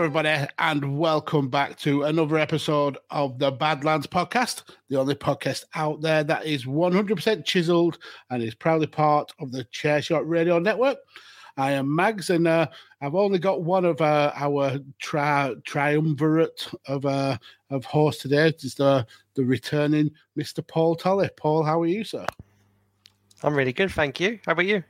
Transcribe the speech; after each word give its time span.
Everybody, 0.00 0.48
and 0.58 0.98
welcome 0.98 1.50
back 1.50 1.76
to 1.76 2.04
another 2.04 2.38
episode 2.38 2.96
of 3.10 3.38
the 3.38 3.50
Badlands 3.50 4.06
podcast, 4.06 4.62
the 4.88 4.98
only 4.98 5.14
podcast 5.14 5.64
out 5.74 6.00
there 6.00 6.24
that 6.24 6.46
is 6.46 6.64
100% 6.64 7.44
chiseled 7.44 7.98
and 8.30 8.42
is 8.42 8.54
proudly 8.54 8.86
part 8.86 9.30
of 9.40 9.52
the 9.52 9.62
Chairshot 9.64 10.22
Radio 10.24 10.58
Network. 10.58 10.96
I 11.58 11.72
am 11.72 11.94
Mags, 11.94 12.30
and 12.30 12.48
uh, 12.48 12.68
I've 13.02 13.14
only 13.14 13.38
got 13.38 13.60
one 13.60 13.84
of 13.84 14.00
uh, 14.00 14.32
our 14.36 14.78
tri- 15.00 15.52
triumvirate 15.66 16.66
of 16.86 17.04
uh, 17.04 17.36
of 17.68 17.84
hosts 17.84 18.22
today. 18.22 18.48
It's 18.48 18.74
the 18.74 19.06
the 19.34 19.44
returning 19.44 20.10
Mr. 20.34 20.66
Paul 20.66 20.96
Tully. 20.96 21.28
Paul, 21.36 21.62
how 21.62 21.78
are 21.82 21.86
you, 21.86 22.04
sir? 22.04 22.24
I'm 23.42 23.54
really 23.54 23.74
good, 23.74 23.90
thank 23.90 24.18
you. 24.18 24.40
How 24.46 24.52
about 24.52 24.64
you? 24.64 24.82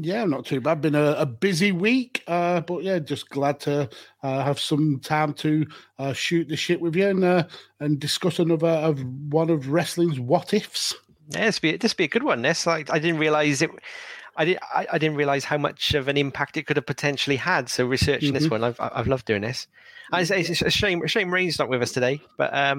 Yeah, 0.00 0.24
not 0.24 0.46
too 0.46 0.60
bad. 0.60 0.80
Been 0.80 0.94
a, 0.94 1.12
a 1.12 1.26
busy 1.26 1.72
week, 1.72 2.22
uh, 2.28 2.60
but 2.60 2.84
yeah, 2.84 3.00
just 3.00 3.28
glad 3.30 3.58
to 3.60 3.88
uh, 4.22 4.44
have 4.44 4.60
some 4.60 5.00
time 5.00 5.32
to 5.34 5.66
uh, 5.98 6.12
shoot 6.12 6.48
the 6.48 6.56
shit 6.56 6.80
with 6.80 6.94
you 6.94 7.08
and 7.08 7.24
uh, 7.24 7.44
and 7.80 7.98
discuss 7.98 8.38
another 8.38 8.68
of 8.68 9.02
one 9.32 9.50
of 9.50 9.68
wrestling's 9.68 10.20
what 10.20 10.54
ifs. 10.54 10.94
Yeah, 11.30 11.46
this 11.46 11.58
be 11.58 11.76
this 11.76 11.94
be 11.94 12.04
a 12.04 12.08
good 12.08 12.22
one. 12.22 12.42
This 12.42 12.66
like 12.66 12.90
I 12.90 12.98
didn't 12.98 13.18
realize 13.18 13.60
it. 13.60 13.70
I, 14.36 14.44
did, 14.44 14.58
I, 14.72 14.86
I 14.92 14.98
didn't 14.98 15.16
realize 15.16 15.44
how 15.44 15.58
much 15.58 15.94
of 15.94 16.06
an 16.06 16.16
impact 16.16 16.56
it 16.56 16.66
could 16.66 16.76
have 16.76 16.86
potentially 16.86 17.36
had. 17.36 17.68
So 17.68 17.84
researching 17.84 18.34
mm-hmm. 18.34 18.38
this 18.38 18.50
one, 18.50 18.62
I've 18.62 18.76
I've 18.78 19.08
loved 19.08 19.26
doing 19.26 19.42
this. 19.42 19.66
It's, 20.12 20.30
it's, 20.30 20.62
a 20.62 20.70
shame 20.70 21.02
a 21.02 21.08
shame 21.08 21.34
Ray's 21.34 21.58
not 21.58 21.68
with 21.68 21.82
us 21.82 21.90
today, 21.92 22.20
but 22.36 22.54
um, 22.54 22.78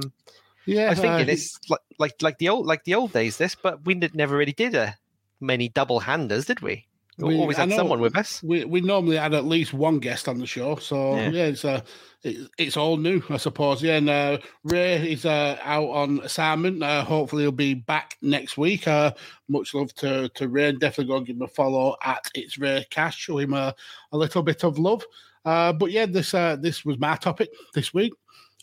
yeah, 0.65 0.85
I 0.85 0.89
was 0.91 0.99
thinking 0.99 1.27
uh, 1.27 1.33
it's 1.33 1.59
like 1.69 1.81
like 1.97 2.21
like 2.21 2.37
the 2.37 2.47
old 2.47 2.65
like 2.65 2.85
the 2.85 2.95
old 2.95 3.11
days. 3.11 3.37
This, 3.37 3.55
but 3.55 3.85
we 3.85 3.95
never 3.95 4.37
really 4.37 4.53
did 4.53 4.73
a 4.73 4.95
many 5.41 5.67
double 5.67 5.99
handers, 5.99 6.45
did 6.45 6.61
we? 6.61 6.85
We 7.19 7.37
always 7.37 7.57
had 7.57 7.71
someone 7.73 7.99
with 7.99 8.15
us. 8.15 8.41
We 8.41 8.65
we 8.65 8.81
normally 8.81 9.17
had 9.17 9.33
at 9.33 9.45
least 9.45 9.73
one 9.73 9.99
guest 9.99 10.27
on 10.27 10.39
the 10.39 10.45
show, 10.45 10.77
so 10.77 11.15
yeah, 11.15 11.29
yeah 11.29 11.45
it's 11.45 11.65
uh, 11.65 11.81
it, 12.23 12.49
it's 12.57 12.77
all 12.77 12.97
new, 12.97 13.21
I 13.29 13.37
suppose. 13.37 13.83
Yeah, 13.83 13.97
and 13.97 14.09
uh, 14.09 14.37
Ray 14.63 15.11
is 15.11 15.25
uh, 15.25 15.57
out 15.63 15.89
on 15.89 16.19
assignment. 16.21 16.81
Uh, 16.81 17.03
hopefully, 17.03 17.43
he'll 17.43 17.51
be 17.51 17.73
back 17.73 18.15
next 18.21 18.57
week. 18.57 18.87
Uh, 18.87 19.11
much 19.47 19.73
love 19.73 19.93
to 19.95 20.29
to 20.29 20.47
Ray. 20.47 20.71
Definitely 20.71 21.11
go 21.11 21.17
and 21.17 21.27
give 21.27 21.35
him 21.35 21.41
a 21.41 21.47
follow 21.47 21.95
at 22.03 22.29
it's 22.35 22.57
Ray 22.57 22.85
Cash. 22.89 23.17
Show 23.17 23.37
him 23.37 23.53
a, 23.53 23.75
a 24.11 24.17
little 24.17 24.43
bit 24.43 24.63
of 24.63 24.79
love. 24.79 25.03
Uh, 25.45 25.73
but 25.73 25.91
yeah, 25.91 26.05
this 26.05 26.33
uh, 26.33 26.55
this 26.55 26.85
was 26.85 26.99
my 26.99 27.15
topic 27.15 27.49
this 27.73 27.93
week, 27.93 28.13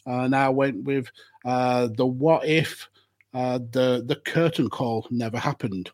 uh, 0.06 0.20
and 0.20 0.36
I 0.36 0.48
went 0.48 0.84
with 0.84 1.10
uh, 1.44 1.88
the 1.96 2.06
what 2.06 2.46
if 2.46 2.88
uh, 3.34 3.58
the 3.58 4.02
the 4.06 4.16
curtain 4.24 4.70
call 4.70 5.06
never 5.10 5.38
happened. 5.38 5.90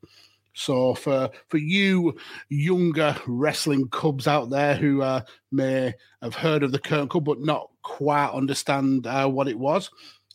So 0.54 0.94
for 0.94 1.30
for 1.48 1.56
you 1.56 2.16
younger 2.48 3.16
wrestling 3.26 3.88
cubs 3.88 4.26
out 4.26 4.50
there 4.50 4.74
who 4.74 5.02
uh, 5.02 5.22
may 5.50 5.94
have 6.20 6.34
heard 6.34 6.62
of 6.62 6.72
the 6.72 6.78
Curtain 6.78 7.08
Call 7.08 7.22
but 7.22 7.40
not 7.40 7.70
quite 7.82 8.30
understand 8.30 9.06
uh, 9.06 9.28
what 9.28 9.48
it 9.48 9.58
was, 9.58 9.91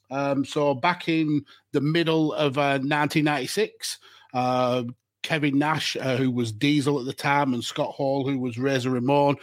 um, 0.10 0.46
so 0.46 0.74
back 0.74 1.10
in 1.10 1.46
the 1.72 1.82
middle 1.82 2.34
of 2.34 2.58
uh, 2.58 2.80
1996, 2.80 4.00
uh, 4.34 4.84
Kevin 5.24 5.60
Nash, 5.60 5.98
uh, 5.98 6.16
who 6.16 6.32
was 6.32 6.52
Diesel 6.52 7.00
at 7.00 7.06
the 7.06 7.14
time, 7.14 7.54
and 7.54 7.64
Scott 7.64 7.94
Hall, 7.94 8.28
who 8.28 8.40
was 8.40 8.58
Razor 8.58 8.92
Ramon, 8.92 9.36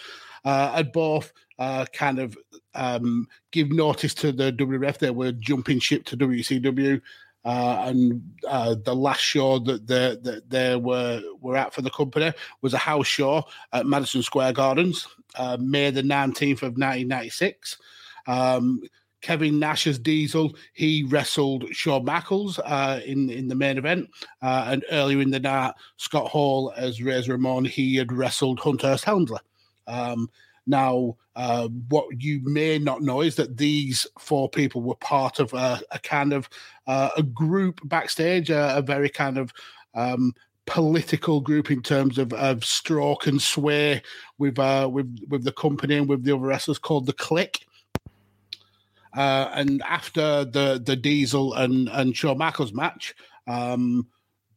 uh, 0.44 0.72
had 0.72 0.92
both 0.92 1.32
kind 1.92 2.18
of 2.18 2.36
um, 2.74 3.28
give 3.52 3.70
notice 3.70 4.14
to 4.14 4.32
the 4.32 4.52
WWF 4.52 4.98
they 4.98 5.10
were 5.10 5.32
jumping 5.32 5.78
ship 5.78 6.04
to 6.06 6.16
WCW. 6.16 7.00
Uh, 7.44 7.84
and 7.86 8.22
uh, 8.48 8.74
the 8.84 8.94
last 8.94 9.20
show 9.20 9.58
that 9.58 9.86
they, 9.86 10.16
that 10.22 10.48
they 10.48 10.76
were 10.76 11.22
were 11.40 11.56
at 11.56 11.74
for 11.74 11.82
the 11.82 11.90
company 11.90 12.32
was 12.62 12.72
a 12.72 12.78
house 12.78 13.06
show 13.06 13.44
at 13.72 13.86
Madison 13.86 14.22
Square 14.22 14.54
Gardens, 14.54 15.06
uh, 15.36 15.58
May 15.60 15.90
the 15.90 16.02
19th 16.02 16.62
of 16.62 16.78
1996. 16.78 17.76
Um, 18.26 18.82
Kevin 19.20 19.58
Nash 19.58 19.86
as 19.86 19.98
Diesel, 19.98 20.54
he 20.74 21.04
wrestled 21.04 21.64
Shawn 21.74 22.04
Michaels 22.04 22.58
uh, 22.58 23.00
in 23.06 23.30
in 23.30 23.48
the 23.48 23.54
main 23.54 23.78
event, 23.78 24.08
uh, 24.42 24.66
and 24.68 24.84
earlier 24.90 25.20
in 25.20 25.30
the 25.30 25.40
night, 25.40 25.72
Scott 25.96 26.28
Hall 26.28 26.72
as 26.76 27.02
Razor 27.02 27.32
Ramon, 27.32 27.64
he 27.64 27.96
had 27.96 28.12
wrestled 28.12 28.60
Hunter 28.60 28.96
Helmsley. 29.02 29.40
Um, 29.86 30.28
now, 30.66 31.16
uh, 31.36 31.68
what 31.88 32.06
you 32.22 32.40
may 32.44 32.78
not 32.78 33.02
know 33.02 33.20
is 33.20 33.36
that 33.36 33.56
these 33.56 34.06
four 34.18 34.48
people 34.48 34.82
were 34.82 34.96
part 34.96 35.40
of 35.40 35.52
a, 35.52 35.80
a 35.90 35.98
kind 35.98 36.32
of 36.32 36.48
uh, 36.86 37.10
a 37.16 37.22
group 37.22 37.80
backstage, 37.84 38.50
a, 38.50 38.78
a 38.78 38.82
very 38.82 39.08
kind 39.08 39.36
of 39.36 39.52
um, 39.94 40.34
political 40.66 41.40
group 41.40 41.70
in 41.70 41.82
terms 41.82 42.18
of, 42.18 42.32
of 42.32 42.64
stroke 42.64 43.26
and 43.26 43.40
sway 43.40 44.02
with 44.38 44.58
uh, 44.58 44.88
with 44.90 45.18
with 45.28 45.44
the 45.44 45.52
company 45.52 45.96
and 45.96 46.08
with 46.08 46.24
the 46.24 46.34
other 46.34 46.46
wrestlers 46.46 46.78
called 46.78 47.06
the 47.06 47.12
Kliq. 47.12 47.62
Uh, 49.14 49.50
and 49.54 49.82
after 49.82 50.44
the 50.44 50.82
the 50.84 50.96
Diesel 50.96 51.54
and 51.54 51.88
and 51.90 52.16
Shawn 52.16 52.38
Michaels 52.38 52.72
match, 52.72 53.14
um, 53.46 54.06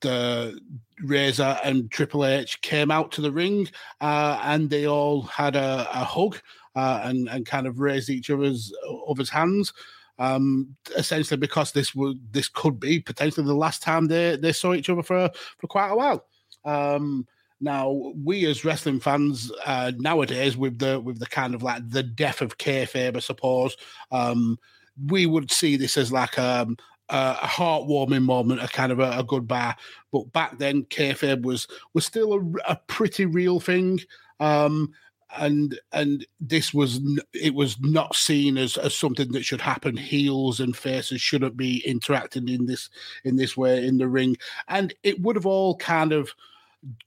the 0.02 0.60
Razor 1.04 1.60
and 1.64 1.90
Triple 1.92 2.26
H 2.26 2.62
came 2.62 2.92
out 2.92 3.12
to 3.14 3.22
the 3.22 3.32
ring, 3.32 3.68
uh, 4.02 4.40
and 4.44 4.70
they 4.70 4.88
all 4.88 5.24
had 5.24 5.56
a, 5.56 5.88
a 5.94 6.04
hug 6.04 6.40
uh, 6.76 7.02
and 7.04 7.28
and 7.30 7.46
kind 7.46 7.68
of 7.68 7.80
raised 7.80 8.10
each 8.10 8.30
other's 8.30 8.74
other's 9.08 9.30
hands. 9.30 9.74
Um, 10.20 10.76
essentially, 10.96 11.38
because 11.38 11.72
this 11.72 11.94
would 11.94 12.20
this 12.32 12.50
could 12.50 12.80
be 12.80 13.00
potentially 13.00 13.46
the 13.46 13.54
last 13.54 13.84
time 13.84 14.08
they 14.08 14.36
they 14.36 14.54
saw 14.54 14.74
each 14.74 14.90
other 14.90 15.04
for 15.04 15.30
for 15.58 15.68
quite 15.68 15.90
a 15.90 15.96
while. 15.96 16.26
Um, 16.66 17.28
now, 17.60 18.14
we 18.24 18.46
as 18.46 18.64
wrestling 18.64 19.00
fans 19.00 19.52
uh, 19.66 19.92
nowadays, 19.98 20.56
with 20.56 20.78
the 20.78 21.00
with 21.00 21.20
the 21.20 21.26
kind 21.26 21.56
of 21.56 21.64
like 21.64 21.88
the 21.90 22.04
death 22.04 22.42
of 22.42 22.58
kayfabe, 22.58 23.16
I 23.16 23.20
suppose, 23.20 23.76
um, 24.12 24.60
we 25.08 25.26
would 25.26 25.52
see 25.52 25.76
this 25.76 25.98
as 25.98 26.12
like 26.12 26.38
um, 26.38 26.78
a 27.10 27.48
heartwarming 27.48 28.24
moment, 28.24 28.64
a 28.64 28.68
kind 28.68 28.92
of 28.92 29.00
a, 29.00 29.20
a 29.20 29.24
goodbye. 29.24 29.76
But 30.12 30.32
back 30.34 30.58
then, 30.58 30.84
kayfabe 30.84 31.44
was 31.44 31.68
was 31.94 32.06
still 32.06 32.34
a, 32.34 32.72
a 32.72 32.76
pretty 32.88 33.26
real 33.26 33.60
thing. 33.60 34.00
Um, 34.40 34.94
and 35.38 35.80
and 35.92 36.26
this 36.40 36.74
was 36.74 37.02
it 37.34 37.54
was 37.54 37.80
not 37.82 38.16
seen 38.16 38.58
as, 38.58 38.78
as 38.78 38.96
something 38.96 39.32
that 39.34 39.44
should 39.44 39.62
happen 39.62 39.98
heels 39.98 40.60
and 40.60 40.76
faces 40.76 41.22
shouldn't 41.22 41.58
be 41.58 41.86
interacting 41.86 42.48
in 42.48 42.66
this 42.66 42.90
in 43.24 43.36
this 43.36 43.58
way 43.58 43.86
in 43.86 43.98
the 43.98 44.08
ring 44.08 44.38
and 44.70 44.94
it 45.04 45.22
would 45.22 45.36
have 45.36 45.46
all 45.46 45.76
kind 45.76 46.14
of 46.14 46.32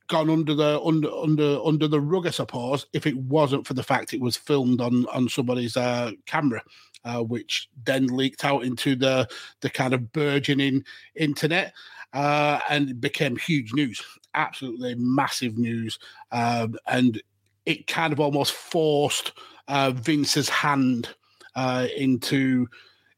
gone 0.09 0.29
under 0.29 0.55
the 0.55 0.81
under 0.83 1.11
under 1.11 1.61
under 1.65 1.87
the 1.87 2.01
rug 2.01 2.27
i 2.27 2.31
suppose 2.31 2.87
if 2.93 3.07
it 3.07 3.17
wasn't 3.17 3.67
for 3.67 3.75
the 3.75 3.83
fact 3.83 4.13
it 4.13 4.21
was 4.21 4.37
filmed 4.37 4.81
on 4.81 5.07
on 5.07 5.29
somebody's 5.29 5.77
uh, 5.77 6.11
camera 6.27 6.63
uh, 7.05 7.23
which 7.23 7.69
then 7.85 8.07
leaked 8.09 8.45
out 8.45 8.65
into 8.65 8.97
the 8.97 9.29
the 9.61 9.71
kind 9.71 9.95
of 9.95 10.13
burgeoning 10.13 10.85
internet 11.15 11.73
uh, 12.13 12.59
and 12.69 13.01
became 13.01 13.37
huge 13.37 13.73
news 13.73 14.03
absolutely 14.35 14.95
massive 14.97 15.57
news 15.57 15.99
um, 16.33 16.75
and 16.87 17.23
it 17.67 17.87
kind 17.87 18.13
of 18.13 18.21
almost 18.21 18.53
forced 18.53 19.33
uh, 19.69 19.93
Vince's 19.93 20.49
hand 20.49 21.09
uh, 21.55 21.87
into 21.97 22.67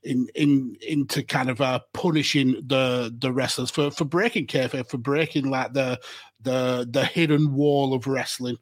in 0.02 0.28
in 0.34 0.76
into 0.86 1.22
kind 1.22 1.50
of 1.50 1.60
uh, 1.60 1.80
punishing 1.94 2.62
the 2.66 3.14
the 3.18 3.32
wrestlers 3.32 3.70
for 3.70 3.90
for 3.90 4.04
breaking 4.04 4.46
kayfabe, 4.46 4.88
for 4.88 4.98
breaking 4.98 5.50
like 5.50 5.72
the 5.72 5.98
the 6.40 6.86
the 6.90 7.04
hidden 7.04 7.54
wall 7.54 7.94
of 7.94 8.06
wrestling. 8.06 8.56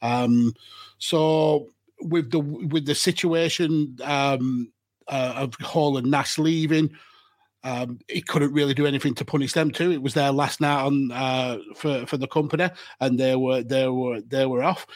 Um, 0.00 0.54
so 0.98 1.68
with 2.00 2.30
the 2.30 2.40
with 2.40 2.86
the 2.86 2.94
situation 2.94 3.96
um, 4.02 4.72
uh, 5.08 5.34
of 5.36 5.54
Hall 5.54 5.96
and 5.96 6.10
Nash 6.10 6.38
leaving, 6.38 6.90
um, 7.64 7.98
he 8.08 8.22
couldn't 8.22 8.52
really 8.52 8.74
do 8.74 8.86
anything 8.86 9.14
to 9.16 9.24
punish 9.24 9.52
them 9.52 9.70
too. 9.70 9.92
It 9.92 10.02
was 10.02 10.14
their 10.14 10.32
last 10.32 10.60
night 10.60 10.82
on 10.82 11.12
uh, 11.12 11.58
for 11.74 12.06
for 12.06 12.16
the 12.16 12.28
company, 12.28 12.70
and 13.00 13.18
they 13.18 13.36
were 13.36 13.62
they 13.62 13.88
were 13.88 14.20
they 14.20 14.46
were 14.46 14.62
off. 14.62 14.86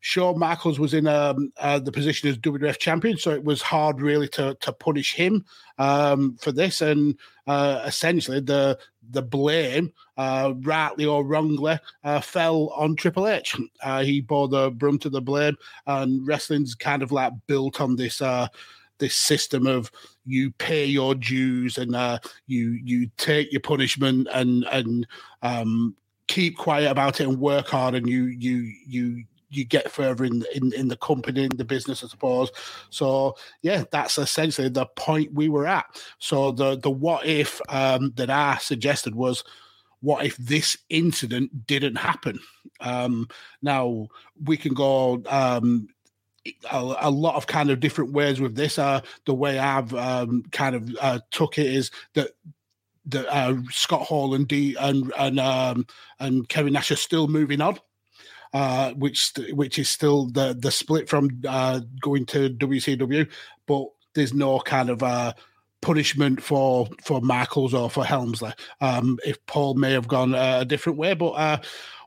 Shawn 0.00 0.38
Michaels 0.38 0.80
was 0.80 0.94
in 0.94 1.06
um, 1.06 1.52
uh, 1.58 1.78
the 1.78 1.92
position 1.92 2.28
as 2.28 2.38
WWF 2.38 2.78
champion, 2.78 3.18
so 3.18 3.30
it 3.30 3.44
was 3.44 3.60
hard 3.62 4.00
really 4.00 4.28
to 4.28 4.56
to 4.60 4.72
punish 4.72 5.14
him 5.14 5.44
um, 5.78 6.36
for 6.40 6.52
this. 6.52 6.80
And 6.80 7.18
uh, 7.46 7.82
essentially, 7.84 8.40
the 8.40 8.78
the 9.10 9.22
blame, 9.22 9.92
uh, 10.16 10.54
rightly 10.60 11.04
or 11.04 11.24
wrongly, 11.24 11.78
uh, 12.04 12.20
fell 12.20 12.68
on 12.76 12.96
Triple 12.96 13.28
H. 13.28 13.56
Uh, 13.82 14.02
he 14.02 14.20
bore 14.20 14.48
the 14.48 14.70
brunt 14.70 15.04
of 15.04 15.12
the 15.12 15.20
blame, 15.20 15.56
and 15.86 16.26
wrestling's 16.26 16.74
kind 16.74 17.02
of 17.02 17.12
like 17.12 17.32
built 17.46 17.80
on 17.80 17.96
this 17.96 18.22
uh, 18.22 18.48
this 19.00 19.16
system 19.16 19.66
of 19.66 19.90
you 20.24 20.50
pay 20.52 20.84
your 20.84 21.14
dues 21.14 21.76
and 21.76 21.96
uh, 21.96 22.18
you 22.46 22.78
you 22.84 23.10
take 23.16 23.52
your 23.52 23.60
punishment 23.60 24.28
and 24.32 24.64
and 24.70 25.06
um, 25.42 25.94
keep 26.28 26.56
quiet 26.56 26.90
about 26.90 27.20
it 27.20 27.26
and 27.26 27.40
work 27.40 27.66
hard 27.66 27.94
and 27.94 28.08
you 28.08 28.26
you 28.26 28.72
you 28.86 29.24
you 29.50 29.64
get 29.64 29.90
further 29.90 30.24
in, 30.24 30.44
in 30.54 30.72
in 30.72 30.88
the 30.88 30.96
company 30.96 31.44
in 31.44 31.56
the 31.56 31.64
business, 31.64 32.02
I 32.02 32.08
suppose. 32.08 32.50
So 32.88 33.36
yeah, 33.62 33.84
that's 33.90 34.16
essentially 34.16 34.68
the 34.68 34.86
point 34.96 35.34
we 35.34 35.48
were 35.48 35.66
at. 35.66 35.86
So 36.18 36.52
the 36.52 36.76
the 36.76 36.90
what 36.90 37.26
if 37.26 37.60
um, 37.68 38.12
that 38.16 38.30
I 38.30 38.58
suggested 38.58 39.14
was 39.14 39.44
what 40.00 40.24
if 40.24 40.36
this 40.38 40.78
incident 40.88 41.66
didn't 41.66 41.96
happen? 41.96 42.40
Um, 42.80 43.28
now 43.60 44.08
we 44.42 44.56
can 44.56 44.72
go 44.72 45.22
um, 45.26 45.88
a, 46.70 46.94
a, 47.00 47.10
lot 47.10 47.34
of 47.34 47.46
kind 47.46 47.70
of 47.70 47.80
different 47.80 48.12
ways 48.12 48.40
with 48.40 48.54
this. 48.54 48.78
Uh, 48.78 49.02
the 49.26 49.34
way 49.34 49.58
I've 49.58 49.92
um, 49.94 50.44
kind 50.52 50.74
of 50.74 50.96
uh, 51.00 51.18
took 51.30 51.58
it 51.58 51.66
is 51.66 51.90
that 52.14 52.30
that 53.06 53.26
uh, 53.34 53.56
Scott 53.70 54.02
Hall 54.02 54.34
and 54.34 54.48
D 54.48 54.76
and 54.78 55.12
and 55.18 55.38
um, 55.38 55.86
and 56.18 56.48
Kevin 56.48 56.72
Nash 56.72 56.90
are 56.90 56.96
still 56.96 57.28
moving 57.28 57.60
on 57.60 57.78
uh, 58.52 58.92
which 58.92 59.32
which 59.52 59.78
is 59.78 59.88
still 59.88 60.26
the 60.26 60.56
the 60.58 60.70
split 60.70 61.08
from 61.08 61.42
uh, 61.46 61.80
going 62.00 62.26
to 62.26 62.50
WCW, 62.50 63.30
but 63.66 63.86
there's 64.14 64.34
no 64.34 64.58
kind 64.60 64.90
of 64.90 65.02
uh, 65.02 65.32
punishment 65.80 66.42
for 66.42 66.88
for 67.04 67.20
Michaels 67.20 67.74
or 67.74 67.90
for 67.90 68.04
Helmsley. 68.04 68.52
Um, 68.80 69.18
if 69.24 69.44
Paul 69.46 69.74
may 69.74 69.92
have 69.92 70.08
gone 70.08 70.34
a 70.34 70.64
different 70.64 70.98
way, 70.98 71.14
but 71.14 71.30
uh, 71.30 71.58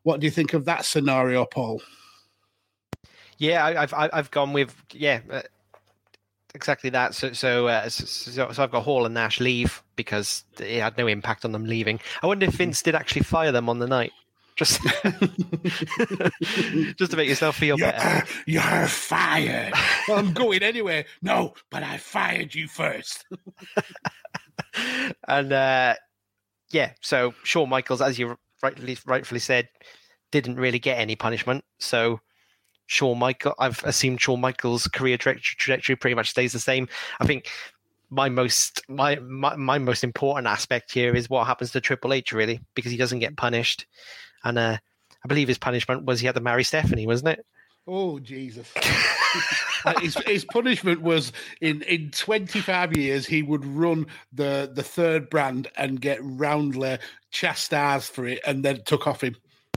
what 0.04 0.20
do 0.20 0.26
you 0.26 0.32
think 0.32 0.54
of 0.54 0.66
that 0.66 0.86
scenario, 0.86 1.46
Paul? 1.46 1.82
Yeah, 3.38 3.66
I've 3.66 3.94
I've 3.94 4.32
gone 4.32 4.54
with 4.54 4.76
yeah 4.94 5.22
uh, 5.30 5.42
exactly 6.54 6.90
that. 6.92 7.16
So 7.16 7.34
so, 7.34 7.68
uh, 7.68 7.90
so, 7.90 8.52
so 8.52 8.64
I've 8.64 8.72
got 8.72 8.84
Hall 8.84 9.06
and 9.06 9.14
Nash 9.14 9.40
leave 9.40 9.82
because 9.96 10.44
it 10.60 10.82
had 10.82 10.98
no 10.98 11.08
impact 11.08 11.46
on 11.46 11.52
them 11.52 11.66
leaving. 11.66 12.00
I 12.22 12.28
wonder 12.28 12.46
if 12.46 12.54
Vince 12.54 12.82
did 12.82 12.96
actually 12.96 13.24
fire 13.24 13.52
them 13.52 13.70
on 13.70 13.80
the 13.80 13.88
night. 13.88 14.12
Just, 14.56 14.82
just 16.98 17.12
to 17.12 17.18
make 17.18 17.28
yourself 17.28 17.56
feel 17.56 17.78
you're, 17.78 17.92
better. 17.92 18.28
You're 18.46 18.88
fired. 18.88 19.74
well, 20.08 20.20
I'm 20.20 20.34
going 20.34 20.62
anyway. 20.62 21.06
No, 21.22 21.54
but 21.72 21.82
I 21.82 21.98
fired 21.98 22.54
you 22.54 22.68
first. 22.68 23.26
and 25.28 25.52
uh, 25.52 25.96
yeah, 26.72 26.92
so 27.02 27.34
Shawn 27.44 27.70
Michaels, 27.70 28.02
as 28.02 28.20
you 28.20 28.38
rightly 28.62 28.98
rightfully 29.06 29.40
said, 29.40 29.70
didn't 30.32 30.58
really 30.58 30.80
get 30.80 31.00
any 31.00 31.16
punishment. 31.16 31.64
So 31.80 32.20
Shawn 32.86 33.18
Michael, 33.18 33.56
I've 33.60 33.84
assumed 33.84 34.22
Shawn 34.22 34.42
Michaels' 34.42 34.88
career 34.88 35.18
trajectory 35.18 35.96
pretty 35.96 36.16
much 36.16 36.30
stays 36.30 36.54
the 36.54 36.60
same. 36.60 36.88
I 37.20 37.26
think 37.26 37.50
my 38.10 38.30
most 38.30 38.82
my, 38.88 39.16
my 39.16 39.56
my 39.56 39.80
most 39.80 40.04
important 40.04 40.46
aspect 40.48 40.92
here 40.92 41.16
is 41.16 41.30
what 41.30 41.48
happens 41.48 41.72
to 41.72 41.82
Triple 41.82 42.14
H 42.14 42.32
really 42.32 42.62
because 42.76 42.92
he 42.92 42.98
doesn't 42.98 43.20
get 43.20 43.36
punished 43.38 43.88
and 44.44 44.58
uh, 44.58 44.78
I 45.24 45.28
believe 45.28 45.48
his 45.48 45.58
punishment 45.58 46.06
was 46.06 46.20
he 46.20 46.26
had 46.26 46.36
to 46.36 46.42
marry 46.42 46.64
Stephanie, 46.64 47.08
wasn't 47.08 47.40
it? 47.40 47.46
Oh 47.88 48.20
Jesus! 48.20 48.72
Uh, 49.86 50.00
his, 50.00 50.16
his, 50.26 50.46
punishment 50.46 51.02
was 51.02 51.34
in 51.60 51.82
in 51.82 52.10
25 52.12 52.96
years 52.96 53.26
he 53.26 53.44
would 53.44 53.66
run 53.66 54.06
the 54.32 54.72
the 54.74 54.84
third 54.84 55.30
brand 55.30 55.70
and 55.76 56.00
get 56.00 56.20
roundly 56.22 56.98
chastised 57.32 58.14
for 58.14 58.26
it, 58.26 58.40
and 58.48 58.64
then 58.64 58.82
took 58.86 59.08
off 59.08 59.22
him. 59.22 59.36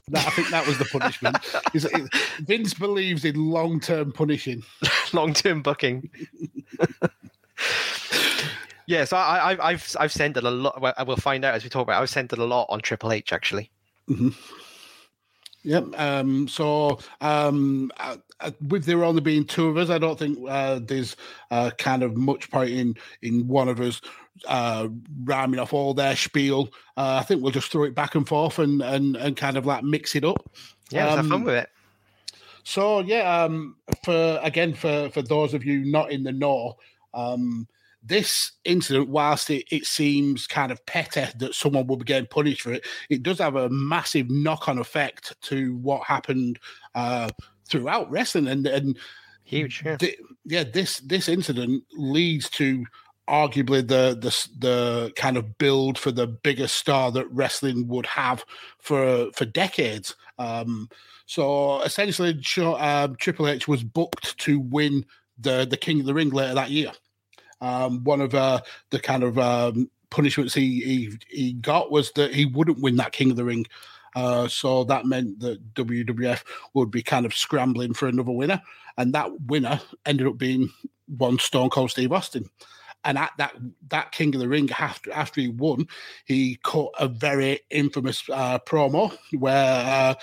That, 0.09 0.25
I 0.25 0.31
think 0.31 0.51
that 0.51 0.65
was 0.65 0.79
the 0.79 0.85
punishment. 0.85 1.37
Vince 2.47 2.75
believes 2.75 3.25
in 3.25 3.51
long 3.51 3.81
term 3.81 4.13
punishing, 4.13 4.63
long 5.13 5.33
term 5.33 5.63
booking. 5.63 6.09
yeah, 8.87 9.05
so 9.05 9.17
I, 9.17 9.57
I, 9.61 9.73
have 9.73 9.97
I've 9.99 10.13
centered 10.13 10.45
a 10.45 10.51
lot. 10.51 10.81
Well, 10.81 10.95
we'll 11.05 11.17
find 11.17 11.45
out 11.45 11.55
as 11.55 11.65
we 11.65 11.71
talk 11.71 11.83
about. 11.83 11.99
It, 11.99 12.03
I've 12.03 12.11
centered 12.11 12.39
a 12.39 12.45
lot 12.45 12.67
on 12.69 12.81
Triple 12.81 13.11
H 13.11 13.33
actually. 13.33 13.73
Mm-hmm. 14.09 14.29
Yep. 15.67 15.99
Um, 15.99 16.47
so 16.47 17.01
um, 17.21 17.91
uh, 17.97 18.17
uh, 18.39 18.53
with 18.69 18.85
there 18.85 19.03
only 19.03 19.21
being 19.21 19.45
two 19.45 19.67
of 19.67 19.77
us, 19.77 19.91
I 19.91 19.99
don't 19.99 20.17
think 20.17 20.39
uh, 20.49 20.79
there's 20.81 21.17
uh, 21.51 21.71
kind 21.77 22.05
of 22.05 22.17
much 22.17 22.51
point 22.51 22.71
in 22.71 22.95
in 23.23 23.49
one 23.49 23.69
of 23.69 23.81
us 23.81 24.01
uh, 24.47 24.89
rhyming 25.25 25.59
off 25.59 25.73
all 25.73 25.93
their 25.93 26.15
spiel. 26.15 26.69
Uh, 26.97 27.19
I 27.21 27.25
think 27.25 27.43
we'll 27.43 27.51
just 27.51 27.73
throw 27.73 27.83
it 27.83 27.97
back 27.97 28.15
and 28.15 28.29
forth 28.29 28.61
and 28.61 28.81
and, 28.81 29.17
and 29.17 29.37
kind 29.37 29.57
of 29.57 29.67
like 29.67 29.83
mix 29.83 30.15
it 30.15 30.25
up. 30.25 30.49
Yeah, 30.91 31.09
um, 31.09 31.17
have 31.17 31.29
fun 31.29 31.45
with 31.45 31.57
it. 31.57 31.71
So 32.63 33.01
yeah, 33.01 33.45
um, 33.45 33.77
for 34.05 34.39
again 34.43 34.73
for 34.73 35.11
for 35.11 35.23
those 35.23 35.53
of 35.53 35.65
you 35.65 35.85
not 35.85 36.13
in 36.13 36.23
the 36.23 36.33
know, 36.33 36.77
um, 37.13 37.67
this 38.07 38.53
incident, 38.65 39.09
whilst 39.09 39.51
it, 39.51 39.65
it 39.71 39.85
seems 39.85 40.47
kind 40.47 40.71
of 40.71 40.85
petty 40.87 41.27
that 41.39 41.55
someone 41.55 41.87
will 41.87 41.97
be 41.97 42.05
getting 42.05 42.29
punished 42.29 42.63
for 42.63 42.73
it, 42.73 42.87
it 43.11 43.23
does 43.23 43.39
have 43.39 43.57
a 43.57 43.69
massive 43.69 44.31
knock 44.31 44.69
on 44.69 44.79
effect 44.79 45.35
to 45.43 45.77
what 45.77 46.05
happened 46.05 46.59
uh, 46.95 47.29
throughout 47.69 48.11
wrestling. 48.11 48.47
And, 48.47 48.67
and 48.67 48.99
huge, 49.45 49.83
yeah. 49.85 49.97
Th- 49.97 50.19
yeah, 50.45 50.65
this 50.65 50.99
this 50.99 51.29
incident 51.29 51.85
leads 51.93 52.49
to 52.51 52.85
arguably 53.29 53.87
the 53.87 54.17
the 54.21 54.49
the 54.59 55.13
kind 55.17 55.37
of 55.37 55.59
build 55.59 55.99
for 55.99 56.13
the 56.13 56.27
biggest 56.27 56.77
star 56.77 57.11
that 57.13 57.31
wrestling 57.31 57.89
would 57.89 58.07
have 58.07 58.45
for 58.79 59.31
for 59.33 59.45
decades. 59.45 60.15
Um, 60.39 60.89
so 61.27 61.83
essentially, 61.83 62.41
uh, 62.59 63.09
Triple 63.19 63.49
H 63.49 63.67
was 63.67 63.83
booked 63.83 64.39
to 64.39 64.61
win 64.61 65.05
the 65.39 65.67
the 65.69 65.77
King 65.77 66.01
of 66.01 66.07
the 66.07 66.15
Ring 66.15 66.31
later 66.31 66.55
that 66.55 66.71
year. 66.71 66.93
Um, 67.61 68.05
one 68.05 68.21
of 68.21 68.35
uh, 68.35 68.61
the 68.91 68.99
kind 68.99 69.23
of 69.23 69.39
um, 69.39 69.91
punishments 70.11 70.55
he, 70.55 70.81
he, 70.81 71.19
he 71.29 71.53
got 71.55 71.91
was 71.91 72.13
that 72.13 72.35
he 72.35 72.45
wouldn't 72.45 72.81
win 72.81 72.97
that 72.97 73.13
King 73.13 73.31
of 73.31 73.37
the 73.37 73.45
Ring. 73.45 73.67
Uh, 74.15 74.49
so 74.49 74.83
that 74.85 75.05
meant 75.05 75.39
that 75.41 75.75
WWF 75.75 76.43
would 76.73 76.91
be 76.91 77.03
kind 77.03 77.27
of 77.27 77.35
scrambling 77.35 77.93
for 77.93 78.09
another 78.09 78.33
winner, 78.33 78.63
and 78.97 79.13
that 79.13 79.31
winner 79.43 79.81
ended 80.07 80.27
up 80.27 80.39
being 80.39 80.71
one 81.07 81.39
Stone 81.39 81.71
Cold 81.71 81.91
Steve 81.91 82.13
Austin. 82.13 82.49
And 83.05 83.19
at 83.19 83.33
that 83.39 83.55
that 83.91 84.11
King 84.13 84.35
of 84.35 84.41
the 84.41 84.49
Ring, 84.49 84.71
after 84.73 85.13
after 85.13 85.41
he 85.41 85.49
won, 85.49 85.87
he 86.25 86.59
cut 86.65 86.89
a 86.99 87.07
very 87.07 87.61
infamous 87.71 88.25
uh, 88.33 88.59
promo 88.59 89.17
where 89.39 89.85
uh, 89.87 90.15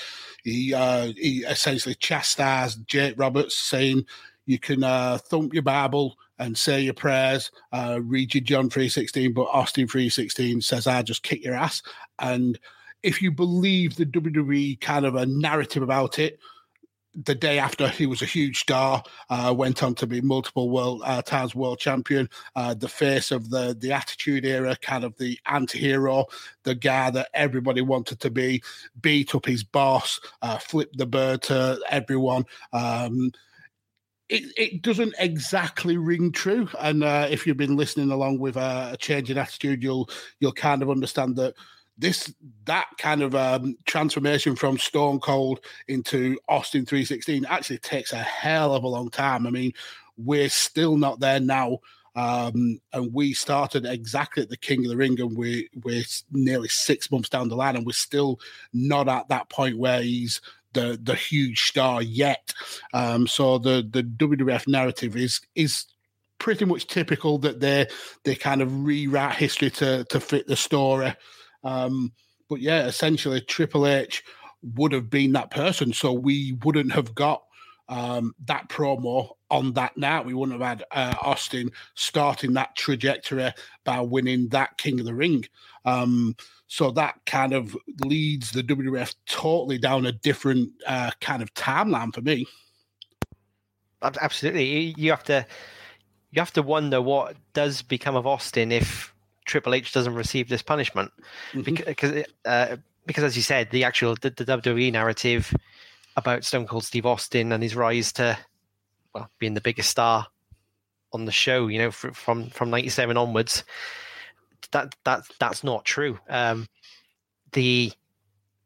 he 0.43 0.73
uh, 0.73 1.13
he 1.15 1.45
essentially 1.47 1.95
chastised 1.95 2.85
Jake 2.87 3.13
Roberts, 3.17 3.55
saying, 3.55 4.05
"You 4.47 4.59
can 4.59 4.83
uh, 4.83 5.19
thump 5.19 5.53
your 5.53 5.63
Bible, 5.63 6.17
and 6.39 6.57
say 6.57 6.81
your 6.81 6.93
prayers, 6.93 7.51
uh, 7.71 7.99
read 8.01 8.33
your 8.33 8.43
John 8.43 8.69
3.16, 8.69 9.33
but 9.33 9.43
Austin 9.43 9.87
3.16 9.87 10.63
says, 10.63 10.87
I 10.87 11.01
just 11.01 11.23
kick 11.23 11.43
your 11.43 11.55
ass. 11.55 11.81
And 12.19 12.59
if 13.03 13.21
you 13.21 13.31
believe 13.31 13.95
the 13.95 14.05
WWE 14.05 14.79
kind 14.81 15.05
of 15.05 15.15
a 15.15 15.25
narrative 15.25 15.83
about 15.83 16.19
it, 16.19 16.39
the 17.15 17.35
day 17.35 17.59
after 17.59 17.87
he 17.87 18.05
was 18.05 18.21
a 18.21 18.25
huge 18.25 18.59
star, 18.59 19.03
uh, 19.29 19.53
went 19.55 19.83
on 19.83 19.93
to 19.95 20.07
be 20.07 20.19
multiple 20.21 20.69
world 20.69 21.01
uh, 21.05 21.21
times 21.21 21.53
world 21.53 21.79
champion, 21.79 22.27
uh, 22.55 22.73
the 22.73 22.87
face 22.87 23.31
of 23.31 23.49
the 23.49 23.75
the 23.79 23.91
Attitude 23.91 24.45
Era, 24.45 24.75
kind 24.81 25.03
of 25.03 25.15
the 25.17 25.37
anti-hero, 25.45 26.25
the 26.63 26.73
guy 26.73 27.11
that 27.11 27.29
everybody 27.33 27.81
wanted 27.81 28.19
to 28.19 28.31
be, 28.31 28.63
beat 29.01 29.35
up 29.35 29.45
his 29.45 29.63
boss, 29.63 30.19
uh, 30.41 30.57
flip 30.57 30.89
the 30.93 31.05
bird 31.05 31.43
to 31.43 31.79
everyone. 31.89 32.45
Um, 32.71 33.31
it, 34.29 34.43
it 34.57 34.81
doesn't 34.81 35.13
exactly 35.19 35.97
ring 35.97 36.31
true, 36.31 36.69
and 36.79 37.03
uh, 37.03 37.27
if 37.29 37.45
you've 37.45 37.57
been 37.57 37.75
listening 37.75 38.11
along 38.11 38.39
with 38.39 38.57
uh, 38.57 38.91
a 38.93 38.97
change 38.97 39.29
in 39.29 39.37
attitude, 39.37 39.83
you'll 39.83 40.09
you'll 40.39 40.53
kind 40.53 40.81
of 40.81 40.89
understand 40.89 41.35
that 41.35 41.55
this 41.97 42.33
that 42.65 42.87
kind 42.97 43.21
of 43.21 43.35
um, 43.35 43.75
transformation 43.85 44.55
from 44.55 44.77
Stone 44.77 45.19
Cold 45.19 45.59
into 45.87 46.39
Austin 46.47 46.85
316 46.85 47.45
actually 47.45 47.77
takes 47.79 48.13
a 48.13 48.17
hell 48.17 48.73
of 48.73 48.83
a 48.83 48.87
long 48.87 49.09
time. 49.09 49.45
I 49.45 49.51
mean, 49.51 49.73
we're 50.17 50.49
still 50.49 50.97
not 50.97 51.19
there 51.19 51.39
now. 51.39 51.79
Um, 52.15 52.79
and 52.91 53.11
we 53.11 53.33
started 53.33 53.85
exactly 53.85 54.43
at 54.43 54.49
the 54.49 54.57
King 54.57 54.85
of 54.85 54.89
the 54.89 54.97
Ring, 54.97 55.19
and 55.19 55.35
we, 55.35 55.69
we're 55.83 56.03
nearly 56.31 56.67
six 56.67 57.11
months 57.11 57.27
down 57.27 57.49
the 57.49 57.55
line, 57.55 57.75
and 57.75 57.87
we're 57.87 57.93
still 57.93 58.39
not 58.71 59.07
at 59.07 59.29
that 59.29 59.49
point 59.49 59.79
where 59.79 60.01
he's 60.01 60.39
the 60.73 60.99
the 61.01 61.15
huge 61.15 61.63
star 61.63 62.01
yet. 62.01 62.53
Um, 62.93 63.27
so 63.27 63.57
the 63.57 63.87
the 63.89 64.03
WWF 64.03 64.67
narrative 64.67 65.15
is 65.15 65.41
is 65.55 65.85
pretty 66.39 66.65
much 66.65 66.87
typical 66.87 67.37
that 67.39 67.59
they 67.59 67.87
they 68.23 68.35
kind 68.35 68.61
of 68.61 68.83
rewrite 68.85 69.35
history 69.35 69.69
to 69.71 70.03
to 70.05 70.19
fit 70.19 70.47
the 70.47 70.55
story. 70.55 71.13
Um, 71.63 72.11
but 72.49 72.59
yeah, 72.59 72.85
essentially, 72.85 73.41
Triple 73.41 73.87
H 73.87 74.23
would 74.75 74.91
have 74.91 75.09
been 75.09 75.31
that 75.33 75.51
person. 75.51 75.93
So 75.93 76.13
we 76.13 76.57
wouldn't 76.63 76.91
have 76.93 77.15
got 77.15 77.43
um, 77.93 78.33
that 78.45 78.67
promo 78.69 79.29
on 79.51 79.73
that 79.73 79.95
night. 79.95 80.25
We 80.25 80.33
wouldn't 80.33 80.59
have 80.59 80.67
had 80.67 80.83
uh, 80.91 81.15
Austin 81.21 81.71
starting 81.93 82.53
that 82.53 82.75
trajectory 82.75 83.51
by 83.83 84.01
winning 84.01 84.47
that 84.49 84.77
King 84.77 84.99
of 84.99 85.05
the 85.05 85.13
Ring. 85.13 85.45
Um, 85.85 86.35
so 86.67 86.89
that 86.91 87.19
kind 87.27 87.53
of 87.53 87.77
leads 88.03 88.51
the 88.51 88.63
WWF 88.63 89.13
totally 89.27 89.77
down 89.77 90.07
a 90.07 90.11
different 90.11 90.71
uh, 90.87 91.11
kind 91.21 91.43
of 91.43 91.53
timeline 91.53 92.13
for 92.13 92.21
me. 92.21 92.47
Absolutely, 94.01 94.95
you 94.97 95.11
have 95.11 95.23
to 95.25 95.45
you 96.31 96.41
have 96.41 96.53
to 96.53 96.63
wonder 96.63 96.99
what 96.99 97.35
does 97.53 97.83
become 97.83 98.15
of 98.15 98.25
Austin 98.25 98.71
if 98.71 99.13
Triple 99.45 99.75
H 99.75 99.93
doesn't 99.93 100.15
receive 100.15 100.49
this 100.49 100.63
punishment 100.63 101.11
mm-hmm. 101.53 101.73
because 101.85 102.25
uh, 102.45 102.77
because 103.05 103.23
as 103.23 103.35
you 103.35 103.43
said, 103.43 103.69
the 103.69 103.83
actual 103.83 104.15
the, 104.21 104.31
the, 104.31 104.45
WWE 104.45 104.91
narrative 104.91 105.53
about 106.15 106.43
Stone 106.43 106.67
Cold 106.67 106.83
Steve 106.83 107.05
Austin 107.05 107.51
and 107.51 107.63
his 107.63 107.75
rise 107.75 108.13
to 108.13 108.37
well 109.13 109.29
being 109.39 109.53
the 109.53 109.61
biggest 109.61 109.89
star 109.89 110.27
on 111.11 111.25
the 111.25 111.31
show, 111.31 111.67
you 111.67 111.79
know, 111.79 111.91
from 111.91 112.49
from 112.49 112.69
'97 112.69 113.17
onwards, 113.17 113.63
that 114.71 114.95
that 115.05 115.23
that's 115.39 115.63
not 115.63 115.85
true. 115.85 116.19
Um, 116.29 116.67
the 117.51 117.91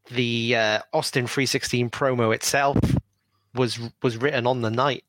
the 0.09 0.55
uh, 0.55 0.79
Austin 0.93 1.27
316 1.27 1.89
promo 1.89 2.33
itself 2.33 2.77
was 3.53 3.79
was 4.01 4.17
written 4.17 4.47
on 4.47 4.61
the 4.61 4.71
night 4.71 5.03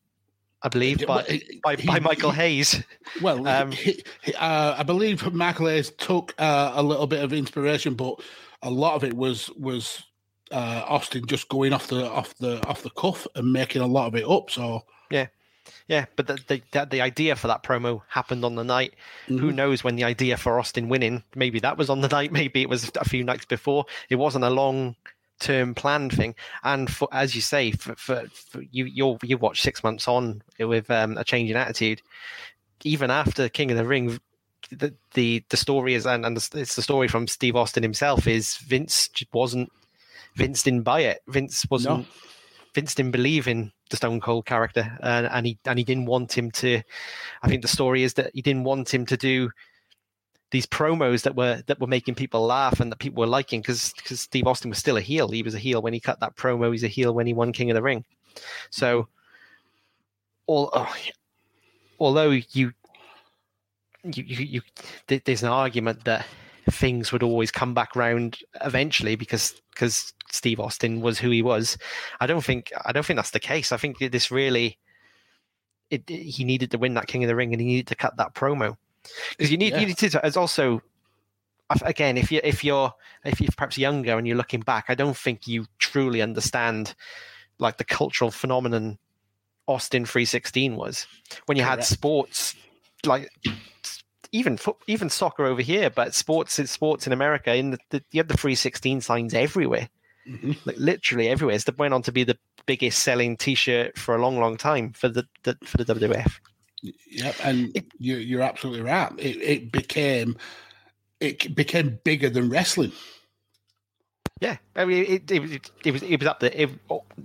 I 0.60 0.68
believe, 0.68 1.06
by, 1.06 1.22
he, 1.22 1.60
by, 1.62 1.76
by, 1.76 2.00
Michael 2.00 2.32
Hayes. 2.32 2.82
Well, 3.22 3.46
um, 3.46 3.70
he, 3.70 4.02
uh, 4.36 4.74
I 4.78 4.82
believe 4.82 5.32
Michael 5.32 5.68
Hayes 5.68 5.90
took 5.90 6.34
uh, 6.38 6.72
a 6.74 6.82
little 6.82 7.06
bit 7.06 7.22
of 7.22 7.32
inspiration, 7.32 7.94
but 7.94 8.20
a 8.62 8.70
lot 8.70 8.96
of 8.96 9.04
it 9.04 9.14
was 9.14 9.50
was 9.50 10.02
uh, 10.50 10.84
Austin 10.86 11.26
just 11.26 11.48
going 11.48 11.72
off 11.72 11.88
the 11.88 12.08
off 12.10 12.34
the 12.38 12.64
off 12.66 12.82
the 12.82 12.90
cuff 12.90 13.26
and 13.34 13.52
making 13.52 13.82
a 13.82 13.86
lot 13.86 14.08
of 14.08 14.14
it 14.14 14.28
up. 14.28 14.50
So 14.50 14.84
yeah, 15.10 15.26
yeah. 15.86 16.06
But 16.16 16.26
the 16.26 16.62
the, 16.72 16.86
the 16.90 17.00
idea 17.00 17.36
for 17.36 17.48
that 17.48 17.62
promo 17.62 18.02
happened 18.08 18.44
on 18.44 18.54
the 18.54 18.64
night. 18.64 18.94
Mm-hmm. 19.26 19.38
Who 19.38 19.52
knows 19.52 19.84
when 19.84 19.96
the 19.96 20.04
idea 20.04 20.36
for 20.36 20.58
Austin 20.58 20.88
winning? 20.88 21.22
Maybe 21.34 21.60
that 21.60 21.78
was 21.78 21.90
on 21.90 22.00
the 22.00 22.08
night. 22.18 22.32
Maybe 22.32 22.62
it 22.62 22.68
was 22.68 22.90
a 22.96 23.04
few 23.04 23.24
nights 23.24 23.44
before. 23.44 23.86
It 24.08 24.16
wasn't 24.16 24.44
a 24.44 24.50
long 24.50 24.96
term 25.38 25.74
plan 25.74 26.10
thing. 26.10 26.34
And 26.64 26.90
for 26.90 27.08
as 27.12 27.34
you 27.34 27.40
say, 27.40 27.72
for, 27.72 27.94
for, 27.96 28.24
for 28.32 28.62
you 28.70 28.84
you 28.84 29.18
you 29.22 29.38
watch 29.38 29.62
six 29.62 29.82
months 29.82 30.08
on 30.08 30.42
with 30.58 30.90
um, 30.90 31.16
a 31.16 31.24
change 31.24 31.50
in 31.50 31.56
attitude, 31.56 32.02
even 32.84 33.10
after 33.10 33.48
King 33.48 33.70
of 33.70 33.76
the 33.76 33.86
Ring. 33.86 34.20
The, 34.70 34.92
the 35.14 35.42
the 35.48 35.56
story 35.56 35.94
is 35.94 36.04
and, 36.04 36.26
and 36.26 36.36
it's 36.36 36.74
the 36.74 36.82
story 36.82 37.08
from 37.08 37.26
Steve 37.26 37.56
Austin 37.56 37.82
himself 37.82 38.26
is 38.26 38.58
Vince 38.58 39.08
wasn't 39.32 39.72
Vince 40.38 40.62
didn't 40.62 40.82
buy 40.82 41.00
it 41.00 41.20
Vince 41.28 41.66
wasn't 41.70 42.00
no. 42.00 42.06
Vince 42.74 42.94
didn't 42.94 43.12
believe 43.12 43.48
in 43.48 43.72
the 43.90 43.96
Stone 43.96 44.20
Cold 44.20 44.46
character 44.46 44.98
and, 45.02 45.26
and 45.26 45.46
he 45.46 45.58
and 45.64 45.78
he 45.78 45.84
didn't 45.84 46.06
want 46.06 46.36
him 46.36 46.50
to 46.52 46.82
I 47.42 47.48
think 47.48 47.62
the 47.62 47.68
story 47.68 48.02
is 48.02 48.14
that 48.14 48.30
he 48.34 48.42
didn't 48.42 48.64
want 48.64 48.92
him 48.92 49.06
to 49.06 49.16
do 49.16 49.50
these 50.50 50.66
promos 50.66 51.22
that 51.22 51.36
were 51.36 51.62
that 51.66 51.80
were 51.80 51.86
making 51.86 52.14
people 52.14 52.44
laugh 52.44 52.80
and 52.80 52.90
that 52.90 52.98
people 52.98 53.20
were 53.20 53.26
liking 53.26 53.60
because 53.60 53.92
because 53.94 54.20
Steve 54.20 54.46
Austin 54.46 54.70
was 54.70 54.78
still 54.78 54.96
a 54.96 55.00
heel. 55.00 55.28
He 55.28 55.42
was 55.42 55.54
a 55.54 55.58
heel 55.58 55.82
when 55.82 55.92
he 55.92 56.00
cut 56.00 56.20
that 56.20 56.36
promo. 56.36 56.72
He's 56.72 56.84
a 56.84 56.88
heel 56.88 57.12
when 57.12 57.26
he 57.26 57.34
won 57.34 57.52
King 57.52 57.70
of 57.70 57.74
the 57.74 57.82
Ring. 57.82 58.04
So, 58.70 59.08
all, 60.46 60.70
oh, 60.72 60.94
although 62.00 62.30
you, 62.30 62.44
you 62.52 62.72
you 64.04 64.22
you 64.24 64.60
there's 65.06 65.42
an 65.42 65.50
argument 65.50 66.04
that 66.04 66.26
things 66.70 67.12
would 67.12 67.22
always 67.22 67.50
come 67.50 67.74
back 67.74 67.96
round 67.96 68.38
eventually 68.62 69.16
because 69.16 69.60
because 69.70 70.12
Steve 70.30 70.60
Austin 70.60 71.00
was 71.00 71.18
who 71.18 71.30
he 71.30 71.42
was. 71.42 71.78
I 72.20 72.26
don't 72.26 72.44
think 72.44 72.72
I 72.84 72.92
don't 72.92 73.04
think 73.04 73.16
that's 73.16 73.30
the 73.30 73.40
case. 73.40 73.72
I 73.72 73.76
think 73.76 73.98
this 73.98 74.30
really 74.30 74.78
it, 75.90 76.02
it, 76.08 76.22
he 76.22 76.44
needed 76.44 76.70
to 76.72 76.78
win 76.78 76.94
that 76.94 77.06
King 77.06 77.24
of 77.24 77.28
the 77.28 77.36
Ring 77.36 77.52
and 77.52 77.60
he 77.60 77.66
needed 77.66 77.86
to 77.88 77.94
cut 77.94 78.16
that 78.16 78.34
promo 78.34 78.76
because 79.30 79.50
you 79.50 79.56
need 79.56 79.72
yeah. 79.72 79.80
you 79.80 79.86
need 79.86 79.98
to 79.98 80.24
as 80.24 80.36
also 80.36 80.82
again 81.82 82.16
if 82.16 82.32
you 82.32 82.40
if 82.44 82.64
you're 82.64 82.92
if 83.24 83.40
you're 83.40 83.50
perhaps 83.56 83.78
younger 83.78 84.16
and 84.16 84.26
you're 84.26 84.36
looking 84.36 84.60
back 84.60 84.86
i 84.88 84.94
don't 84.94 85.16
think 85.16 85.46
you 85.46 85.66
truly 85.78 86.22
understand 86.22 86.94
like 87.58 87.76
the 87.76 87.84
cultural 87.84 88.30
phenomenon 88.30 88.98
austin 89.66 90.04
316 90.04 90.76
was 90.76 91.06
when 91.46 91.56
you 91.56 91.64
Correct. 91.64 91.80
had 91.80 91.84
sports 91.84 92.54
like 93.04 93.30
even 94.32 94.58
even 94.86 95.08
soccer 95.08 95.44
over 95.44 95.62
here 95.62 95.90
but 95.90 96.14
sports 96.14 96.60
sports 96.70 97.06
in 97.06 97.12
america 97.12 97.54
in 97.54 97.70
the, 97.70 97.78
the 97.90 98.02
you 98.10 98.18
had 98.18 98.28
the 98.28 98.36
316 98.36 99.00
signs 99.00 99.34
everywhere 99.34 99.88
mm-hmm. 100.28 100.52
like 100.64 100.76
literally 100.78 101.28
everywhere 101.28 101.56
it 101.56 101.78
went 101.78 101.94
on 101.94 102.02
to 102.02 102.12
be 102.12 102.24
the 102.24 102.38
biggest 102.66 103.02
selling 103.02 103.36
t-shirt 103.36 103.96
for 103.96 104.14
a 104.14 104.20
long 104.20 104.38
long 104.38 104.56
time 104.56 104.92
for 104.92 105.08
the, 105.08 105.26
the 105.44 105.56
for 105.64 105.78
the 105.78 105.84
wwf 105.94 106.38
Yep, 107.10 107.34
and 107.42 107.76
it, 107.76 107.86
you, 107.98 108.38
are 108.38 108.42
absolutely 108.42 108.82
right. 108.82 109.12
It, 109.18 109.36
it, 109.42 109.72
became 109.72 110.36
it 111.20 111.54
became 111.54 111.98
bigger 112.04 112.30
than 112.30 112.50
wrestling. 112.50 112.92
Yeah, 114.40 114.58
I 114.76 114.84
mean, 114.84 115.04
it, 115.04 115.30
it, 115.30 115.52
it, 115.52 115.70
it 115.84 115.90
was 115.92 116.02
it 116.02 116.20
was 116.20 116.28
up 116.28 116.38
there, 116.38 116.52
it, 116.54 116.70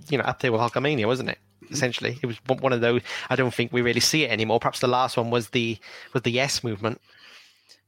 you 0.08 0.18
know, 0.18 0.24
up 0.24 0.40
there 0.40 0.50
with 0.50 0.60
Hulkamania, 0.60 1.06
wasn't 1.06 1.28
it? 1.30 1.38
Essentially, 1.70 2.18
it 2.22 2.26
was 2.26 2.36
one 2.46 2.72
of 2.72 2.80
those. 2.80 3.02
I 3.30 3.36
don't 3.36 3.54
think 3.54 3.72
we 3.72 3.82
really 3.82 4.00
see 4.00 4.24
it 4.24 4.30
anymore. 4.30 4.60
Perhaps 4.60 4.80
the 4.80 4.88
last 4.88 5.16
one 5.16 5.30
was 5.30 5.50
the 5.50 5.78
was 6.12 6.22
the 6.22 6.30
Yes 6.30 6.62
movement 6.62 7.00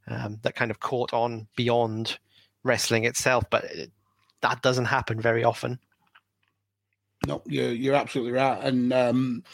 um, 0.08 0.38
that 0.42 0.54
kind 0.54 0.70
of 0.70 0.80
caught 0.80 1.12
on 1.12 1.46
beyond 1.56 2.18
wrestling 2.62 3.04
itself, 3.04 3.44
but 3.50 3.64
that 4.42 4.62
doesn't 4.62 4.86
happen 4.86 5.20
very 5.20 5.44
often. 5.44 5.78
No, 7.26 7.42
you're 7.46 7.72
you're 7.72 7.94
absolutely 7.94 8.32
right, 8.32 8.62
and 8.62 8.92
um, 8.92 9.44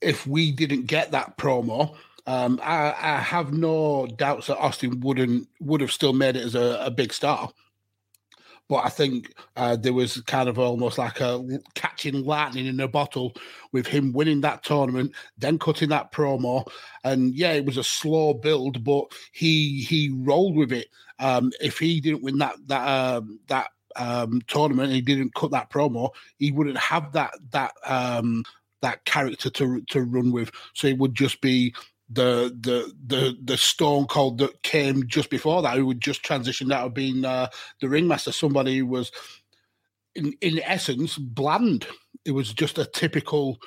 if 0.00 0.26
we 0.26 0.52
didn't 0.52 0.86
get 0.86 1.12
that 1.12 1.36
promo, 1.38 1.94
um, 2.26 2.60
I, 2.62 2.94
I, 2.98 3.18
have 3.20 3.52
no 3.52 4.06
doubts 4.06 4.48
that 4.48 4.58
Austin 4.58 5.00
wouldn't 5.00 5.48
would 5.60 5.80
have 5.80 5.92
still 5.92 6.12
made 6.12 6.36
it 6.36 6.44
as 6.44 6.54
a, 6.54 6.84
a 6.84 6.90
big 6.90 7.12
star. 7.12 7.50
But 8.68 8.84
I 8.84 8.88
think 8.88 9.34
uh, 9.56 9.76
there 9.76 9.92
was 9.92 10.20
kind 10.22 10.48
of 10.48 10.58
almost 10.58 10.96
like 10.96 11.20
a 11.20 11.42
catching 11.74 12.24
lightning 12.24 12.66
in 12.66 12.80
a 12.80 12.88
bottle 12.88 13.34
with 13.72 13.86
him 13.86 14.12
winning 14.12 14.40
that 14.40 14.64
tournament, 14.64 15.12
then 15.36 15.58
cutting 15.58 15.90
that 15.90 16.12
promo, 16.12 16.66
and 17.04 17.34
yeah, 17.34 17.52
it 17.52 17.66
was 17.66 17.76
a 17.76 17.84
slow 17.84 18.32
build, 18.34 18.82
but 18.82 19.04
he 19.32 19.82
he 19.82 20.10
rolled 20.14 20.56
with 20.56 20.72
it. 20.72 20.88
Um, 21.18 21.52
if 21.60 21.78
he 21.78 22.00
didn't 22.00 22.22
win 22.22 22.38
that 22.38 22.56
that 22.66 22.86
um, 22.86 23.38
that 23.48 23.68
um, 23.96 24.40
tournament, 24.46 24.92
he 24.92 25.00
didn't 25.02 25.34
cut 25.34 25.50
that 25.50 25.70
promo, 25.70 26.10
he 26.38 26.50
wouldn't 26.50 26.78
have 26.78 27.12
that 27.12 27.34
that 27.50 27.72
um, 27.84 28.44
that 28.80 29.04
character 29.04 29.50
to 29.50 29.82
to 29.90 30.02
run 30.02 30.32
with. 30.32 30.50
So 30.74 30.86
it 30.86 30.98
would 30.98 31.14
just 31.14 31.40
be 31.40 31.74
the 32.14 32.56
the 32.60 32.92
the 33.06 33.36
the 33.42 33.56
Stone 33.56 34.06
Cold 34.06 34.38
that 34.38 34.62
came 34.62 35.06
just 35.06 35.30
before 35.30 35.62
that, 35.62 35.76
who 35.76 35.86
would 35.86 36.00
just 36.00 36.22
transition 36.22 36.72
out 36.72 36.86
of 36.86 36.94
being 36.94 37.24
uh, 37.24 37.48
the 37.80 37.88
ringmaster, 37.88 38.32
somebody 38.32 38.78
who 38.78 38.86
was 38.86 39.10
in 40.14 40.34
in 40.40 40.60
essence 40.60 41.18
bland. 41.18 41.86
It 42.24 42.30
was 42.30 42.52
just 42.52 42.78
a 42.78 42.86
typical 42.86 43.58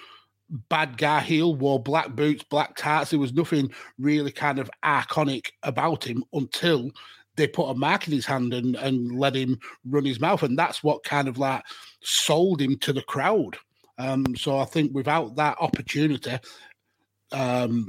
bad 0.49 0.97
guy 0.97 1.19
heel, 1.19 1.55
wore 1.55 1.81
black 1.81 2.15
boots, 2.15 2.43
black 2.43 2.75
tarts. 2.75 3.11
There 3.11 3.19
was 3.19 3.33
nothing 3.33 3.71
really 3.99 4.31
kind 4.31 4.59
of 4.59 4.71
iconic 4.83 5.51
about 5.63 6.05
him 6.05 6.23
until 6.33 6.91
they 7.35 7.47
put 7.47 7.69
a 7.69 7.75
mark 7.75 8.07
in 8.07 8.13
his 8.13 8.25
hand 8.25 8.53
and, 8.53 8.75
and 8.75 9.11
let 9.19 9.35
him 9.35 9.59
run 9.85 10.05
his 10.05 10.19
mouth. 10.19 10.41
And 10.43 10.57
that's 10.57 10.83
what 10.83 11.03
kind 11.03 11.27
of 11.27 11.37
like 11.37 11.63
sold 12.01 12.61
him 12.61 12.77
to 12.79 12.93
the 12.93 13.03
crowd. 13.03 13.57
Um, 13.99 14.35
so 14.35 14.57
I 14.57 14.65
think 14.65 14.93
without 14.93 15.35
that 15.35 15.57
opportunity, 15.59 16.39
um, 17.31 17.87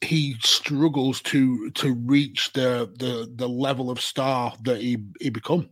he 0.00 0.36
struggles 0.42 1.20
to 1.22 1.70
to 1.70 1.94
reach 1.94 2.52
the 2.52 2.90
the 2.96 3.30
the 3.34 3.48
level 3.48 3.90
of 3.90 4.00
star 4.00 4.54
that 4.62 4.80
he 4.80 4.98
he 5.20 5.30
become. 5.30 5.68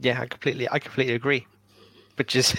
Yeah, 0.00 0.20
I 0.20 0.26
completely 0.26 0.68
I 0.70 0.78
completely 0.78 1.14
agree. 1.14 1.46
Which 2.16 2.34
is 2.34 2.54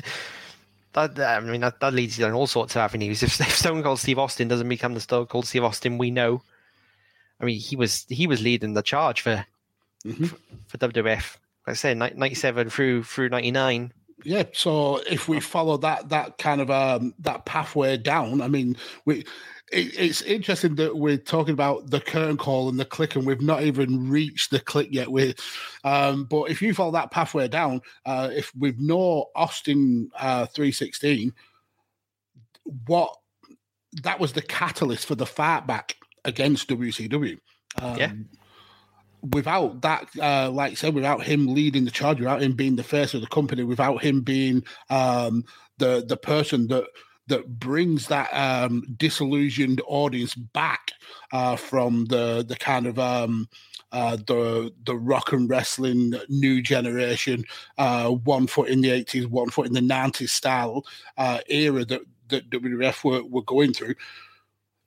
that 0.94 1.20
I 1.20 1.40
mean 1.40 1.62
that, 1.62 1.80
that 1.80 1.94
leads 1.94 2.18
you 2.18 2.26
down 2.26 2.34
all 2.34 2.48
sorts 2.48 2.76
of 2.76 2.82
avenues. 2.82 3.24
If, 3.24 3.40
if 3.40 3.56
Stone 3.56 3.84
Cold 3.84 4.00
Steve 4.00 4.20
Austin 4.20 4.48
doesn't 4.48 4.70
become 4.70 4.94
the 4.94 5.00
Stone 5.00 5.28
Cold 5.28 5.48
Steve 5.48 5.64
Austin 5.64 5.98
we 5.98 6.12
know, 6.12 6.42
I 7.40 7.46
mean 7.46 7.60
he 7.60 7.76
was 7.76 8.06
he 8.10 8.28
was 8.28 8.42
leading 8.42 8.74
the 8.74 8.84
charge 8.84 9.22
for 9.22 9.46
mm-hmm. 10.06 10.26
for, 10.26 10.38
for 10.68 10.78
WWF. 10.78 11.38
Like 11.66 11.74
I 11.74 11.74
said, 11.74 11.98
ninety 11.98 12.36
seven 12.36 12.70
through 12.70 13.04
through 13.04 13.30
ninety 13.30 13.52
nine. 13.52 13.92
Yeah, 14.24 14.44
so 14.52 14.98
if 15.10 15.30
we 15.30 15.40
follow 15.40 15.78
that 15.78 16.10
that 16.10 16.38
kind 16.38 16.62
of 16.62 16.70
um 16.70 17.14
that 17.20 17.46
pathway 17.46 17.98
down, 17.98 18.42
I 18.42 18.48
mean 18.48 18.78
we 19.06 19.26
it, 19.72 20.00
it's 20.00 20.22
interesting 20.22 20.76
that 20.76 20.98
we're 20.98 21.18
talking 21.18 21.54
about 21.54 21.90
the 21.90 22.02
curtain 22.02 22.38
call 22.38 22.70
and 22.70 22.80
the 22.80 22.86
Kliq, 22.86 23.16
and 23.16 23.26
we've 23.26 23.42
not 23.42 23.64
even 23.64 24.10
reached 24.10 24.52
the 24.52 24.60
Kliq 24.60 24.90
yet. 24.92 25.12
We, 25.12 25.36
um, 25.84 26.26
but 26.26 26.50
if 26.50 26.62
you 26.62 26.74
follow 26.74 26.92
that 26.92 27.12
pathway 27.12 27.48
down, 27.48 27.82
uh, 28.06 28.30
if 28.32 28.52
we've 28.58 28.80
no 28.80 29.28
Austin 29.36 30.10
uh, 30.18 30.46
three 30.48 30.72
sixteen, 30.72 31.34
what 32.88 33.16
that 34.04 34.20
was 34.20 34.34
the 34.34 34.42
catalyst 34.42 35.06
for 35.06 35.16
the 35.16 35.26
fight 35.26 35.66
back 35.68 35.96
against 36.26 36.70
WCW. 36.70 37.40
Um, 37.82 37.98
yeah. 37.98 38.12
Without 39.34 39.82
that, 39.82 40.08
uh, 40.22 40.50
like 40.50 40.72
I 40.72 40.76
said, 40.76 40.96
without 40.96 41.24
him 41.24 41.54
leading 41.54 41.84
the 41.84 41.92
charge, 41.92 42.20
without 42.20 42.42
him 42.42 42.54
being 42.54 42.78
the 42.78 42.84
face 42.84 43.14
of 43.14 43.22
the 43.22 43.28
company, 43.28 43.64
without 43.64 44.02
him 44.02 44.22
being 44.22 44.64
um, 44.90 45.44
the 45.78 46.06
the 46.08 46.16
person 46.16 46.68
that 46.68 46.86
that 47.29 47.59
brings 47.59 48.07
that 48.07 48.29
um, 48.33 48.83
disillusioned 48.98 49.81
audience 49.88 50.36
back 50.36 50.91
uh, 51.31 51.55
from 51.55 52.05
the 52.05 52.43
the 52.48 52.55
kind 52.55 52.86
of 52.86 53.00
um, 53.00 53.48
uh, 53.91 54.17
the 54.27 54.71
the 54.86 54.95
rock 54.95 55.31
and 55.31 55.50
wrestling 55.50 56.13
new 56.27 56.62
generation, 56.62 57.43
uh, 57.77 58.09
one 58.09 58.48
foot 58.48 58.69
in 58.69 58.81
the 58.81 58.89
eighties, 58.89 59.27
one 59.27 59.50
foot 59.50 59.67
in 59.67 59.74
the 59.74 59.81
nineties 59.81 60.31
style 60.31 60.86
uh, 61.17 61.39
era 61.48 61.86
that 61.86 62.01
that 62.27 62.50
WWF 62.50 63.03
were, 63.03 63.24
were 63.24 63.43
going 63.43 63.74
through. 63.74 63.95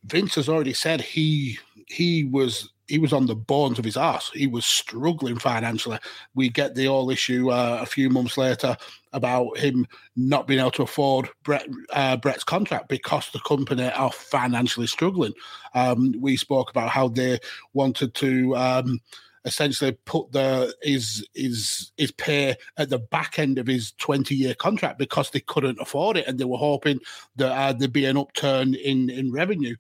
Vince 0.05 0.35
has 0.35 0.49
already 0.49 0.73
said 0.73 1.01
he 1.01 1.59
he 1.87 2.25
was 2.25 2.71
he 2.93 2.99
was 2.99 3.15
on 3.15 3.25
the 3.25 3.35
bones 3.35 3.79
of 3.79 3.87
his 3.87 3.97
ass. 3.97 4.31
He 4.35 4.47
was 4.47 4.67
struggling 4.67 5.39
financially. 5.39 5.99
We 6.35 6.51
get 6.51 6.75
the 6.75 6.89
all 6.89 7.09
issue 7.09 7.51
uh, 7.51 7.79
a 7.81 7.87
few 7.87 8.11
months 8.11 8.37
later 8.37 8.77
about 9.15 9.57
him 9.57 9.87
not 10.15 10.47
being 10.47 10.61
able 10.61 10.73
to 10.73 10.83
afford 10.83 11.31
Bret, 11.43 11.67
uh, 11.95 12.19
Bret's 12.19 12.45
contract 12.45 12.89
because 12.89 13.31
the 13.31 13.41
company 13.47 13.91
are 13.91 14.13
financially 14.13 14.87
struggling. 14.87 15.33
Um, 15.73 16.15
we 16.21 16.37
spoke 16.37 16.69
about 16.69 16.91
how 16.91 17.09
they 17.09 17.39
wanted 17.73 18.15
to. 18.17 18.57
Um, 18.57 19.01
essentially 19.45 19.91
put 20.05 20.31
the 20.31 20.73
his 20.83 21.27
his 21.35 21.91
his 21.97 22.13
pay 22.13 22.55
at 22.77 22.91
the 22.91 22.99
back 23.01 23.41
end 23.41 23.59
of 23.59 23.67
his 23.67 23.91
20 23.99 24.37
year 24.37 24.55
contract 24.55 25.01
because 25.01 25.31
they 25.31 25.41
couldn't 25.41 25.81
afford 25.81 26.17
it 26.17 26.29
and 26.29 26.39
they 26.39 26.45
were 26.45 26.57
hoping 26.57 27.01
that 27.35 27.51
uh, 27.51 27.73
there'd 27.73 27.93
be 27.93 28.05
an 28.05 28.17
upturn 28.17 28.75
in 28.75 29.11
in 29.11 29.33
revenue 29.33 29.75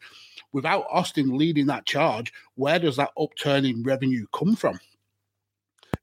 without 0.52 0.86
Austin 0.90 1.36
leading 1.36 1.66
that 1.66 1.86
charge, 1.86 2.32
where 2.54 2.78
does 2.78 2.96
that 2.96 3.10
upturn 3.18 3.64
in 3.64 3.82
revenue 3.82 4.26
come 4.32 4.56
from? 4.56 4.78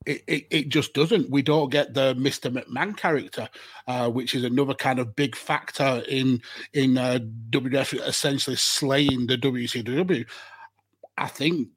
It, 0.05 0.23
it, 0.27 0.47
it, 0.49 0.69
just 0.69 0.93
doesn't. 0.93 1.29
We 1.29 1.41
don't 1.41 1.69
get 1.69 1.93
the 1.93 2.15
Mr. 2.15 2.51
McMahon 2.51 2.95
character, 2.95 3.49
uh, 3.87 4.09
which 4.09 4.33
is 4.33 4.43
another 4.43 4.73
kind 4.73 4.97
of 4.97 5.15
big 5.15 5.35
factor 5.35 6.03
in 6.07 6.41
in 6.73 6.97
uh, 6.97 7.19
WWF 7.49 8.07
essentially 8.07 8.55
slaying 8.55 9.27
the 9.27 9.37
WCW. 9.37 10.25
I 11.17 11.27
think 11.27 11.67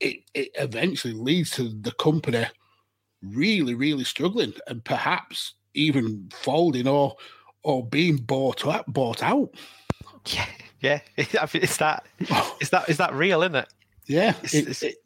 it, 0.00 0.18
it 0.34 0.50
eventually 0.54 1.14
leads 1.14 1.50
to 1.52 1.68
the 1.68 1.90
company 1.92 2.46
really, 3.22 3.74
really 3.74 4.04
struggling 4.04 4.54
and 4.68 4.84
perhaps 4.84 5.54
even 5.74 6.30
folding 6.32 6.86
or 6.86 7.16
or 7.64 7.84
being 7.86 8.16
bought 8.16 8.66
out, 8.66 8.90
bought 8.92 9.22
out. 9.22 9.50
Yeah, 10.26 10.46
yeah, 10.84 11.00
I 11.18 11.22
mean, 11.54 11.62
it's 11.62 11.78
that. 11.78 12.04
Is 12.60 12.70
that 12.70 12.88
is 12.88 12.98
that 12.98 13.14
real? 13.14 13.42
Isn't 13.42 13.56
it? 13.56 13.68
Yeah, 14.06 14.34
it's, 14.42 14.54
it, 14.54 14.68
it's, 14.68 14.82
it, 14.82 14.96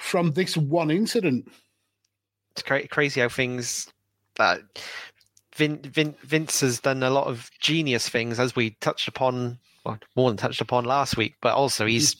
from 0.00 0.32
this 0.32 0.56
one 0.56 0.90
incident. 0.90 1.52
It's 2.52 2.62
cra- 2.62 2.88
crazy 2.88 3.20
how 3.20 3.28
things. 3.28 3.92
Uh, 4.38 4.58
Vin, 5.56 5.78
Vin, 5.82 6.14
Vince 6.22 6.60
has 6.60 6.80
done 6.80 7.02
a 7.02 7.10
lot 7.10 7.26
of 7.26 7.50
genius 7.60 8.08
things, 8.08 8.40
as 8.40 8.56
we 8.56 8.70
touched 8.80 9.08
upon, 9.08 9.58
well, 9.84 9.98
more 10.16 10.30
than 10.30 10.38
touched 10.38 10.62
upon 10.62 10.84
last 10.84 11.18
week. 11.18 11.34
But 11.42 11.54
also, 11.54 11.84
he's 11.84 12.16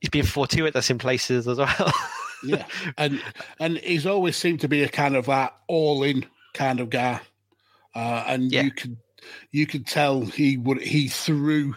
he's 0.00 0.10
been 0.10 0.26
fortuitous 0.26 0.90
in 0.90 0.98
places 0.98 1.48
as 1.48 1.56
well. 1.56 1.92
yeah, 2.44 2.66
and 2.98 3.22
and 3.58 3.78
he's 3.78 4.04
always 4.04 4.36
seemed 4.36 4.60
to 4.60 4.68
be 4.68 4.82
a 4.82 4.88
kind 4.88 5.16
of 5.16 5.26
that 5.26 5.56
all 5.66 6.02
in 6.02 6.26
kind 6.52 6.78
of 6.78 6.90
guy, 6.90 7.20
uh, 7.94 8.24
and 8.26 8.52
yeah. 8.52 8.62
you 8.62 8.70
could 8.70 8.96
you 9.50 9.66
could 9.66 9.86
tell 9.86 10.20
he 10.20 10.58
would 10.58 10.82
he 10.82 11.08
threw 11.08 11.74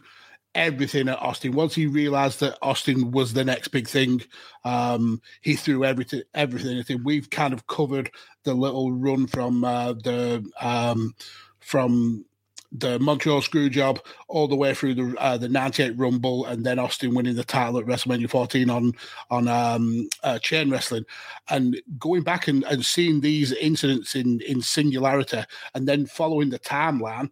everything 0.56 1.08
at 1.10 1.22
Austin. 1.22 1.52
Once 1.52 1.76
he 1.76 1.86
realized 1.86 2.39
that 2.39 2.58
Austin 2.62 3.12
was 3.12 3.34
the 3.34 3.44
next 3.44 3.68
big 3.68 3.88
thing, 3.88 4.22
um, 4.63 5.22
he 5.41 5.56
threw 5.56 5.84
everything 5.84 6.24
everything. 6.34 7.04
We've 7.04 7.30
kind 7.30 7.54
of 7.54 7.68
covered 7.68 8.10
the 8.44 8.54
little 8.54 8.91
run 8.91 9.28
from 9.28 9.63
uh, 9.63 9.94
the 9.94 10.44
um, 10.60 11.13
from 11.60 12.26
the 12.72 13.00
Montreal 13.00 13.41
Screwjob 13.41 14.00
all 14.28 14.48
the 14.48 14.56
way 14.56 14.74
through 14.74 14.96
the 14.96 15.15
uh, 15.20 15.38
the 15.38 15.50
'98 15.50 15.98
Rumble, 15.98 16.46
and 16.46 16.65
then 16.65 16.80
Austin 16.80 17.13
winning 17.13 17.36
the 17.36 17.44
title 17.44 17.80
at 17.80 17.86
WrestleMania 17.86 18.30
14 18.30 18.70
on 18.70 18.94
on 19.30 19.48
um, 19.48 20.10
uh, 20.24 20.39
chain 20.39 20.70
wrestling, 20.70 21.06
and 21.50 21.80
going 22.00 22.24
back 22.24 22.48
and, 22.48 22.63
and 22.63 22.86
seeing 22.86 23.22
these 23.22 23.52
incidents 23.54 24.15
in 24.15 24.41
in 24.41 24.62
singularity, 24.62 25.44
and 25.74 25.88
then 25.88 26.06
following 26.06 26.50
the 26.50 26.60
timeline, 26.60 27.30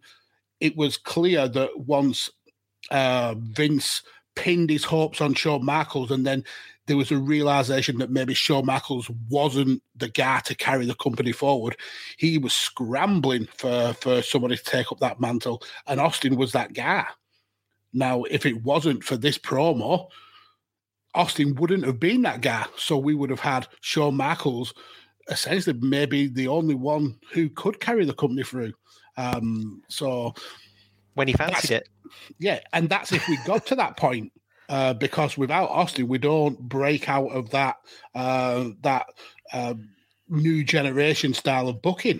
it 0.60 0.76
was 0.76 0.96
clear 0.96 1.48
that 1.48 1.78
once 1.80 2.30
uh, 2.90 3.34
Vince 3.38 4.02
pinned 4.36 4.70
his 4.70 4.84
hopes 4.84 5.20
on 5.20 5.34
Shawn 5.34 5.64
Michaels, 5.64 6.10
and 6.10 6.26
then 6.26 6.44
there 6.86 6.96
was 6.96 7.10
a 7.10 7.18
realization 7.18 7.98
that 7.98 8.10
maybe 8.10 8.34
Shawn 8.34 8.66
Michaels 8.66 9.10
wasn't 9.30 9.82
the 9.96 10.08
guy 10.08 10.40
to 10.40 10.54
carry 10.54 10.84
the 10.86 10.94
company 10.94 11.32
forward. 11.32 11.76
He 12.18 12.38
was 12.38 12.52
scrambling 12.52 13.48
for 13.56 13.94
for 13.94 14.22
somebody 14.22 14.56
to 14.56 14.64
take 14.64 14.92
up 14.92 15.00
that 15.00 15.20
mantle, 15.20 15.62
and 15.86 16.00
Austin 16.00 16.36
was 16.36 16.52
that 16.52 16.74
guy. 16.74 17.06
Now, 17.92 18.24
if 18.24 18.44
it 18.44 18.62
wasn't 18.62 19.04
for 19.04 19.16
this 19.16 19.38
promo, 19.38 20.08
Austin 21.14 21.54
wouldn't 21.54 21.84
have 21.84 22.00
been 22.00 22.22
that 22.22 22.40
guy. 22.40 22.66
So 22.76 22.98
we 22.98 23.14
would 23.14 23.30
have 23.30 23.40
had 23.40 23.68
Shawn 23.80 24.16
Michaels 24.16 24.74
essentially 25.28 25.78
maybe 25.80 26.26
the 26.26 26.48
only 26.48 26.74
one 26.74 27.18
who 27.32 27.48
could 27.48 27.80
carry 27.80 28.04
the 28.04 28.12
company 28.12 28.42
through. 28.42 28.72
Um, 29.16 29.82
so 29.88 30.34
when 31.14 31.28
he 31.28 31.34
fancied 31.34 31.70
it. 31.70 31.88
Yeah, 32.38 32.60
and 32.72 32.88
that's 32.88 33.12
if 33.12 33.26
we 33.28 33.38
got 33.44 33.66
to 33.66 33.76
that 33.76 33.96
point. 33.96 34.32
Uh, 34.66 34.94
because 34.94 35.36
without 35.36 35.68
Austin, 35.68 36.08
we 36.08 36.16
don't 36.16 36.58
break 36.58 37.06
out 37.06 37.28
of 37.28 37.50
that 37.50 37.76
uh, 38.14 38.70
that 38.80 39.06
uh, 39.52 39.74
new 40.30 40.64
generation 40.64 41.34
style 41.34 41.68
of 41.68 41.82
booking 41.82 42.18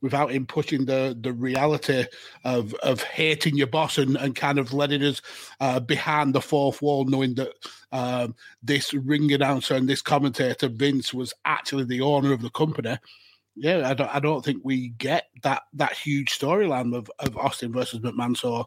without 0.00 0.32
him 0.32 0.46
pushing 0.46 0.86
the 0.86 1.14
the 1.20 1.30
reality 1.34 2.06
of 2.42 2.72
of 2.76 3.02
hating 3.02 3.54
your 3.54 3.66
boss 3.66 3.98
and, 3.98 4.16
and 4.16 4.34
kind 4.34 4.58
of 4.58 4.72
letting 4.72 5.02
us 5.02 5.20
uh, 5.60 5.78
behind 5.78 6.34
the 6.34 6.40
fourth 6.40 6.80
wall, 6.80 7.04
knowing 7.04 7.34
that 7.34 7.52
um, 7.92 8.34
this 8.62 8.94
ring 8.94 9.30
announcer 9.30 9.74
and 9.74 9.86
this 9.86 10.00
commentator 10.00 10.68
Vince 10.68 11.12
was 11.12 11.34
actually 11.44 11.84
the 11.84 12.00
owner 12.00 12.32
of 12.32 12.40
the 12.40 12.50
company 12.50 12.96
yeah, 13.56 13.88
I 13.88 13.94
don't, 13.94 14.14
I 14.14 14.18
don't 14.20 14.44
think 14.44 14.62
we 14.64 14.88
get 14.88 15.28
that 15.42 15.62
that 15.74 15.92
huge 15.92 16.36
storyline 16.38 16.94
of, 16.94 17.10
of 17.20 17.36
Austin 17.36 17.72
versus 17.72 18.00
McMahon. 18.00 18.36
So, 18.36 18.66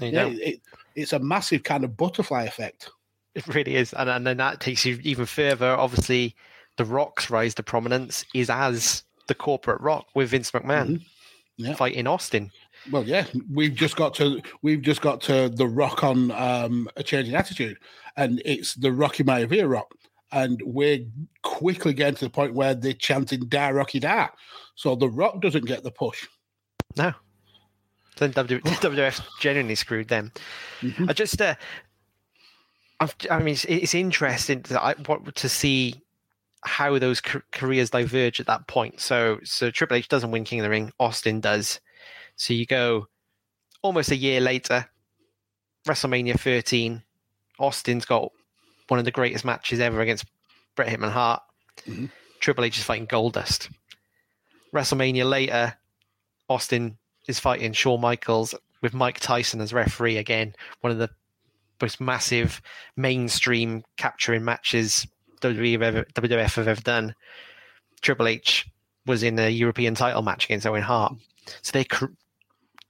yeah, 0.00 0.26
it, 0.26 0.60
it's 0.94 1.12
a 1.12 1.18
massive 1.18 1.62
kind 1.62 1.84
of 1.84 1.96
butterfly 1.96 2.44
effect. 2.44 2.90
It 3.34 3.46
really 3.48 3.76
is, 3.76 3.92
and 3.92 4.08
and 4.08 4.26
then 4.26 4.38
that 4.38 4.60
takes 4.60 4.84
you 4.84 4.98
even 5.02 5.26
further. 5.26 5.70
Obviously, 5.70 6.34
the 6.76 6.84
Rock's 6.84 7.30
rise 7.30 7.54
to 7.56 7.62
prominence 7.62 8.24
is 8.34 8.50
as 8.50 9.04
the 9.26 9.34
corporate 9.34 9.80
Rock 9.80 10.06
with 10.14 10.30
Vince 10.30 10.50
McMahon 10.50 10.88
mm-hmm. 10.88 11.64
yeah. 11.64 11.74
fighting 11.74 12.06
Austin. 12.06 12.50
Well, 12.90 13.04
yeah, 13.04 13.26
we've 13.52 13.74
just 13.74 13.96
got 13.96 14.14
to 14.14 14.40
we've 14.62 14.82
just 14.82 15.02
got 15.02 15.20
to 15.22 15.48
the 15.48 15.66
Rock 15.66 16.02
on 16.02 16.30
um, 16.32 16.88
a 16.96 17.02
changing 17.02 17.34
attitude, 17.34 17.78
and 18.16 18.40
it's 18.44 18.74
the 18.74 18.92
Rocky 18.92 19.24
Maivia 19.24 19.70
Rock 19.70 19.94
and 20.32 20.60
we're 20.64 21.00
quickly 21.42 21.94
getting 21.94 22.14
to 22.16 22.24
the 22.26 22.30
point 22.30 22.54
where 22.54 22.74
they're 22.74 22.92
chanting 22.92 23.48
"Die 23.48 23.70
Rocky 23.70 24.00
Die," 24.00 24.28
so 24.74 24.94
the 24.94 25.08
Rock 25.08 25.40
doesn't 25.40 25.66
get 25.66 25.82
the 25.82 25.90
push. 25.90 26.26
No, 26.96 27.12
Then 28.18 28.32
WWF 28.32 29.24
genuinely 29.40 29.74
screwed 29.74 30.08
them. 30.08 30.32
Mm-hmm. 30.80 31.08
I 31.08 31.12
just, 31.12 31.40
uh, 31.40 31.54
i 33.00 33.38
mean, 33.38 33.54
it's, 33.54 33.64
it's 33.64 33.94
interesting 33.94 34.62
to, 34.64 34.82
I, 34.82 34.94
what, 35.06 35.34
to 35.36 35.48
see 35.48 35.94
how 36.64 36.98
those 36.98 37.20
careers 37.20 37.90
diverge 37.90 38.40
at 38.40 38.46
that 38.46 38.66
point. 38.66 39.00
So, 39.00 39.38
so 39.44 39.70
Triple 39.70 39.96
H 39.96 40.08
doesn't 40.08 40.30
win 40.30 40.44
King 40.44 40.60
of 40.60 40.64
the 40.64 40.70
Ring. 40.70 40.92
Austin 40.98 41.40
does. 41.40 41.80
So 42.36 42.52
you 42.52 42.66
go 42.66 43.06
almost 43.82 44.10
a 44.10 44.16
year 44.16 44.40
later, 44.40 44.86
WrestleMania 45.86 46.38
13. 46.38 47.02
Austin's 47.58 48.04
got 48.04 48.30
one 48.88 48.98
of 48.98 49.04
the 49.04 49.10
greatest 49.10 49.44
matches 49.44 49.80
ever 49.80 50.00
against 50.00 50.24
Bret 50.74 50.88
Hitman 50.88 51.12
Hart. 51.12 51.42
Mm-hmm. 51.86 52.06
Triple 52.40 52.64
H 52.64 52.78
is 52.78 52.84
fighting 52.84 53.06
Goldust. 53.06 53.70
WrestleMania 54.72 55.28
later, 55.28 55.74
Austin 56.48 56.98
is 57.28 57.38
fighting 57.38 57.72
Shawn 57.72 58.00
Michaels 58.00 58.54
with 58.82 58.94
Mike 58.94 59.20
Tyson 59.20 59.60
as 59.60 59.72
referee 59.72 60.16
again. 60.16 60.54
One 60.80 60.90
of 60.90 60.98
the 60.98 61.10
most 61.80 62.00
massive 62.00 62.60
mainstream 62.96 63.84
capturing 63.96 64.44
matches 64.44 65.06
WWE 65.40 66.04
WWF 66.14 66.54
have 66.56 66.68
ever 66.68 66.80
done. 66.80 67.14
Triple 68.00 68.28
H 68.28 68.66
was 69.06 69.22
in 69.22 69.38
a 69.38 69.48
European 69.48 69.94
title 69.94 70.22
match 70.22 70.44
against 70.44 70.66
Owen 70.66 70.82
Hart. 70.82 71.14
So 71.62 71.72
they, 71.72 71.86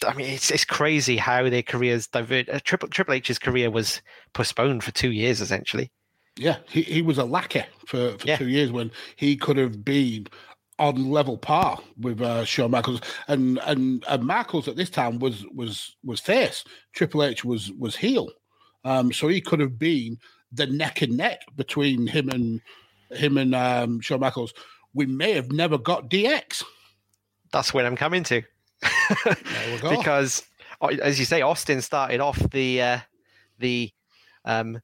I 0.06 0.14
mean, 0.14 0.30
it's 0.30 0.50
it's 0.50 0.64
crazy 0.64 1.16
how 1.16 1.48
their 1.48 1.62
careers 1.62 2.06
diverge. 2.06 2.48
Uh, 2.48 2.60
Triple 2.64 2.88
Triple 2.88 3.14
H's 3.14 3.38
career 3.38 3.70
was 3.70 4.02
postponed 4.32 4.84
for 4.84 4.90
two 4.90 5.12
years 5.12 5.40
essentially. 5.40 5.90
Yeah, 6.36 6.58
he, 6.68 6.82
he 6.82 7.02
was 7.02 7.18
a 7.18 7.24
lackey 7.24 7.64
for, 7.86 8.16
for 8.16 8.26
yeah. 8.26 8.36
two 8.36 8.48
years 8.48 8.70
when 8.70 8.92
he 9.16 9.36
could 9.36 9.56
have 9.56 9.84
been 9.84 10.28
on 10.78 11.10
level 11.10 11.36
par 11.36 11.78
with 11.98 12.20
uh, 12.20 12.44
Shawn 12.44 12.70
Michaels, 12.70 13.00
and, 13.26 13.58
and 13.64 14.04
and 14.08 14.24
Michaels 14.24 14.68
at 14.68 14.76
this 14.76 14.90
time 14.90 15.18
was 15.18 15.44
was 15.54 15.96
was 16.04 16.20
face. 16.20 16.64
Triple 16.92 17.24
H 17.24 17.44
was 17.44 17.72
was 17.72 17.96
heel, 17.96 18.28
um, 18.84 19.12
so 19.12 19.28
he 19.28 19.40
could 19.40 19.60
have 19.60 19.78
been 19.78 20.18
the 20.52 20.66
neck 20.66 21.02
and 21.02 21.16
neck 21.16 21.42
between 21.56 22.06
him 22.06 22.28
and 22.28 22.60
him 23.10 23.36
and 23.38 23.54
um, 23.54 24.00
Shawn 24.00 24.20
Michaels. 24.20 24.54
We 24.94 25.06
may 25.06 25.32
have 25.32 25.52
never 25.52 25.78
got 25.78 26.10
DX. 26.10 26.64
That's 27.52 27.72
what 27.72 27.86
I'm 27.86 27.96
coming 27.96 28.24
to, 28.24 28.42
because 29.82 30.44
as 31.02 31.18
you 31.18 31.24
say, 31.24 31.42
Austin 31.42 31.82
started 31.82 32.20
off 32.20 32.38
the 32.50 32.82
uh, 32.82 32.98
the 33.58 33.90
um, 34.44 34.80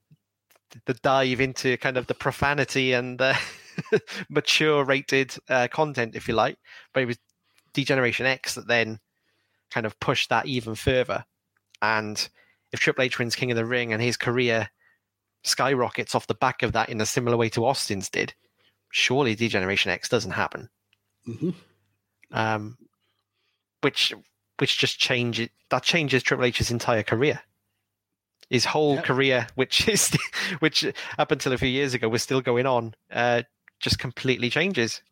the 0.86 0.94
dive 0.94 1.40
into 1.40 1.76
kind 1.76 1.96
of 1.96 2.06
the 2.06 2.14
profanity 2.14 2.92
and 2.92 3.20
uh, 3.20 3.34
mature 4.28 4.84
rated 4.84 5.34
uh, 5.48 5.68
content, 5.68 6.14
if 6.14 6.28
you 6.28 6.34
like. 6.34 6.58
But 6.92 7.02
it 7.02 7.06
was 7.06 7.18
D-Generation 7.72 8.26
X 8.26 8.54
that 8.54 8.66
then 8.66 8.98
kind 9.70 9.86
of 9.86 9.98
pushed 10.00 10.30
that 10.30 10.46
even 10.46 10.74
further. 10.74 11.24
And 11.82 12.28
if 12.72 12.80
Triple 12.80 13.04
H 13.04 13.18
wins 13.18 13.36
King 13.36 13.50
of 13.50 13.56
the 13.56 13.64
Ring 13.64 13.92
and 13.92 14.02
his 14.02 14.16
career 14.16 14.70
skyrockets 15.42 16.14
off 16.14 16.26
the 16.26 16.34
back 16.34 16.62
of 16.62 16.72
that 16.72 16.88
in 16.88 17.00
a 17.00 17.06
similar 17.06 17.36
way 17.36 17.48
to 17.50 17.66
Austin's 17.66 18.08
did, 18.08 18.34
surely 18.90 19.34
D-Generation 19.34 19.90
X 19.90 20.08
doesn't 20.08 20.32
happen. 20.32 20.68
Mm-hmm. 21.28 21.50
Um, 22.32 22.78
which 23.82 24.12
which 24.58 24.78
just 24.78 24.98
changes 24.98 25.48
that 25.70 25.82
changes 25.82 26.22
Triple 26.22 26.46
H's 26.46 26.70
entire 26.70 27.02
career 27.02 27.42
his 28.50 28.64
whole 28.64 28.96
yep. 28.96 29.04
career, 29.04 29.46
which 29.54 29.88
is 29.88 30.16
which 30.60 30.84
up 31.18 31.30
until 31.30 31.52
a 31.52 31.58
few 31.58 31.68
years 31.68 31.94
ago 31.94 32.08
was 32.08 32.22
still 32.22 32.40
going 32.40 32.66
on, 32.66 32.94
uh, 33.10 33.42
just 33.84 33.98
completely 33.98 34.50
changes. 34.50 35.02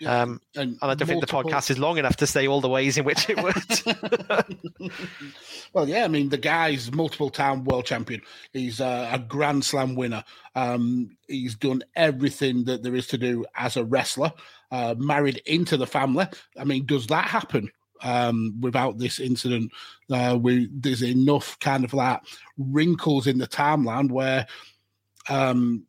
Yeah. 0.00 0.22
Um, 0.22 0.40
and, 0.54 0.70
and, 0.70 0.78
I 0.80 0.94
don't 0.94 1.08
multiple... 1.08 1.42
think 1.42 1.52
the 1.52 1.56
podcast 1.56 1.70
is 1.70 1.78
long 1.78 1.98
enough 1.98 2.16
to 2.16 2.26
say 2.26 2.46
all 2.46 2.60
the 2.60 2.68
ways 2.68 2.96
in 2.96 3.04
which 3.04 3.28
it 3.28 3.42
would. 3.42 4.92
well, 5.72 5.88
yeah, 5.88 6.04
I 6.04 6.08
mean, 6.08 6.28
the 6.28 6.38
guy's 6.38 6.92
multiple 6.92 7.30
time 7.30 7.64
world 7.64 7.84
champion. 7.84 8.22
He's 8.52 8.80
uh, 8.80 9.10
a 9.12 9.18
Grand 9.18 9.64
Slam 9.64 9.96
winner. 9.96 10.22
Um, 10.54 11.16
he's 11.26 11.56
done 11.56 11.82
everything 11.96 12.64
that 12.64 12.84
there 12.84 12.94
is 12.94 13.08
to 13.08 13.18
do 13.18 13.44
as 13.56 13.76
a 13.76 13.84
wrestler. 13.84 14.32
Uh, 14.70 14.94
married 14.98 15.42
into 15.46 15.76
the 15.76 15.86
family. 15.86 16.26
I 16.56 16.64
mean, 16.64 16.86
does 16.86 17.08
that 17.08 17.26
happen? 17.26 17.70
um, 18.02 18.54
without 18.60 18.98
this 18.98 19.18
incident. 19.18 19.72
Uh, 20.10 20.38
we, 20.40 20.68
there's 20.72 21.02
enough 21.02 21.58
kind 21.58 21.84
of 21.84 21.94
like 21.94 22.20
wrinkles 22.56 23.26
in 23.26 23.38
the 23.38 23.48
timeline 23.48 24.10
where 24.10 24.46
um, 25.28 25.84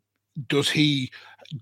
does 0.47 0.69
he 0.69 1.11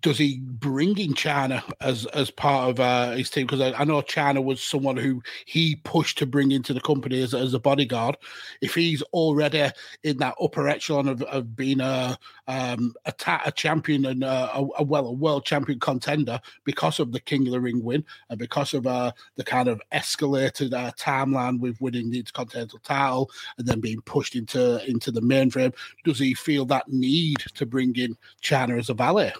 does 0.01 0.17
he 0.17 0.39
bring 0.41 0.97
in 0.97 1.13
Chyna 1.13 1.63
as 1.79 2.05
as 2.07 2.29
part 2.29 2.69
of 2.69 2.79
uh, 2.79 3.11
his 3.11 3.29
team? 3.29 3.47
Because 3.47 3.61
I, 3.61 3.71
I, 3.71 3.85
know 3.85 4.01
Chyna 4.01 4.43
was 4.43 4.61
someone 4.61 4.97
who 4.97 5.21
he 5.45 5.77
pushed 5.77 6.17
to 6.17 6.25
bring 6.25 6.51
into 6.51 6.73
the 6.73 6.81
company 6.81 7.21
as, 7.21 7.33
as 7.33 7.53
a 7.53 7.59
bodyguard. 7.59 8.17
If 8.61 8.75
he's 8.75 9.01
already 9.13 9.71
in 10.03 10.17
that 10.17 10.35
upper 10.41 10.67
echelon 10.67 11.07
of, 11.07 11.21
of 11.23 11.55
being 11.55 11.79
a 11.79 12.17
um, 12.47 12.95
a, 13.05 13.13
ta- 13.13 13.43
a 13.45 13.51
champion 13.51 14.05
and 14.05 14.23
uh, 14.25 14.49
a, 14.53 14.81
a, 14.81 14.83
well 14.83 15.07
a 15.07 15.11
world 15.11 15.45
champion 15.45 15.79
contender 15.79 16.39
because 16.65 16.99
of 16.99 17.13
the 17.13 17.21
King 17.21 17.47
of 17.47 17.53
the 17.53 17.61
Ring 17.61 17.81
win 17.81 18.03
and 18.29 18.37
because 18.37 18.73
of 18.73 18.87
uh, 18.87 19.13
the 19.35 19.43
kind 19.43 19.69
of 19.69 19.81
escalated 19.93 20.73
uh, 20.73 20.91
timeline 20.93 21.59
with 21.59 21.79
winning 21.79 22.09
the 22.09 22.19
Intercontinental 22.19 22.79
title 22.79 23.31
and 23.57 23.65
then 23.65 23.79
being 23.79 24.01
pushed 24.01 24.35
into 24.35 24.85
into 24.85 25.11
the 25.11 25.21
mainframe, 25.21 25.73
does 26.03 26.19
he 26.19 26.33
feel 26.33 26.65
that 26.65 26.89
need 26.89 27.37
to 27.55 27.65
bring 27.65 27.95
in 27.95 28.17
Chyna 28.41 28.77
as 28.77 28.89
a 28.89 28.93
valet? 28.93 29.31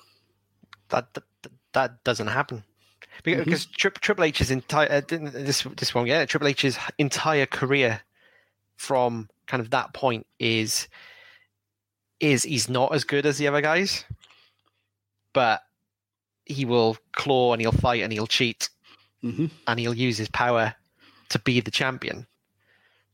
That 0.90 1.14
that, 1.14 1.24
that 1.74 2.04
doesn't 2.04 2.28
happen 2.28 2.64
because 3.24 3.66
mm-hmm. 3.66 3.92
Triple 4.00 4.26
H's 4.26 4.52
entire 4.52 4.92
uh, 4.92 5.02
this 5.08 5.64
this 5.76 5.94
one 5.94 6.08
yeah 6.08 6.26
Triple 6.26 6.48
H's 6.48 6.78
entire 6.98 7.46
career 7.46 8.02
from 8.76 9.30
kind 9.48 9.62
of 9.62 9.72
that 9.72 9.94
point 9.94 10.26
is 10.40 10.88
is 12.20 12.44
he's 12.44 12.70
not 12.70 12.94
as 12.94 13.04
good 13.04 13.26
as 13.26 13.38
the 13.38 13.48
other 13.48 13.62
guys, 13.62 14.06
but 15.34 15.62
he 16.46 16.66
will 16.66 16.98
claw 17.14 17.54
and 17.54 17.62
he'll 17.62 17.72
fight 17.72 18.02
and 18.02 18.12
he'll 18.12 18.28
cheat 18.28 18.70
mm-hmm. 19.24 19.48
and 19.68 19.80
he'll 19.80 19.94
use 19.94 20.18
his 20.18 20.30
power 20.30 20.74
to 21.30 21.40
be 21.40 21.60
the 21.60 21.72
champion 21.72 22.26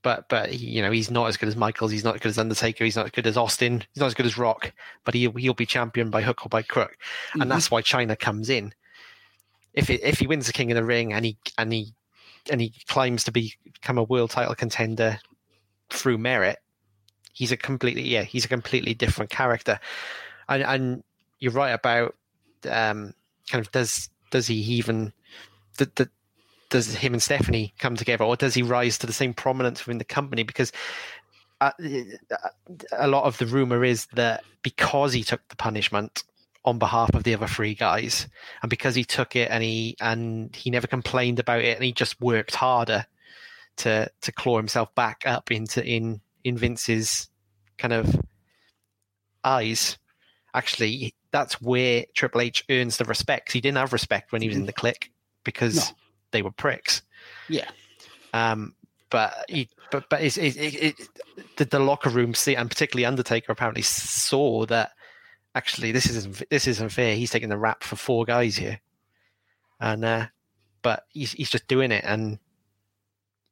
but 0.04 0.30
but 0.30 0.50
he, 0.50 0.68
you 0.68 0.82
know 0.82 0.92
he's 0.92 1.10
not 1.10 1.28
as 1.28 1.38
good 1.38 1.50
as 1.50 1.56
Michaels. 1.56 1.92
He's 1.92 2.04
not 2.04 2.16
as 2.16 2.22
good 2.22 2.30
as 2.30 2.38
Undertaker. 2.38 2.84
He's 2.84 2.96
not 2.96 3.06
as 3.06 3.12
good 3.12 3.26
as 3.26 3.38
Austin. 3.38 3.84
He's 3.94 4.02
not 4.02 4.08
as 4.08 4.14
good 4.14 4.26
as 4.26 4.38
Rock. 4.38 4.72
But 5.06 5.16
he 5.16 5.30
he'll 5.38 5.54
be 5.54 5.66
champion 5.66 6.10
by 6.10 6.22
hook 6.22 6.46
or 6.46 6.50
by 6.50 6.62
crook, 6.62 6.96
and 7.34 7.42
mm-hmm. 7.42 7.50
that's 7.50 7.72
why 7.72 7.82
Chyna 7.82 8.20
comes 8.20 8.50
in. 8.50 8.74
If 9.74 9.90
it, 9.90 10.04
if 10.04 10.20
he 10.20 10.28
wins 10.28 10.46
the 10.46 10.54
King 10.54 10.72
of 10.72 10.76
the 10.76 10.84
Ring 10.84 11.14
and 11.14 11.26
he 11.26 11.38
and 11.58 11.74
he 11.74 11.94
and 12.52 12.62
he 12.62 12.74
climbs 12.88 13.24
to 13.24 13.32
be, 13.32 13.56
become 13.64 13.98
a 13.98 14.04
world 14.04 14.30
title 14.30 14.54
contender 14.54 15.18
through 15.90 16.18
merit, 16.18 16.60
he's 17.34 17.52
a 17.52 17.58
completely 17.58 18.04
yeah 18.04 18.24
he's 18.24 18.46
a 18.46 18.50
completely 18.50 18.94
different 18.94 19.32
character, 19.32 19.80
and 20.48 20.64
and 20.64 21.04
you're 21.40 21.52
right 21.52 21.72
about 21.72 22.16
um 22.70 23.14
kind 23.50 23.66
of 23.66 23.72
does 23.72 24.10
does 24.32 24.48
he 24.48 24.56
even 24.56 25.14
the 25.78 25.90
the 25.96 26.10
does 26.74 26.96
him 26.96 27.14
and 27.14 27.22
Stephanie 27.22 27.72
come 27.78 27.96
together, 27.96 28.26
or 28.26 28.36
does 28.36 28.56
he 28.56 28.64
rise 28.64 28.98
to 28.98 29.06
the 29.06 29.14
same 29.14 29.32
prominence 29.32 29.86
within 29.86 30.00
the 30.00 30.04
company? 30.04 30.42
Because 30.42 30.72
uh, 31.62 31.70
a 32.92 33.08
lot 33.08 33.26
of 33.26 33.38
the 33.38 33.46
rumor 33.46 33.86
is 33.86 34.08
that 34.16 34.44
because 34.64 35.14
he 35.14 35.24
took 35.24 35.48
the 35.50 35.56
punishment 35.56 36.24
on 36.66 36.80
behalf 36.80 37.14
of 37.14 37.24
the 37.24 37.36
other 37.36 37.46
three 37.46 37.76
guys, 37.76 38.28
and 38.64 38.72
because 38.72 38.96
he 38.96 39.04
took 39.04 39.36
it 39.36 39.52
and 39.52 39.64
he 39.64 39.96
and 40.02 40.56
he 40.56 40.72
never 40.72 40.88
complained 40.88 41.38
about 41.38 41.62
it, 41.62 41.76
and 41.76 41.84
he 41.84 41.92
just 41.92 42.20
worked 42.20 42.56
harder 42.56 43.06
to 43.78 44.10
to 44.22 44.32
claw 44.32 44.58
himself 44.58 44.94
back 44.96 45.22
up 45.28 45.52
into 45.52 45.86
in 45.86 46.22
in 46.44 46.58
Vince's 46.58 47.30
kind 47.78 47.94
of 47.94 48.20
eyes. 49.44 50.00
Actually, 50.56 51.14
that's 51.30 51.62
where 51.62 52.06
Triple 52.16 52.42
H 52.42 52.66
earns 52.68 52.98
the 52.98 53.06
respect. 53.06 53.52
He 53.52 53.62
didn't 53.62 53.78
have 53.78 53.94
respect 53.94 54.32
when 54.32 54.42
he 54.42 54.48
was 54.48 54.58
in 54.58 54.66
the 54.66 54.74
Kliq 54.74 55.10
because 55.44 55.76
no 55.76 55.98
they 56.34 56.42
were 56.42 56.52
pricks. 56.52 57.02
Yeah. 57.48 57.70
Um, 58.34 58.76
but 59.10 59.46
he, 59.48 59.70
but 59.92 60.10
but 60.10 60.22
it, 60.22 60.38
it, 60.38 60.58
it, 60.58 60.96
the, 61.56 61.66
the 61.66 61.80
locker 61.80 62.10
room 62.10 62.34
see, 62.34 62.56
and 62.56 62.70
particularly 62.70 63.06
Undertaker 63.06 63.52
apparently 63.52 63.84
saw 63.84 64.66
that 64.66 64.92
actually 65.56 65.92
this 65.92 66.10
isn't 66.10 66.44
this 66.50 66.68
isn't 66.68 66.90
fair. 66.90 67.16
He's 67.16 67.32
taking 67.32 67.50
the 67.50 67.58
rap 67.58 67.84
for 67.84 67.96
four 67.96 68.26
guys 68.26 68.58
here, 68.58 68.82
and 69.80 70.04
uh, 70.04 70.26
but 70.82 71.06
he's 71.12 71.32
he's 71.34 71.52
just 71.52 71.68
doing 71.68 71.92
it, 71.92 72.04
and 72.06 72.40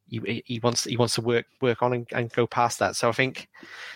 he, 0.07 0.43
he 0.45 0.59
wants 0.59 0.83
he 0.83 0.97
wants 0.97 1.15
to 1.15 1.21
work 1.21 1.45
work 1.61 1.81
on 1.83 1.93
and, 1.93 2.07
and 2.11 2.33
go 2.33 2.47
past 2.47 2.79
that. 2.79 2.95
So 2.95 3.07
I 3.07 3.13
think, 3.13 3.47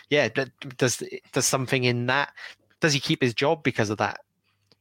yeah, 0.09 0.29
does 0.77 1.03
does 1.33 1.45
something 1.45 1.83
in 1.83 2.05
that? 2.05 2.31
Does 2.79 2.93
he 2.93 2.99
keep 2.99 3.21
his 3.21 3.33
job 3.33 3.63
because 3.63 3.89
of 3.89 3.97
that? 3.97 4.19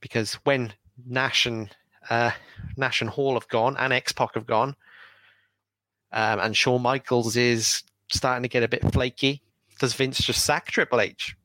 Because 0.00 0.34
when 0.44 0.74
Nash 1.06 1.46
and 1.46 1.74
uh, 2.10 2.32
Nash 2.76 3.00
and 3.00 3.10
Hall 3.10 3.34
have 3.34 3.48
gone, 3.48 3.76
and 3.78 3.92
X 3.92 4.12
Pac 4.12 4.34
have 4.34 4.46
gone, 4.46 4.76
um, 6.12 6.40
and 6.40 6.56
Shawn 6.56 6.82
Michaels 6.82 7.36
is 7.36 7.82
starting 8.10 8.42
to 8.42 8.48
get 8.48 8.62
a 8.62 8.68
bit 8.68 8.92
flaky. 8.92 9.42
Does 9.78 9.94
Vince 9.94 10.18
just 10.18 10.44
sack 10.44 10.66
Triple 10.66 11.00
H 11.00 11.36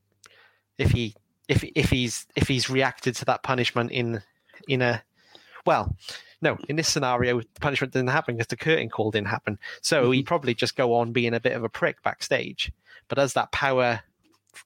if 0.78 0.90
he 0.90 1.14
if 1.48 1.64
if 1.74 1.90
he's 1.90 2.26
if 2.36 2.48
he's 2.48 2.70
reacted 2.70 3.14
to 3.16 3.24
that 3.26 3.42
punishment 3.42 3.90
in 3.92 4.22
in 4.68 4.82
a 4.82 5.02
well, 5.66 5.94
no, 6.40 6.56
in 6.68 6.76
this 6.76 6.88
scenario, 6.88 7.40
the 7.40 7.60
punishment 7.60 7.92
didn't 7.92 8.08
happen 8.08 8.36
because 8.36 8.48
the 8.48 8.56
curtain 8.56 8.88
call 8.88 9.10
didn't 9.10 9.28
happen. 9.28 9.58
So 9.82 10.04
mm-hmm. 10.04 10.12
he'd 10.12 10.26
probably 10.26 10.54
just 10.54 10.76
go 10.76 10.94
on 10.94 11.12
being 11.12 11.34
a 11.34 11.40
bit 11.40 11.52
of 11.52 11.64
a 11.64 11.68
prick 11.68 12.02
backstage. 12.02 12.72
But 13.08 13.18
as 13.18 13.34
that 13.34 13.52
power 13.52 14.00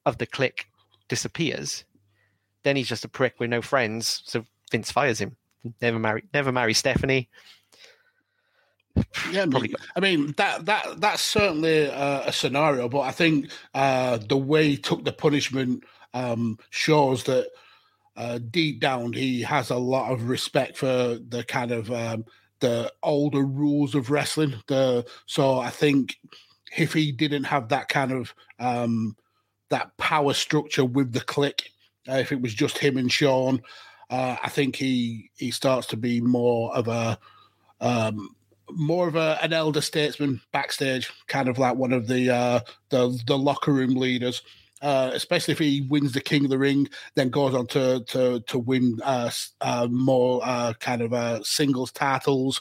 of 0.07 0.19
the 0.19 0.27
Kliq 0.27 0.67
disappears, 1.09 1.85
then 2.63 2.77
he's 2.77 2.89
just 2.89 3.05
a 3.05 3.09
prick 3.09 3.41
with 3.41 3.51
no 3.51 3.61
friends. 3.61 4.23
So 4.25 4.45
Vince 4.71 4.93
fires 4.93 5.21
him. 5.21 5.37
Never 5.81 5.99
marry, 5.99 6.25
never 6.33 6.53
marry 6.53 6.75
Stephanie. 6.75 7.29
Yeah, 9.33 9.47
Probably. 9.47 9.75
I 9.97 10.01
mean 10.01 10.35
that 10.37 10.67
that 10.67 11.01
that's 11.01 11.23
certainly 11.23 11.87
a, 11.87 12.27
a 12.27 12.33
scenario, 12.33 12.89
but 12.89 13.01
I 13.01 13.11
think 13.11 13.51
uh, 13.75 14.19
the 14.19 14.37
way 14.37 14.69
he 14.69 14.77
took 14.77 15.05
the 15.05 15.13
punishment 15.13 15.85
um, 16.13 16.59
shows 16.71 17.25
that 17.25 17.49
uh, 18.17 18.39
deep 18.51 18.81
down 18.81 19.13
he 19.13 19.43
has 19.43 19.71
a 19.71 19.77
lot 19.77 20.13
of 20.13 20.29
respect 20.29 20.77
for 20.77 21.19
the 21.29 21.45
kind 21.49 21.73
of 21.73 21.91
um, 21.91 22.25
the 22.61 22.93
older 23.03 23.43
rules 23.43 23.95
of 23.95 24.11
wrestling. 24.11 24.55
The 24.69 25.05
so 25.27 25.59
I 25.59 25.71
think 25.71 26.17
if 26.77 26.93
he 26.93 27.11
didn't 27.11 27.45
have 27.45 27.69
that 27.71 27.89
kind 27.89 28.13
of 28.13 28.35
um, 28.61 29.17
that 29.71 29.97
power 29.97 30.35
structure 30.35 30.85
with 30.85 31.13
the 31.13 31.21
Kliq, 31.21 31.63
uh, 32.09 32.15
if 32.15 32.31
it 32.31 32.41
was 32.41 32.55
just 32.55 32.79
him 32.79 32.97
and 32.97 33.11
Shawn, 33.11 33.61
uh, 34.15 34.37
I 34.45 34.49
think 34.49 34.77
he 34.77 35.31
he 35.37 35.51
starts 35.51 35.89
to 35.89 35.97
be 35.97 36.21
more 36.21 36.73
of 36.77 36.87
a 36.87 37.19
um, 37.81 38.37
more 38.71 39.09
of 39.09 39.17
a, 39.17 39.39
an 39.43 39.53
elder 39.53 39.81
statesman 39.81 40.41
backstage, 40.53 41.11
kind 41.27 41.49
of 41.49 41.59
like 41.59 41.75
one 41.75 41.93
of 41.93 42.07
the 42.07 42.31
uh, 42.31 42.61
the 42.91 43.21
the 43.27 43.37
locker 43.37 43.73
room 43.73 43.95
leaders. 43.95 44.43
Uh, 44.83 45.11
especially 45.15 45.53
if 45.53 45.59
he 45.59 45.81
wins 45.89 46.13
the 46.13 46.21
King 46.21 46.45
of 46.45 46.51
the 46.51 46.59
Ring, 46.59 46.87
then 47.15 47.29
goes 47.31 47.55
on 47.55 47.67
to 47.69 48.05
to 48.05 48.39
to 48.41 48.59
win 48.59 49.01
uh, 49.03 49.31
uh, 49.61 49.89
more 49.91 50.41
uh, 50.45 50.75
kind 50.75 51.03
of 51.03 51.13
uh, 51.13 51.43
singles 51.43 51.91
titles. 51.91 52.61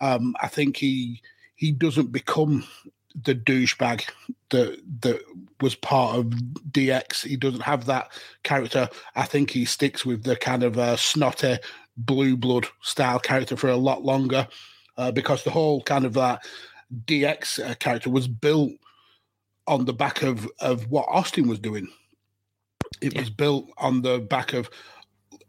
Um, 0.00 0.34
I 0.40 0.48
think 0.48 0.76
he 0.76 1.22
he 1.54 1.70
doesn't 1.70 2.10
become 2.10 2.64
the 3.14 3.34
douchebag 3.34 4.08
that 4.50 4.80
that 5.00 5.20
was 5.60 5.74
part 5.74 6.16
of 6.16 6.26
DX. 6.70 7.26
He 7.26 7.36
doesn't 7.36 7.62
have 7.62 7.86
that 7.86 8.12
character. 8.42 8.88
I 9.14 9.24
think 9.24 9.50
he 9.50 9.64
sticks 9.64 10.04
with 10.04 10.24
the 10.24 10.36
kind 10.36 10.62
of 10.62 10.78
uh, 10.78 10.96
snotty 10.96 11.58
blue 11.96 12.36
blood 12.36 12.66
style 12.80 13.18
character 13.18 13.56
for 13.56 13.68
a 13.68 13.76
lot 13.76 14.04
longer 14.04 14.48
uh, 14.96 15.12
because 15.12 15.44
the 15.44 15.50
whole 15.50 15.82
kind 15.82 16.04
of 16.04 16.14
that 16.14 16.44
DX 17.06 17.70
uh, 17.70 17.74
character 17.76 18.10
was 18.10 18.28
built 18.28 18.72
on 19.66 19.84
the 19.84 19.92
back 19.92 20.22
of 20.22 20.48
of 20.60 20.90
what 20.90 21.06
Austin 21.08 21.48
was 21.48 21.58
doing. 21.58 21.88
It 23.00 23.14
yeah. 23.14 23.20
was 23.20 23.30
built 23.30 23.70
on 23.78 24.02
the 24.02 24.18
back 24.18 24.52
of 24.52 24.68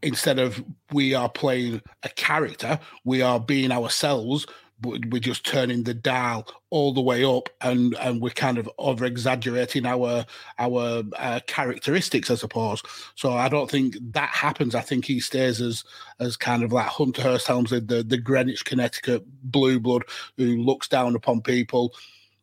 instead 0.02 0.38
of 0.38 0.63
we 0.91 1.13
are 1.13 1.30
playing 1.30 1.82
a 2.04 2.10
character, 2.10 2.80
we 3.06 3.21
are 3.21 3.39
being 3.39 3.71
ourselves, 3.71 4.45
we're 4.84 5.19
just 5.19 5.46
turning 5.46 5.84
the 5.84 5.93
dial 5.93 6.48
all 6.69 6.93
the 6.93 7.02
way 7.02 7.24
up 7.24 7.50
and 7.62 7.96
and 7.96 8.22
we're 8.22 8.30
kind 8.30 8.58
of 8.58 8.69
over 8.78 9.06
exaggerating 9.06 9.86
our 9.86 10.26
our 10.60 11.04
uh, 11.17 11.39
characteristics 11.48 12.30
i 12.30 12.36
suppose 12.36 12.82
so 13.15 13.34
i 13.34 13.48
don't 13.48 13.72
think 13.72 13.96
that 14.12 14.30
happens 14.30 14.76
i 14.76 14.82
think 14.82 15.06
he 15.06 15.19
stays 15.19 15.62
as 15.62 15.84
as 16.19 16.36
kind 16.36 16.63
of 16.63 16.72
like 16.72 16.88
hunter 16.88 17.22
hearst 17.22 17.48
helmsley 17.48 17.80
the 17.80 18.04
the 18.04 18.17
greenwich 18.17 18.65
connecticut 18.65 19.24
blue 19.43 19.80
blood 19.80 20.04
who 20.38 20.58
looks 20.58 20.88
down 20.88 21.15
upon 21.15 21.41
people 21.41 21.93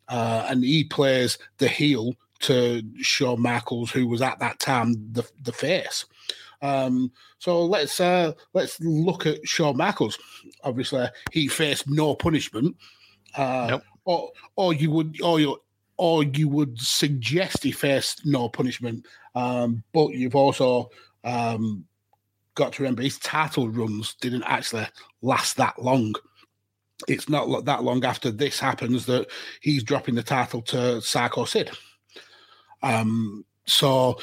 uh, 0.09 0.45
and 0.49 0.65
he 0.65 0.83
plays 0.83 1.39
the 1.59 1.69
heel 1.69 2.15
to 2.41 2.83
Shawn 3.01 3.41
Michaels, 3.41 3.91
who 3.91 4.07
was 4.07 4.21
at 4.21 4.41
that 4.41 4.59
time 4.59 4.95
the 5.13 5.29
the 5.43 5.53
face. 5.53 6.05
Um, 6.63 7.11
so 7.39 7.65
let's 7.65 8.01
uh, 8.01 8.33
let's 8.53 8.81
look 8.81 9.27
at 9.27 9.47
Shawn 9.47 9.77
Michaels. 9.77 10.19
Obviously, 10.63 11.07
he 11.33 11.49
faced 11.49 11.89
no 11.89 12.15
punishment, 12.15 12.77
uh, 13.37 13.67
nope. 13.71 13.83
or 14.05 14.31
or 14.57 14.75
you 14.75 14.91
would 14.91 15.21
or 15.23 15.41
you 15.41 15.61
or 15.97 16.25
you 16.25 16.49
would 16.49 16.79
suggest 16.79 17.63
he 17.63 17.73
faced 17.73 18.25
no 18.25 18.49
punishment. 18.49 19.07
Um, 19.35 19.83
but 19.93 20.09
you've 20.09 20.35
also 20.35 20.91
um, 21.25 21.85
got 22.55 22.73
to 22.73 22.83
remember 22.83 23.03
his 23.03 23.19
title 23.19 23.69
runs 23.69 24.15
didn't 24.15 24.45
actually 24.45 24.87
last 25.23 25.57
that 25.57 25.81
long. 25.83 26.15
It's 27.09 27.29
not 27.29 27.65
that 27.65 27.83
long 27.83 28.05
after 28.05 28.31
this 28.31 28.61
happens 28.61 29.07
that 29.07 29.27
he's 29.61 29.83
dropping 29.83 30.15
the 30.15 30.23
title 30.23 30.61
to 30.63 31.01
Psycho 31.01 31.45
Sid. 31.45 31.71
Um, 32.83 33.45
so 33.67 34.19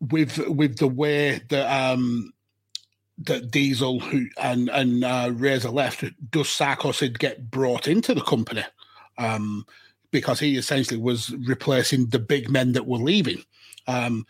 with 0.00 0.38
with 0.48 0.78
the 0.78 0.88
way 0.88 1.40
that 1.48 1.92
um 1.92 2.32
that 3.18 3.50
Diesel 3.50 4.00
who 4.00 4.26
and 4.38 4.68
and 4.70 5.04
uh, 5.04 5.30
Razor 5.32 5.70
left, 5.70 6.04
does 6.30 6.48
Sid 6.48 7.18
get 7.18 7.50
brought 7.50 7.88
into 7.88 8.14
the 8.14 8.20
company? 8.20 8.64
Um, 9.18 9.64
because 10.10 10.38
he 10.40 10.56
essentially 10.56 11.00
was 11.00 11.34
replacing 11.46 12.06
the 12.06 12.18
big 12.18 12.50
men 12.50 12.72
that 12.72 12.86
were 12.86 12.98
leaving. 12.98 13.42
Um, 13.86 14.26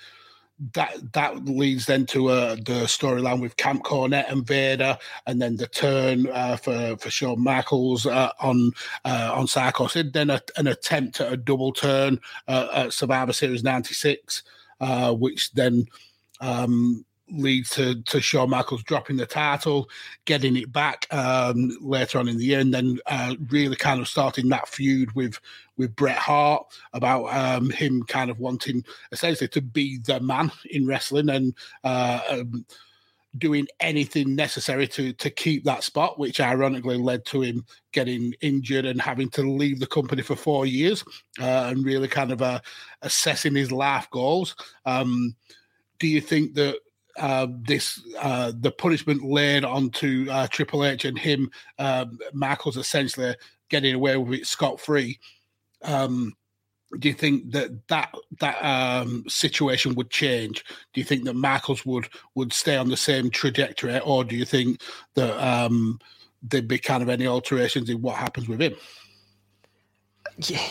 that 0.72 1.12
that 1.12 1.44
leads 1.44 1.86
then 1.86 2.06
to 2.06 2.28
uh, 2.28 2.54
the 2.54 2.86
storyline 2.86 3.40
with 3.40 3.56
Camp 3.56 3.84
Cornette 3.84 4.30
and 4.30 4.46
Vader, 4.46 4.96
and 5.26 5.40
then 5.42 5.56
the 5.56 5.66
turn 5.66 6.28
uh, 6.28 6.56
for 6.56 6.96
for 6.96 7.10
Shawn 7.10 7.42
Michaels 7.42 8.06
uh, 8.06 8.30
on 8.40 8.72
uh, 9.04 9.32
on 9.34 9.46
Psycho 9.46 9.86
Then 9.86 10.30
a, 10.30 10.40
an 10.56 10.66
attempt 10.66 11.20
at 11.20 11.32
a 11.32 11.36
double 11.36 11.72
turn 11.72 12.20
uh, 12.48 12.68
at 12.72 12.92
Survivor 12.94 13.32
Series 13.34 13.62
'96 13.62 14.44
uh, 14.80 15.12
which 15.12 15.52
then 15.52 15.86
um, 16.40 17.04
leads 17.28 17.70
to, 17.70 18.02
to 18.02 18.20
Shawn 18.20 18.50
Michaels 18.50 18.82
dropping 18.84 19.16
the 19.16 19.26
title, 19.26 19.88
getting 20.24 20.56
it 20.56 20.72
back 20.72 21.06
um, 21.12 21.76
later 21.80 22.18
on 22.18 22.28
in 22.28 22.38
the 22.38 22.44
year, 22.44 22.60
and 22.60 22.72
then 22.72 22.98
uh, 23.06 23.34
really 23.48 23.76
kind 23.76 24.00
of 24.00 24.08
starting 24.08 24.48
that 24.50 24.68
feud 24.68 25.12
with 25.12 25.40
with 25.76 25.94
Bret 25.94 26.16
Hart 26.16 26.66
about 26.94 27.26
um, 27.26 27.68
him 27.70 28.02
kind 28.04 28.30
of 28.30 28.38
wanting 28.38 28.82
essentially 29.12 29.48
to 29.48 29.60
be 29.60 29.98
the 29.98 30.20
man 30.20 30.50
in 30.70 30.86
wrestling 30.86 31.28
and 31.28 31.54
uh, 31.84 32.20
um, 32.30 32.64
doing 33.38 33.66
anything 33.80 34.34
necessary 34.34 34.86
to 34.88 35.12
to 35.14 35.30
keep 35.30 35.64
that 35.64 35.84
spot, 35.84 36.18
which 36.18 36.40
ironically 36.40 36.96
led 36.96 37.24
to 37.26 37.42
him 37.42 37.64
getting 37.92 38.34
injured 38.40 38.84
and 38.84 39.00
having 39.00 39.28
to 39.30 39.42
leave 39.42 39.80
the 39.80 39.86
company 39.86 40.22
for 40.22 40.36
four 40.36 40.66
years 40.66 41.04
uh, 41.40 41.66
and 41.68 41.84
really 41.84 42.08
kind 42.08 42.32
of 42.32 42.42
uh, 42.42 42.60
assessing 43.02 43.54
his 43.54 43.72
life 43.72 44.08
goals. 44.10 44.54
Um, 44.84 45.34
do 45.98 46.06
you 46.06 46.20
think 46.20 46.54
that 46.54 46.78
uh, 47.18 47.46
this 47.62 48.00
uh, 48.18 48.52
the 48.60 48.70
punishment 48.70 49.24
laid 49.24 49.64
onto 49.64 50.26
uh, 50.30 50.46
Triple 50.48 50.84
H 50.84 51.04
and 51.04 51.18
him, 51.18 51.50
um, 51.78 52.18
Michaels 52.32 52.76
essentially 52.76 53.34
getting 53.68 53.94
away 53.94 54.16
with 54.16 54.40
it 54.40 54.46
scot 54.46 54.80
free? 54.80 55.18
Um, 55.82 56.34
do 56.98 57.08
you 57.08 57.14
think 57.14 57.50
that 57.52 57.88
that 57.88 58.14
that 58.40 58.58
um, 58.64 59.24
situation 59.28 59.94
would 59.94 60.10
change? 60.10 60.64
Do 60.92 61.00
you 61.00 61.04
think 61.04 61.24
that 61.24 61.34
Michaels 61.34 61.84
would 61.84 62.08
would 62.34 62.52
stay 62.52 62.76
on 62.76 62.88
the 62.88 62.96
same 62.96 63.30
trajectory, 63.30 63.98
or 64.00 64.24
do 64.24 64.36
you 64.36 64.44
think 64.44 64.80
that 65.14 65.36
um, 65.44 65.98
there'd 66.42 66.68
be 66.68 66.78
kind 66.78 67.02
of 67.02 67.08
any 67.08 67.26
alterations 67.26 67.90
in 67.90 68.00
what 68.02 68.16
happens 68.16 68.48
with 68.48 68.60
him? 68.60 68.74
Yeah. 70.38 70.62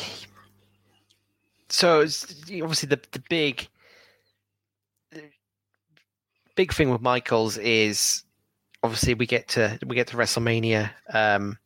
So 1.70 2.00
obviously 2.00 2.88
the 2.88 3.00
the 3.12 3.24
big 3.30 3.68
the 5.12 5.24
big 6.56 6.74
thing 6.74 6.92
with 6.92 7.02
Michaels 7.02 7.58
is 7.58 8.24
obviously 8.84 9.16
we 9.16 9.26
get 9.26 9.50
to 9.50 9.78
we 9.86 9.96
get 9.96 10.08
to 10.08 10.18
WrestleMania 10.18 10.92
um, 11.14 11.58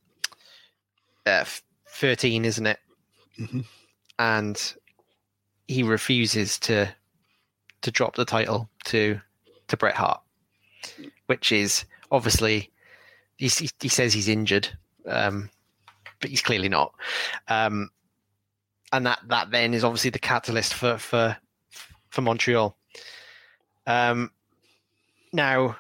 uh, 1.27 1.45
thirteen, 1.87 2.45
isn't 2.45 2.65
it? 2.65 2.79
Mm-hmm 3.39 3.61
and 4.19 4.75
he 5.67 5.81
refuses 5.81 6.59
to 6.59 6.93
to 7.81 7.91
drop 7.91 8.15
the 8.15 8.25
title 8.25 8.69
to 8.85 9.19
to 9.69 9.77
Bret 9.77 9.95
Hart, 9.95 10.21
which 11.27 11.51
is 11.51 11.85
obviously 12.11 12.69
he, 13.37 13.49
he 13.79 13.87
says 13.87 14.13
he's 14.13 14.27
injured, 14.27 14.67
um, 15.07 15.49
but 16.19 16.29
he's 16.29 16.41
clearly 16.41 16.69
not, 16.69 16.93
um, 17.47 17.89
and 18.91 19.05
that 19.05 19.19
that 19.27 19.49
then 19.49 19.73
is 19.73 19.83
obviously 19.83 20.09
the 20.09 20.19
catalyst 20.19 20.73
for 20.73 20.97
for 20.97 21.35
for 22.09 22.21
Montreal. 22.21 22.75
Um, 23.87 24.31
now, 25.31 25.77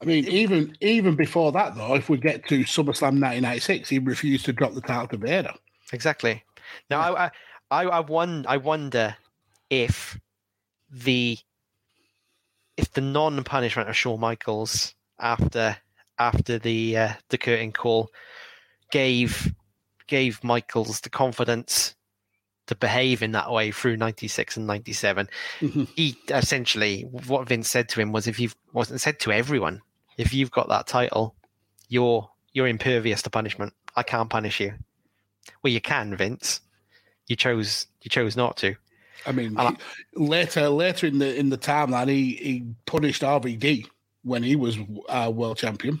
I 0.00 0.04
mean, 0.06 0.26
even 0.28 0.76
even 0.80 1.14
before 1.14 1.52
that, 1.52 1.76
though, 1.76 1.94
if 1.94 2.08
we 2.08 2.16
get 2.16 2.46
to 2.48 2.60
SummerSlam 2.60 3.20
1996, 3.20 3.88
he 3.90 3.98
refused 3.98 4.46
to 4.46 4.52
drop 4.52 4.72
the 4.72 4.80
title 4.80 5.08
to 5.08 5.16
Vader. 5.18 5.52
Exactly. 5.92 6.42
Now, 6.90 7.00
I, 7.00 7.30
I, 7.70 7.84
I, 7.84 8.00
won, 8.00 8.44
I 8.48 8.56
wonder 8.56 9.16
if 9.70 10.18
the 10.90 11.38
if 12.76 12.90
the 12.92 13.00
non-punishment 13.00 13.88
of 13.88 13.96
Shawn 13.96 14.20
Michaels 14.20 14.94
after 15.18 15.76
after 16.18 16.58
the 16.58 16.96
uh, 16.96 17.12
the 17.28 17.38
curtain 17.38 17.72
call 17.72 18.10
gave 18.90 19.52
gave 20.06 20.42
Michaels 20.44 21.00
the 21.00 21.10
confidence 21.10 21.94
to 22.66 22.74
behave 22.74 23.22
in 23.22 23.32
that 23.32 23.50
way 23.50 23.70
through 23.70 23.96
96 23.96 24.56
and 24.56 24.66
97 24.68 25.28
mm-hmm. 25.60 25.82
he 25.96 26.16
essentially 26.28 27.02
what 27.26 27.48
vince 27.48 27.68
said 27.68 27.88
to 27.88 28.00
him 28.00 28.12
was 28.12 28.28
if 28.28 28.36
he 28.36 28.48
wasn't 28.72 29.00
said 29.00 29.18
to 29.18 29.32
everyone 29.32 29.82
if 30.18 30.32
you've 30.32 30.50
got 30.50 30.68
that 30.68 30.86
title, 30.86 31.34
you're 31.88 32.28
you're 32.52 32.68
impervious 32.68 33.22
to 33.22 33.30
punishment. 33.30 33.72
I 33.96 34.02
can't 34.02 34.30
punish 34.30 34.60
you. 34.60 34.74
Well, 35.62 35.72
you 35.72 35.80
can, 35.80 36.16
Vince. 36.16 36.60
You 37.28 37.36
chose 37.36 37.86
you 38.02 38.10
chose 38.10 38.36
not 38.36 38.56
to. 38.58 38.74
I 39.24 39.32
mean, 39.32 39.56
he, 39.56 39.76
later 40.16 40.68
later 40.68 41.06
in 41.06 41.18
the 41.18 41.34
in 41.36 41.50
the 41.50 41.58
timeline, 41.58 42.08
he 42.08 42.34
he 42.34 42.66
punished 42.86 43.22
RVD 43.22 43.86
when 44.22 44.42
he 44.42 44.56
was 44.56 44.78
uh, 45.08 45.30
world 45.32 45.58
champion. 45.58 46.00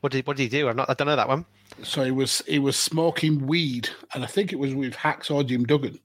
What 0.00 0.12
did 0.12 0.26
what 0.26 0.36
did 0.36 0.44
he 0.44 0.48
do? 0.48 0.68
I'm 0.68 0.76
not. 0.76 0.90
I 0.90 0.94
don't 0.94 1.06
know 1.06 1.16
that 1.16 1.28
one. 1.28 1.44
So 1.82 2.04
he 2.04 2.10
was 2.10 2.42
he 2.46 2.58
was 2.58 2.76
smoking 2.76 3.46
weed, 3.46 3.88
and 4.14 4.24
I 4.24 4.26
think 4.26 4.52
it 4.52 4.58
was 4.58 4.74
with 4.74 4.94
Hacksaw 4.94 5.46
Jim 5.46 5.64
Duggan. 5.64 5.98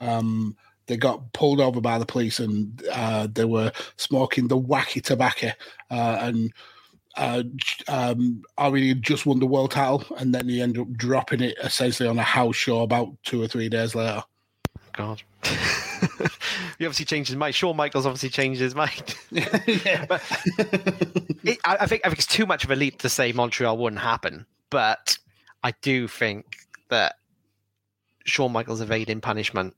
Um, 0.00 0.56
they 0.86 0.96
got 0.96 1.32
pulled 1.32 1.60
over 1.60 1.80
by 1.80 1.98
the 1.98 2.06
police, 2.06 2.40
and 2.40 2.82
uh, 2.92 3.28
they 3.32 3.44
were 3.44 3.72
smoking 3.96 4.48
the 4.48 4.58
wacky 4.58 5.02
tobacco, 5.02 5.50
uh, 5.90 6.18
and 6.20 6.52
uh, 7.16 7.42
um, 7.88 8.42
already 8.58 8.94
just 8.94 9.26
won 9.26 9.38
the 9.38 9.46
world 9.46 9.70
title, 9.70 10.04
and 10.18 10.34
then 10.34 10.48
he 10.48 10.60
ended 10.60 10.82
up 10.82 10.92
dropping 10.92 11.40
it 11.40 11.56
essentially 11.62 12.08
on 12.08 12.18
a 12.18 12.22
house 12.22 12.56
show 12.56 12.82
about 12.82 13.08
two 13.24 13.42
or 13.42 13.48
three 13.48 13.68
days 13.68 13.94
later. 13.94 14.22
God. 14.92 15.22
he 15.42 16.86
obviously 16.86 17.04
changed 17.04 17.28
his 17.28 17.36
mind. 17.36 17.54
Shawn 17.54 17.76
Michaels 17.76 18.06
obviously 18.06 18.30
changed 18.30 18.60
his 18.60 18.74
mind. 18.74 19.14
yeah. 19.30 20.06
but 20.06 20.22
it, 21.44 21.58
I, 21.64 21.78
I 21.80 21.86
think 21.86 22.02
I 22.04 22.08
think 22.08 22.18
it's 22.18 22.26
too 22.26 22.46
much 22.46 22.64
of 22.64 22.70
a 22.70 22.76
leap 22.76 23.00
to 23.00 23.08
say 23.08 23.32
Montreal 23.32 23.76
wouldn't 23.76 24.02
happen. 24.02 24.46
But 24.70 25.18
I 25.62 25.72
do 25.82 26.08
think 26.08 26.56
that 26.90 27.16
Shawn 28.24 28.52
Michaels 28.52 28.80
evading 28.80 29.20
punishment 29.20 29.74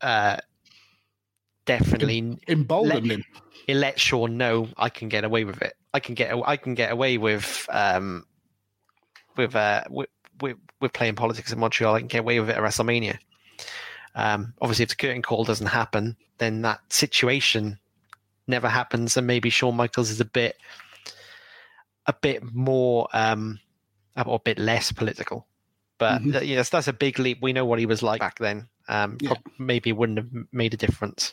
uh, 0.00 0.36
definitely 1.64 2.38
emboldened 2.48 3.06
let, 3.06 3.18
him. 3.18 3.24
It 3.66 3.76
lets 3.76 4.00
Shawn 4.00 4.36
know 4.36 4.68
I 4.76 4.88
can 4.88 5.08
get 5.08 5.24
away 5.24 5.44
with 5.44 5.60
it. 5.62 5.74
I 5.96 6.00
can 6.00 6.14
get 6.14 6.30
I 6.44 6.58
can 6.58 6.74
get 6.74 6.92
away 6.92 7.16
with 7.16 7.66
um, 7.70 8.26
with, 9.34 9.56
uh, 9.56 9.84
with 9.88 10.10
with 10.42 10.58
with 10.78 10.92
playing 10.92 11.14
politics 11.14 11.50
in 11.52 11.58
Montreal. 11.58 11.94
I 11.94 12.00
can 12.00 12.08
get 12.08 12.20
away 12.20 12.38
with 12.38 12.50
it 12.50 12.56
at 12.56 12.62
WrestleMania. 12.62 13.18
Um, 14.14 14.52
obviously, 14.60 14.82
if 14.82 14.90
the 14.90 14.96
curtain 14.96 15.22
call 15.22 15.44
doesn't 15.44 15.68
happen, 15.68 16.18
then 16.36 16.60
that 16.62 16.80
situation 16.92 17.78
never 18.46 18.68
happens, 18.68 19.16
and 19.16 19.26
maybe 19.26 19.48
Shawn 19.48 19.74
Michaels 19.74 20.10
is 20.10 20.20
a 20.20 20.26
bit 20.26 20.58
a 22.04 22.12
bit 22.12 22.42
more 22.52 23.08
um, 23.14 23.58
or 24.26 24.36
a 24.36 24.44
bit 24.44 24.58
less 24.58 24.92
political. 24.92 25.46
But 25.96 26.20
mm-hmm. 26.20 26.44
yes, 26.44 26.68
that's 26.68 26.88
a 26.88 26.92
big 26.92 27.18
leap. 27.18 27.38
We 27.40 27.54
know 27.54 27.64
what 27.64 27.78
he 27.78 27.86
was 27.86 28.02
like 28.02 28.20
back 28.20 28.38
then. 28.38 28.68
Um, 28.86 29.16
yeah. 29.22 29.32
maybe 29.58 29.92
wouldn't 29.92 30.18
have 30.18 30.28
made 30.52 30.74
a 30.74 30.76
difference. 30.76 31.32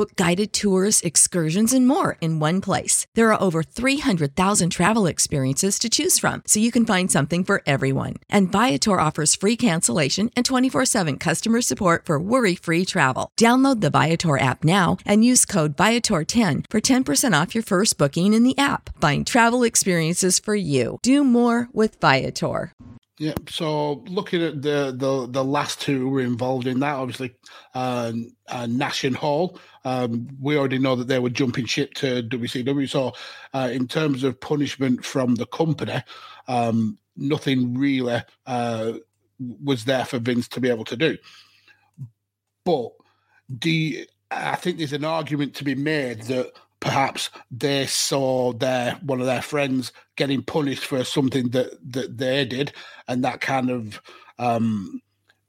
Book 0.00 0.16
guided 0.16 0.54
tours, 0.54 1.02
excursions, 1.02 1.74
and 1.74 1.86
more 1.86 2.16
in 2.22 2.38
one 2.38 2.62
place. 2.62 3.06
There 3.14 3.30
are 3.34 3.42
over 3.42 3.62
300,000 3.62 4.70
travel 4.70 5.04
experiences 5.04 5.78
to 5.78 5.90
choose 5.90 6.18
from, 6.18 6.42
so 6.46 6.58
you 6.58 6.72
can 6.72 6.86
find 6.86 7.12
something 7.12 7.44
for 7.44 7.60
everyone. 7.66 8.14
And 8.30 8.50
Viator 8.50 8.98
offers 8.98 9.34
free 9.34 9.58
cancellation 9.58 10.30
and 10.34 10.46
24 10.46 10.86
7 10.86 11.18
customer 11.18 11.60
support 11.60 12.06
for 12.06 12.18
worry 12.18 12.54
free 12.54 12.86
travel. 12.86 13.30
Download 13.38 13.82
the 13.82 13.90
Viator 13.90 14.38
app 14.38 14.64
now 14.64 14.96
and 15.04 15.22
use 15.22 15.44
code 15.44 15.76
Viator10 15.76 16.64
for 16.70 16.80
10% 16.80 17.42
off 17.42 17.54
your 17.54 17.62
first 17.62 17.98
booking 17.98 18.32
in 18.32 18.42
the 18.42 18.56
app. 18.56 18.98
Find 19.02 19.26
travel 19.26 19.62
experiences 19.64 20.38
for 20.38 20.54
you. 20.54 20.98
Do 21.02 21.22
more 21.22 21.68
with 21.74 22.00
Viator. 22.00 22.72
Yeah. 23.20 23.34
So 23.50 24.02
looking 24.08 24.42
at 24.42 24.62
the 24.62 24.94
the 24.96 25.26
the 25.30 25.44
last 25.44 25.82
two 25.82 25.98
who 25.98 26.08
were 26.08 26.22
involved 26.22 26.66
in 26.66 26.80
that, 26.80 26.94
obviously, 26.94 27.34
uh, 27.74 28.12
uh, 28.48 28.66
Nash 28.66 29.04
and 29.04 29.14
Hall. 29.14 29.60
Um, 29.84 30.28
we 30.40 30.56
already 30.56 30.78
know 30.78 30.96
that 30.96 31.08
they 31.08 31.18
were 31.18 31.30
jumping 31.30 31.66
ship 31.66 31.94
to 31.94 32.22
WCW. 32.22 32.88
So, 32.88 33.12
uh, 33.54 33.70
in 33.72 33.88
terms 33.88 34.24
of 34.24 34.40
punishment 34.40 35.04
from 35.04 35.36
the 35.36 35.46
company, 35.46 36.02
um, 36.48 36.98
nothing 37.16 37.78
really 37.78 38.22
uh, 38.46 38.92
was 39.62 39.84
there 39.84 40.04
for 40.04 40.18
Vince 40.18 40.48
to 40.48 40.60
be 40.60 40.68
able 40.68 40.84
to 40.84 40.96
do. 40.96 41.16
But 42.64 42.90
I 44.30 44.56
think 44.56 44.78
there's 44.78 44.92
an 44.92 45.04
argument 45.04 45.54
to 45.56 45.64
be 45.64 45.74
made 45.74 46.22
that 46.22 46.52
perhaps 46.80 47.30
they 47.50 47.86
saw 47.86 48.52
their 48.52 48.92
one 49.02 49.20
of 49.20 49.26
their 49.26 49.42
friends 49.42 49.92
getting 50.16 50.42
punished 50.42 50.84
for 50.84 51.04
something 51.04 51.50
that 51.50 51.70
that 51.92 52.18
they 52.18 52.44
did, 52.44 52.72
and 53.08 53.24
that 53.24 53.40
kind 53.40 53.70
of 53.70 54.00
um, 54.38 55.00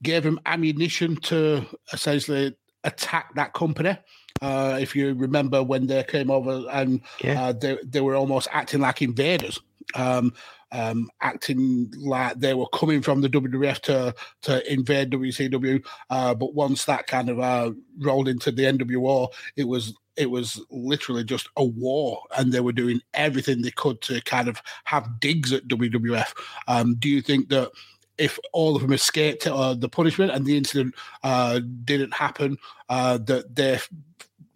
gave 0.03 0.25
him 0.25 0.39
ammunition 0.45 1.15
to 1.15 1.65
essentially 1.93 2.55
attack 2.83 3.33
that 3.35 3.53
company. 3.53 3.97
Uh, 4.41 4.77
if 4.81 4.95
you 4.95 5.13
remember 5.13 5.61
when 5.61 5.87
they 5.87 6.03
came 6.03 6.31
over 6.31 6.65
and 6.71 7.01
yeah. 7.23 7.43
uh, 7.43 7.51
they 7.51 7.77
they 7.83 8.01
were 8.01 8.15
almost 8.15 8.47
acting 8.51 8.81
like 8.81 9.01
invaders 9.01 9.59
um, 9.95 10.33
um, 10.71 11.09
acting 11.21 11.91
like 11.97 12.39
they 12.39 12.53
were 12.53 12.67
coming 12.67 13.01
from 13.01 13.21
the 13.21 13.29
WWF 13.29 13.79
to 13.81 14.15
to 14.43 14.71
invade 14.71 15.11
WCW. 15.11 15.85
Uh, 16.09 16.33
but 16.33 16.53
once 16.53 16.85
that 16.85 17.07
kind 17.07 17.29
of 17.29 17.39
uh, 17.39 17.71
rolled 17.99 18.27
into 18.27 18.51
the 18.51 18.63
NWO, 18.63 19.29
it 19.55 19.67
was 19.67 19.93
it 20.15 20.29
was 20.29 20.61
literally 20.69 21.23
just 21.23 21.49
a 21.57 21.63
war, 21.63 22.21
and 22.37 22.51
they 22.51 22.59
were 22.59 22.71
doing 22.71 23.01
everything 23.13 23.61
they 23.61 23.71
could 23.71 24.01
to 24.01 24.21
kind 24.21 24.47
of 24.47 24.61
have 24.85 25.19
digs 25.19 25.51
at 25.51 25.67
WWF. 25.67 26.33
Um, 26.67 26.95
do 26.95 27.09
you 27.09 27.21
think 27.21 27.49
that? 27.49 27.71
If 28.17 28.37
all 28.53 28.75
of 28.75 28.83
them 28.83 28.93
escaped 28.93 29.47
uh, 29.47 29.73
the 29.73 29.89
punishment 29.89 30.31
and 30.31 30.45
the 30.45 30.55
incident 30.55 30.93
uh, 31.23 31.59
didn't 31.85 32.13
happen, 32.13 32.57
uh, 32.87 33.17
that 33.19 33.55
they 33.55 33.79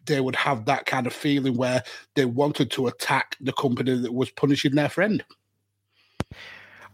they 0.06 0.22
would 0.22 0.36
have 0.36 0.66
that 0.66 0.86
kind 0.86 1.08
of 1.08 1.14
feeling 1.14 1.56
where 1.56 1.84
they 2.16 2.26
wanted 2.26 2.72
to 2.72 2.88
attack 2.88 3.36
the 3.40 3.54
company 3.54 3.98
that 3.98 4.14
was 4.14 4.30
punishing 4.32 4.76
their 4.76 4.90
friend. 4.90 5.24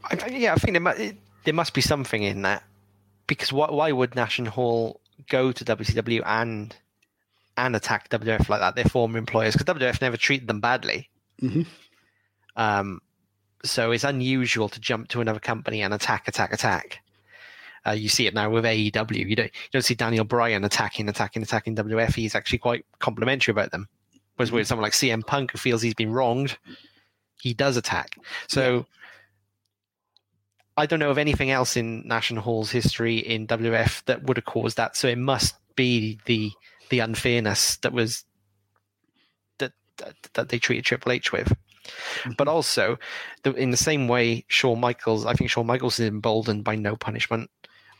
I, 0.04 0.28
yeah, 0.28 0.54
I 0.54 0.56
think 0.56 0.74
there, 0.74 0.82
mu- 0.82 1.14
there 1.44 1.54
must 1.54 1.74
be 1.74 1.82
something 1.82 2.24
in 2.24 2.42
that 2.42 2.64
because 3.28 3.54
why, 3.54 3.70
why 3.70 3.92
would 3.92 4.16
Nash 4.16 4.40
and 4.40 4.48
Hall 4.48 5.00
go 5.30 5.52
to 5.52 5.64
WCW 5.64 6.24
and 6.26 6.76
and 7.58 7.76
attack 7.76 8.10
WWF 8.10 8.50
like 8.50 8.62
that? 8.62 8.76
Their 8.76 8.86
former 8.86 9.18
employers 9.18 9.56
because 9.56 9.74
WWF 9.74 10.02
never 10.02 10.18
treated 10.18 10.48
them 10.48 10.60
badly. 10.60 11.10
Mm-hmm. 11.42 11.62
Um, 12.56 13.02
so 13.64 13.92
it's 13.92 14.04
unusual 14.04 14.70
to 14.70 14.80
jump 14.80 15.10
to 15.10 15.22
another 15.22 15.40
company 15.40 15.82
and 15.82 15.94
attack, 15.94 16.28
attack, 16.28 16.52
attack. 16.54 17.02
Uh, 17.86 17.92
you 17.92 18.10
see 18.10 18.28
it 18.28 18.34
now 18.34 18.50
with 18.50 18.64
AEW. 18.64 19.30
You 19.30 19.36
don't 19.36 19.48
you 19.48 19.70
don't 19.72 19.82
see 19.82 19.96
Daniel 19.96 20.24
Bryan 20.24 20.64
attacking, 20.64 21.10
attacking, 21.10 21.42
attacking 21.42 21.76
WF. 21.76 22.14
He's 22.14 22.36
actually 22.36 22.60
quite 22.60 22.86
complimentary 23.00 23.52
about 23.52 23.72
them. 23.72 23.88
Whereas 24.36 24.52
with 24.52 24.68
someone 24.68 24.84
like 24.84 24.94
CM 24.94 25.26
Punk 25.26 25.52
who 25.52 25.58
feels 25.58 25.82
he's 25.82 25.94
been 25.94 26.12
wronged, 26.12 26.58
he 27.42 27.54
does 27.54 27.78
attack. 27.78 28.18
So 28.48 28.86
I 30.78 30.86
don't 30.86 31.00
know 31.00 31.12
of 31.12 31.18
anything 31.18 31.52
else 31.52 31.76
in 31.76 32.08
Nash 32.08 32.30
and 32.30 32.40
Hall's 32.40 32.72
history 32.72 33.18
in 33.18 33.48
WF 33.48 34.06
that 34.06 34.24
would 34.24 34.38
have 34.38 34.46
caused 34.46 34.78
that. 34.78 34.96
So 34.96 35.08
it 35.08 35.18
must 35.18 35.56
be 35.76 36.20
the 36.26 36.52
the 36.90 37.00
unfairness 37.00 37.78
that 37.78 37.94
was 37.94 38.26
that 39.58 39.74
that, 39.98 40.16
that 40.34 40.50
they 40.50 40.60
treated 40.60 40.86
Triple 40.86 41.12
H 41.12 41.32
with. 41.32 41.52
But 42.38 42.48
also, 42.48 43.00
the, 43.44 43.54
in 43.54 43.72
the 43.72 43.78
same 43.78 44.08
way, 44.08 44.46
Shawn 44.48 44.80
Michaels, 44.80 45.26
I 45.26 45.34
think 45.34 45.50
Shawn 45.50 45.66
Michaels 45.66 46.00
is 46.00 46.08
emboldened 46.08 46.64
by 46.64 46.76
no 46.76 46.96
punishment. 46.96 47.50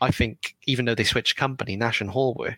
I 0.02 0.10
think 0.10 0.56
even 0.66 0.84
though 0.84 0.96
they 0.96 1.04
switched 1.04 1.36
company, 1.36 1.76
Nash 1.76 2.00
and 2.00 2.10
Hall 2.10 2.34
were, 2.36 2.56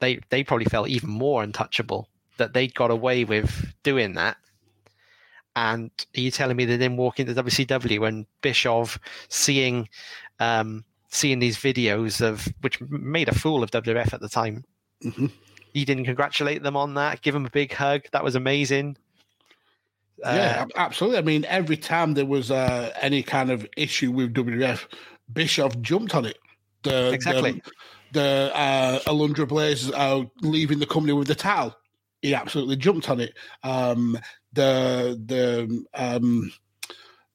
they 0.00 0.18
they 0.30 0.42
probably 0.42 0.66
felt 0.66 0.88
even 0.88 1.08
more 1.08 1.42
untouchable 1.44 2.08
that 2.36 2.52
they'd 2.52 2.74
got 2.74 2.90
away 2.90 3.24
with 3.24 3.72
doing 3.84 4.14
that. 4.14 4.36
And 5.54 5.90
are 6.16 6.20
you 6.20 6.30
telling 6.32 6.56
me 6.56 6.64
they 6.64 6.76
didn't 6.76 6.96
walk 6.96 7.20
into 7.20 7.32
WCW 7.32 8.00
when 8.00 8.26
Bischoff 8.42 8.98
seeing 9.28 9.88
um, 10.40 10.84
seeing 11.10 11.38
these 11.38 11.56
videos 11.56 12.20
of 12.20 12.46
which 12.60 12.80
made 12.80 13.28
a 13.28 13.34
fool 13.34 13.62
of 13.62 13.70
WWF 13.70 14.12
at 14.12 14.20
the 14.20 14.28
time? 14.28 14.64
Mm-hmm. 15.04 15.26
You 15.74 15.84
didn't 15.84 16.06
congratulate 16.06 16.64
them 16.64 16.76
on 16.76 16.94
that, 16.94 17.22
give 17.22 17.34
them 17.34 17.46
a 17.46 17.50
big 17.50 17.72
hug. 17.72 18.02
That 18.12 18.24
was 18.24 18.34
amazing. 18.34 18.96
yeah, 20.18 20.64
Uh, 20.64 20.66
absolutely. 20.76 21.18
I 21.18 21.22
mean, 21.22 21.44
every 21.44 21.76
time 21.76 22.14
there 22.14 22.26
was 22.26 22.50
uh, 22.50 22.92
any 23.00 23.22
kind 23.22 23.50
of 23.50 23.64
issue 23.76 24.10
with 24.10 24.34
WWF, 24.34 24.86
Bischoff 25.32 25.80
jumped 25.80 26.14
on 26.14 26.24
it. 26.24 26.38
The, 26.82 27.12
Exactly. 27.12 27.52
The, 27.52 27.72
the 28.12 28.52
uh, 28.54 28.98
Alundra 29.00 29.46
Blaze 29.46 29.90
uh, 29.90 30.24
leaving 30.40 30.78
the 30.78 30.86
company 30.86 31.12
with 31.12 31.28
the 31.28 31.34
towel, 31.34 31.76
he 32.22 32.34
absolutely 32.34 32.76
jumped 32.76 33.10
on 33.10 33.20
it. 33.20 33.34
Um, 33.62 34.18
the 34.52 35.20
the 35.26 35.84
um, 35.94 36.50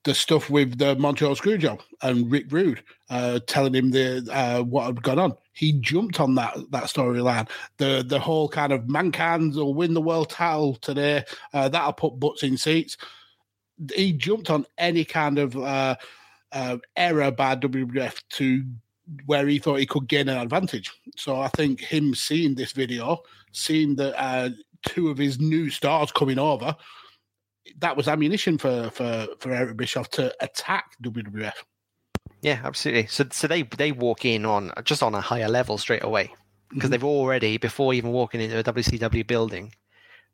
the 0.04 0.14
stuff 0.14 0.50
with 0.50 0.78
the 0.78 0.96
Montreal 0.96 1.36
Screwjob 1.36 1.80
and 2.02 2.30
Rick 2.30 2.48
Rude 2.50 2.84
uh, 3.10 3.39
telling 3.48 3.74
him 3.74 3.91
the 3.91 4.28
uh, 4.32 4.64
what 4.64 4.86
had 4.86 5.04
gone 5.04 5.20
on. 5.20 5.34
He 5.54 5.74
jumped 5.74 6.20
on 6.20 6.36
that 6.36 6.58
that 6.72 6.86
storyline. 6.86 7.50
The 7.78 8.04
the 8.06 8.20
whole 8.20 8.50
kind 8.50 8.74
of 8.74 8.89
mankind 8.89 9.56
will 9.56 9.74
win 9.74 9.94
the 9.94 10.02
world 10.02 10.30
title 10.30 10.76
today. 10.76 11.24
Uh, 11.54 11.70
that'll 11.70 11.94
put 11.94 12.20
butts 12.20 12.44
in 12.44 12.58
seats. 12.58 12.98
He 13.96 14.14
jumped 14.14 14.50
on 14.50 14.66
any 14.78 15.06
kind 15.06 15.39
of 15.39 15.56
uh, 15.58 15.96
uh, 16.52 16.78
error 16.96 17.32
by 17.32 17.56
WWF 17.56 18.22
to 18.32 18.66
where 19.26 19.47
he 19.47 19.60
thought 19.60 19.80
he 19.80 19.86
could 19.86 20.08
gain 20.08 20.30
an 20.30 20.38
advantage. 20.38 20.91
So 21.18 21.39
I 21.39 21.49
think 21.49 21.82
him 21.82 22.16
seeing 22.16 22.56
this 22.56 22.72
video, 22.72 23.20
seeing 23.51 23.95
that 23.97 24.20
uh, 24.22 24.49
two 24.86 25.10
of 25.10 25.18
his 25.18 25.39
new 25.39 25.70
stars 25.70 26.12
coming 26.12 26.39
over, 26.39 26.76
that 27.80 27.95
was 27.97 28.08
ammunition 28.08 28.58
for 28.58 28.89
for 28.91 29.28
for 29.39 29.51
Eric 29.51 29.78
Bischoff 29.78 30.10
to 30.12 30.34
attack 30.41 30.95
WWF. 31.01 31.54
Yeah, 32.41 32.60
absolutely. 32.64 33.08
So, 33.08 33.26
so 33.32 33.47
they 33.47 33.64
they 33.64 33.91
walk 33.91 34.26
in 34.26 34.45
on 34.45 34.72
just 34.84 35.01
on 35.04 35.16
a 35.16 35.22
higher 35.22 35.47
level 35.49 35.78
straight 35.78 36.04
away 36.04 36.32
because 36.70 36.89
they've 36.89 37.04
already, 37.04 37.58
before 37.58 37.93
even 37.93 38.12
walking 38.12 38.41
into 38.41 38.58
a 38.58 38.64
WCW 38.64 39.26
building, 39.28 39.74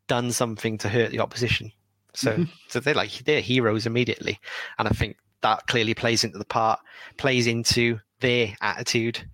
done 0.08 0.32
something 0.32 0.78
to 0.78 0.88
hurt 0.88 1.10
the 1.10 1.20
opposition. 1.20 1.70
So, 2.14 2.38
Mhm. 2.38 2.48
so 2.68 2.80
they're 2.80 2.94
like 2.94 3.10
they're 3.24 3.40
heroes 3.40 3.86
immediately, 3.86 4.40
and 4.78 4.88
I 4.88 4.90
think 4.90 5.18
that 5.42 5.66
clearly 5.68 5.94
plays 5.94 6.24
into 6.24 6.38
the 6.38 6.44
part, 6.44 6.80
plays 7.16 7.46
into 7.46 8.00
their 8.20 8.54
attitude 8.60 9.28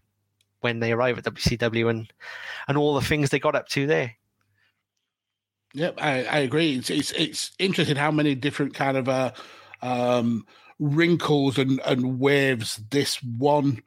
when 0.61 0.81
they 0.81 0.93
arrive 0.93 1.19
at 1.19 1.25
WCW 1.25 1.91
and 1.91 2.13
and 2.69 2.77
all 2.77 2.95
the 2.95 3.07
things 3.07 3.31
they 3.31 3.39
got 3.39 3.55
up 3.55 3.69
to 3.69 3.87
there. 3.87 4.15
Yep, 5.75 5.99
I, 6.01 6.25
I 6.25 6.39
agree. 6.39 6.77
It's, 6.77 6.91
it's 6.91 7.13
it's 7.13 7.53
interesting 7.59 7.97
how 7.97 8.11
many 8.11 8.35
different 8.35 8.75
kind 8.75 8.97
of 8.97 9.09
uh, 9.09 9.33
um, 9.83 10.47
wrinkles 10.79 11.59
and, 11.59 11.81
and 11.85 12.19
waves 12.19 12.81
this 12.91 13.23
one 13.23 13.83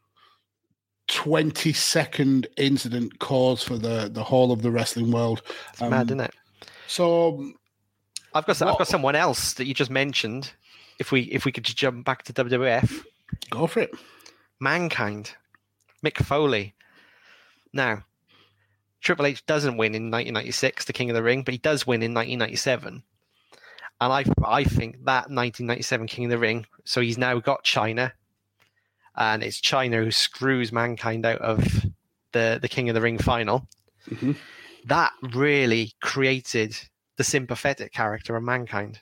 20 1.08 1.74
second 1.74 2.48
incident 2.58 3.20
caused 3.20 3.66
for 3.66 3.78
the, 3.78 4.10
the 4.12 4.24
whole 4.24 4.52
of 4.52 4.62
the 4.62 4.72
wrestling 4.72 5.12
world. 5.12 5.42
It's 5.72 5.82
mad, 5.82 6.08
isn't 6.08 6.20
it? 6.20 6.34
So 6.88 7.52
I've 8.34 8.46
got 8.46 8.62
I've 8.62 8.78
got 8.78 8.88
someone 8.88 9.16
else 9.16 9.54
that 9.54 9.66
you 9.66 9.74
just 9.74 9.92
mentioned. 9.92 10.52
If 11.00 11.12
we 11.12 11.22
if 11.24 11.46
we 11.46 11.52
could 11.52 11.64
just 11.64 11.78
jump 11.78 12.06
back 12.06 12.24
to 12.24 12.34
WWF, 12.34 13.04
go 13.50 13.68
for 13.68 13.82
it. 13.82 13.92
Mankind, 14.60 15.36
Mick 16.04 16.24
Foley. 16.24 16.74
Now, 17.74 18.04
Triple 19.02 19.26
H 19.28 19.46
doesn't 19.46 19.78
win 19.78 19.96
in 19.96 20.12
1996, 20.12 20.86
the 20.86 20.94
King 20.94 21.10
of 21.10 21.16
the 21.16 21.24
Ring, 21.24 21.44
but 21.44 21.54
he 21.54 21.58
does 21.58 21.88
win 21.88 22.04
in 22.04 22.14
1997. 22.14 23.04
And 24.02 24.14
I 24.14 24.24
I 24.44 24.64
think 24.64 24.96
that 25.06 25.30
1997 25.30 26.08
King 26.08 26.26
of 26.26 26.32
the 26.32 26.38
Ring. 26.38 26.66
So 26.86 27.02
he's 27.02 27.18
now 27.18 27.40
got 27.40 27.64
Chyna, 27.64 28.12
and 29.16 29.44
it's 29.44 29.60
Chyna 29.62 30.04
who 30.04 30.12
screws 30.12 30.72
Mankind 30.72 31.26
out 31.26 31.42
of 31.42 31.86
the 32.32 32.60
the 32.62 32.70
King 32.70 32.90
of 32.90 32.96
the 32.96 33.02
Ring 33.02 33.18
final. 33.18 33.68
Mhm. 34.10 34.38
That 34.86 35.12
really 35.34 35.94
created 36.02 36.78
the 37.18 37.24
sympathetic 37.24 37.92
character 37.92 38.36
of 38.36 38.44
Mankind. 38.44 39.02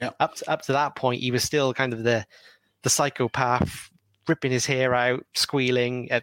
Yep. 0.00 0.16
Up 0.20 0.34
to, 0.36 0.50
up 0.50 0.62
to 0.62 0.72
that 0.72 0.96
point, 0.96 1.22
he 1.22 1.30
was 1.30 1.42
still 1.42 1.72
kind 1.72 1.92
of 1.94 2.02
the 2.02 2.26
the 2.82 2.90
psychopath, 2.90 3.88
ripping 4.28 4.52
his 4.52 4.66
hair 4.66 4.94
out, 4.94 5.24
squealing, 5.34 6.08
uh, 6.10 6.20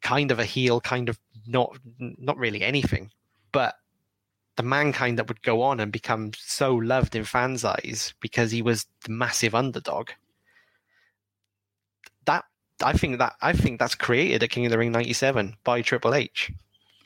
kind 0.00 0.30
of 0.30 0.38
a 0.38 0.44
heel, 0.44 0.80
kind 0.80 1.08
of 1.08 1.18
not 1.46 1.76
not 1.98 2.38
really 2.38 2.62
anything. 2.62 3.10
But 3.52 3.76
the 4.56 4.62
mankind 4.62 5.18
that 5.18 5.28
would 5.28 5.42
go 5.42 5.62
on 5.62 5.80
and 5.80 5.92
become 5.92 6.32
so 6.36 6.74
loved 6.74 7.14
in 7.14 7.24
fans' 7.24 7.64
eyes 7.64 8.14
because 8.20 8.50
he 8.50 8.62
was 8.62 8.86
the 9.04 9.12
massive 9.12 9.54
underdog. 9.54 10.10
That 12.24 12.44
I 12.82 12.92
think 12.92 13.18
that 13.18 13.34
I 13.42 13.52
think 13.52 13.78
that's 13.78 13.94
created 13.94 14.42
at 14.42 14.50
King 14.50 14.66
of 14.66 14.72
the 14.72 14.78
Ring 14.78 14.92
'97 14.92 15.56
by 15.64 15.82
Triple 15.82 16.14
H. 16.14 16.50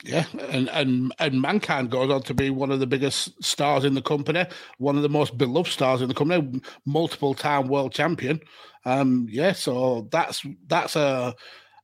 Yeah, 0.03 0.25
and 0.49 0.67
and 0.69 1.13
and 1.19 1.41
mankind 1.41 1.91
goes 1.91 2.09
on 2.09 2.23
to 2.23 2.33
be 2.33 2.49
one 2.49 2.71
of 2.71 2.79
the 2.79 2.87
biggest 2.87 3.43
stars 3.43 3.85
in 3.85 3.93
the 3.93 4.01
company, 4.01 4.45
one 4.79 4.95
of 4.95 5.03
the 5.03 5.09
most 5.09 5.37
beloved 5.37 5.71
stars 5.71 6.01
in 6.01 6.07
the 6.07 6.15
company, 6.15 6.61
multiple 6.85 7.35
time 7.35 7.67
world 7.67 7.93
champion. 7.93 8.39
Um, 8.85 9.27
yeah, 9.29 9.51
so 9.51 10.07
that's 10.11 10.43
that's 10.67 10.95
a 10.95 11.35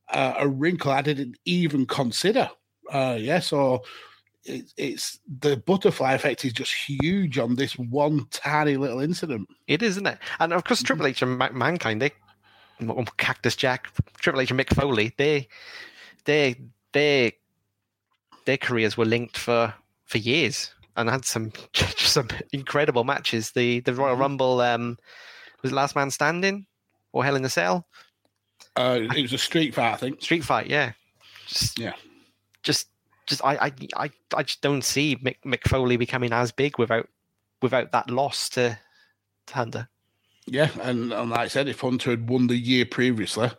a, 0.10 0.34
a 0.40 0.48
wrinkle 0.48 0.92
I 0.92 1.04
didn't 1.04 1.38
even 1.46 1.86
consider. 1.86 2.50
Uh, 2.92 3.18
yeah, 3.20 3.40
so 3.40 3.84
it, 4.46 4.72
it's 4.78 5.20
the 5.42 5.58
butterfly 5.58 6.14
effect 6.14 6.44
is 6.44 6.54
just 6.54 6.74
huge 6.74 7.38
on 7.38 7.56
this 7.56 7.78
one 7.78 8.26
tiny 8.32 8.78
little 8.78 9.00
incident. 9.00 9.48
It 9.68 9.84
is, 9.84 9.92
isn't 9.92 10.08
it? 10.08 10.18
And 10.40 10.54
of 10.54 10.64
course, 10.64 10.82
Triple 10.82 11.06
H 11.08 11.22
and 11.22 11.38
Ma- 11.38 11.52
Mankind, 11.52 12.02
they 12.02 12.12
Cactus 13.18 13.56
Jack, 13.56 13.88
Triple 14.18 14.42
H 14.42 14.52
and 14.52 14.60
Mick 14.60 14.74
Foley, 14.74 15.14
they 15.18 15.48
they 16.26 16.56
they 16.94 17.34
their 18.48 18.58
careers 18.58 18.98
were 18.98 19.06
linked 19.06 19.38
for 19.38 19.74
for 20.06 20.18
years 20.18 20.72
and 20.96 21.10
had 21.10 21.26
some 21.26 21.52
some 21.76 22.30
incredible 22.54 23.04
matches. 23.04 23.52
The 23.52 23.82
the 23.82 23.94
Royal 23.94 24.16
Rumble 24.16 24.62
um 24.62 24.98
was 25.62 25.72
it 25.72 25.76
Last 25.76 25.96
Man 25.96 26.10
Standing 26.10 26.66
or 27.12 27.24
Hell 27.24 27.36
in 27.36 27.46
a 27.46 27.50
Cell? 27.50 27.86
Uh, 28.76 29.02
it 29.16 29.22
was 29.22 29.34
a 29.34 29.38
street 29.38 29.74
fight, 29.76 29.94
I 29.94 29.98
think. 29.98 30.22
Street 30.22 30.44
fight, 30.44 30.68
yeah. 30.68 30.94
Just 31.48 31.78
Yeah. 31.78 31.94
just 32.64 32.88
just 33.28 33.44
I 33.44 33.56
I 33.58 33.72
I, 33.96 34.12
I 34.36 34.44
just 34.44 34.62
don't 34.62 34.84
see 34.84 35.18
Mick, 35.18 35.38
Mick 35.46 35.68
Foley 35.68 35.98
becoming 35.98 36.32
as 36.32 36.52
big 36.52 36.80
without 36.80 37.08
without 37.62 37.92
that 37.92 38.10
loss 38.10 38.50
to, 38.50 38.80
to 39.48 39.54
Hunter. 39.54 39.90
Yeah, 40.46 40.70
and, 40.82 41.12
and 41.12 41.30
like 41.32 41.40
I 41.40 41.48
said, 41.50 41.68
if 41.68 41.82
Hunter 41.82 42.12
had 42.12 42.30
won 42.30 42.48
the 42.48 42.56
year 42.56 42.86
previously, 42.86 43.50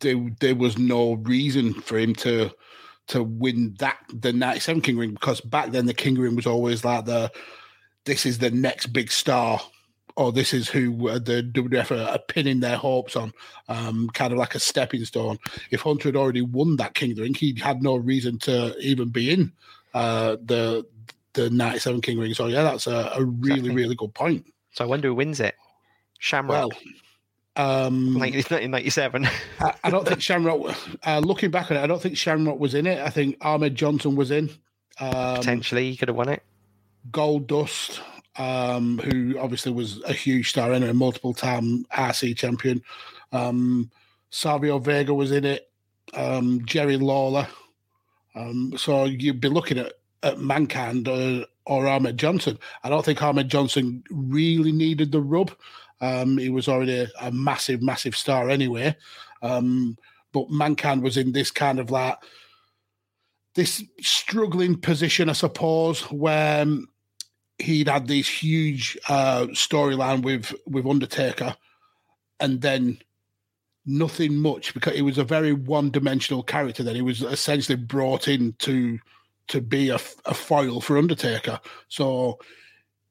there 0.00 0.20
there 0.40 0.54
was 0.54 0.76
no 0.76 1.14
reason 1.14 1.72
for 1.72 1.96
him 1.98 2.14
to 2.16 2.50
to 3.10 3.22
win 3.22 3.74
that 3.78 3.98
the 4.12 4.32
97 4.32 4.82
King 4.82 4.98
Ring 4.98 5.10
because 5.12 5.40
back 5.40 5.70
then 5.70 5.86
the 5.86 5.94
King 5.94 6.18
Ring 6.18 6.36
was 6.36 6.46
always 6.46 6.84
like 6.84 7.04
the 7.04 7.30
this 8.04 8.24
is 8.24 8.38
the 8.38 8.50
next 8.50 8.86
big 8.86 9.10
star 9.10 9.60
or 10.16 10.32
this 10.32 10.52
is 10.52 10.68
who 10.68 11.08
uh, 11.08 11.18
the 11.18 11.42
WWF 11.54 11.90
are, 11.90 12.10
are, 12.10 12.18
pinning 12.18 12.60
their 12.60 12.76
hopes 12.76 13.16
on, 13.16 13.32
um, 13.68 14.08
kind 14.12 14.32
of 14.32 14.38
like 14.38 14.54
a 14.54 14.58
stepping 14.58 15.04
stone. 15.04 15.38
If 15.70 15.82
Hunter 15.82 16.08
had 16.08 16.16
already 16.16 16.42
won 16.42 16.76
that 16.76 16.94
King 16.94 17.14
Ring, 17.14 17.32
he 17.32 17.58
had 17.58 17.82
no 17.82 17.96
reason 17.96 18.38
to 18.40 18.76
even 18.80 19.08
be 19.08 19.30
in 19.30 19.52
uh, 19.94 20.36
the 20.44 20.86
the 21.32 21.48
97 21.48 22.00
King 22.00 22.18
Ring. 22.18 22.34
So, 22.34 22.46
yeah, 22.48 22.64
that's 22.64 22.86
a, 22.86 23.12
a 23.14 23.24
really, 23.24 23.60
exactly. 23.60 23.74
really 23.74 23.94
good 23.94 24.12
point. 24.12 24.46
So, 24.72 24.84
I 24.84 24.88
wonder 24.88 25.08
who 25.08 25.14
wins 25.14 25.40
it. 25.40 25.54
Shamrock. 26.18 26.70
Well, 26.70 26.78
um, 27.56 28.18
1997. 28.18 29.26
I, 29.60 29.74
I, 29.84 29.90
don't 29.90 30.06
think 30.06 30.20
Shamrock, 30.20 30.76
uh, 31.06 31.18
looking 31.18 31.50
back 31.50 31.70
on 31.70 31.76
it, 31.76 31.80
I 31.80 31.86
don't 31.86 32.00
think 32.00 32.16
Shamrock 32.16 32.58
was 32.58 32.74
in 32.74 32.86
it. 32.86 33.00
I 33.00 33.10
think 33.10 33.36
Ahmed 33.40 33.74
Johnson 33.74 34.16
was 34.16 34.30
in. 34.30 34.50
Um, 34.98 35.36
Potentially, 35.36 35.90
he 35.90 35.96
could 35.96 36.08
have 36.08 36.16
won 36.16 36.28
it. 36.28 36.42
Goldust 37.10 38.00
um, 38.36 38.98
who 38.98 39.38
obviously 39.38 39.72
was 39.72 40.02
a 40.04 40.12
huge 40.12 40.50
star 40.50 40.72
and 40.72 40.84
a 40.84 40.94
multiple 40.94 41.34
time 41.34 41.84
IC 41.96 42.36
champion. 42.36 42.82
Um, 43.32 43.90
Savio 44.30 44.78
Vega 44.78 45.12
was 45.12 45.32
in 45.32 45.44
it, 45.44 45.70
um, 46.14 46.64
Jerry 46.64 46.96
Lawler. 46.96 47.48
Um, 48.34 48.74
so 48.76 49.04
you'd 49.04 49.40
be 49.40 49.48
looking 49.48 49.78
at, 49.78 49.94
at 50.22 50.38
Mankind 50.38 51.08
uh, 51.08 51.44
or 51.66 51.86
Ahmed 51.86 52.16
Johnson. 52.16 52.58
I 52.82 52.88
don't 52.88 53.04
think 53.04 53.22
Ahmed 53.22 53.48
Johnson 53.48 54.04
really 54.10 54.72
needed 54.72 55.12
the 55.12 55.20
rub. 55.20 55.50
Um, 56.00 56.38
he 56.38 56.48
was 56.48 56.68
already 56.68 56.98
a, 56.98 57.08
a, 57.20 57.30
massive, 57.30 57.82
massive 57.82 58.16
star 58.16 58.48
anyway. 58.48 58.96
Um, 59.42 59.98
but 60.32 60.50
Mankind 60.50 61.02
was 61.02 61.16
in 61.16 61.32
this 61.32 61.50
kind 61.50 61.78
of 61.78 61.90
like 61.90 62.16
this 63.54 63.82
struggling 64.00 64.80
position, 64.80 65.28
I 65.28 65.32
suppose, 65.32 66.02
where 66.10 66.64
he'd 67.58 67.88
had 67.88 68.06
this 68.06 68.28
huge 68.28 68.96
uh, 69.08 69.46
storyline 69.48 70.22
with 70.22 70.54
with 70.66 70.86
Undertaker, 70.86 71.56
and 72.38 72.60
then 72.60 72.98
nothing 73.86 74.36
much 74.36 74.72
because 74.72 74.94
he 74.94 75.02
was 75.02 75.18
a 75.18 75.24
very 75.24 75.52
one 75.52 75.90
dimensional 75.90 76.42
character. 76.42 76.82
Then 76.82 76.94
he 76.94 77.02
was 77.02 77.22
essentially 77.22 77.76
brought 77.76 78.28
in 78.28 78.54
to 78.60 78.98
to 79.48 79.60
be 79.60 79.90
a, 79.90 79.98
a 80.26 80.34
foil 80.34 80.80
for 80.80 80.96
Undertaker. 80.96 81.60
So 81.88 82.38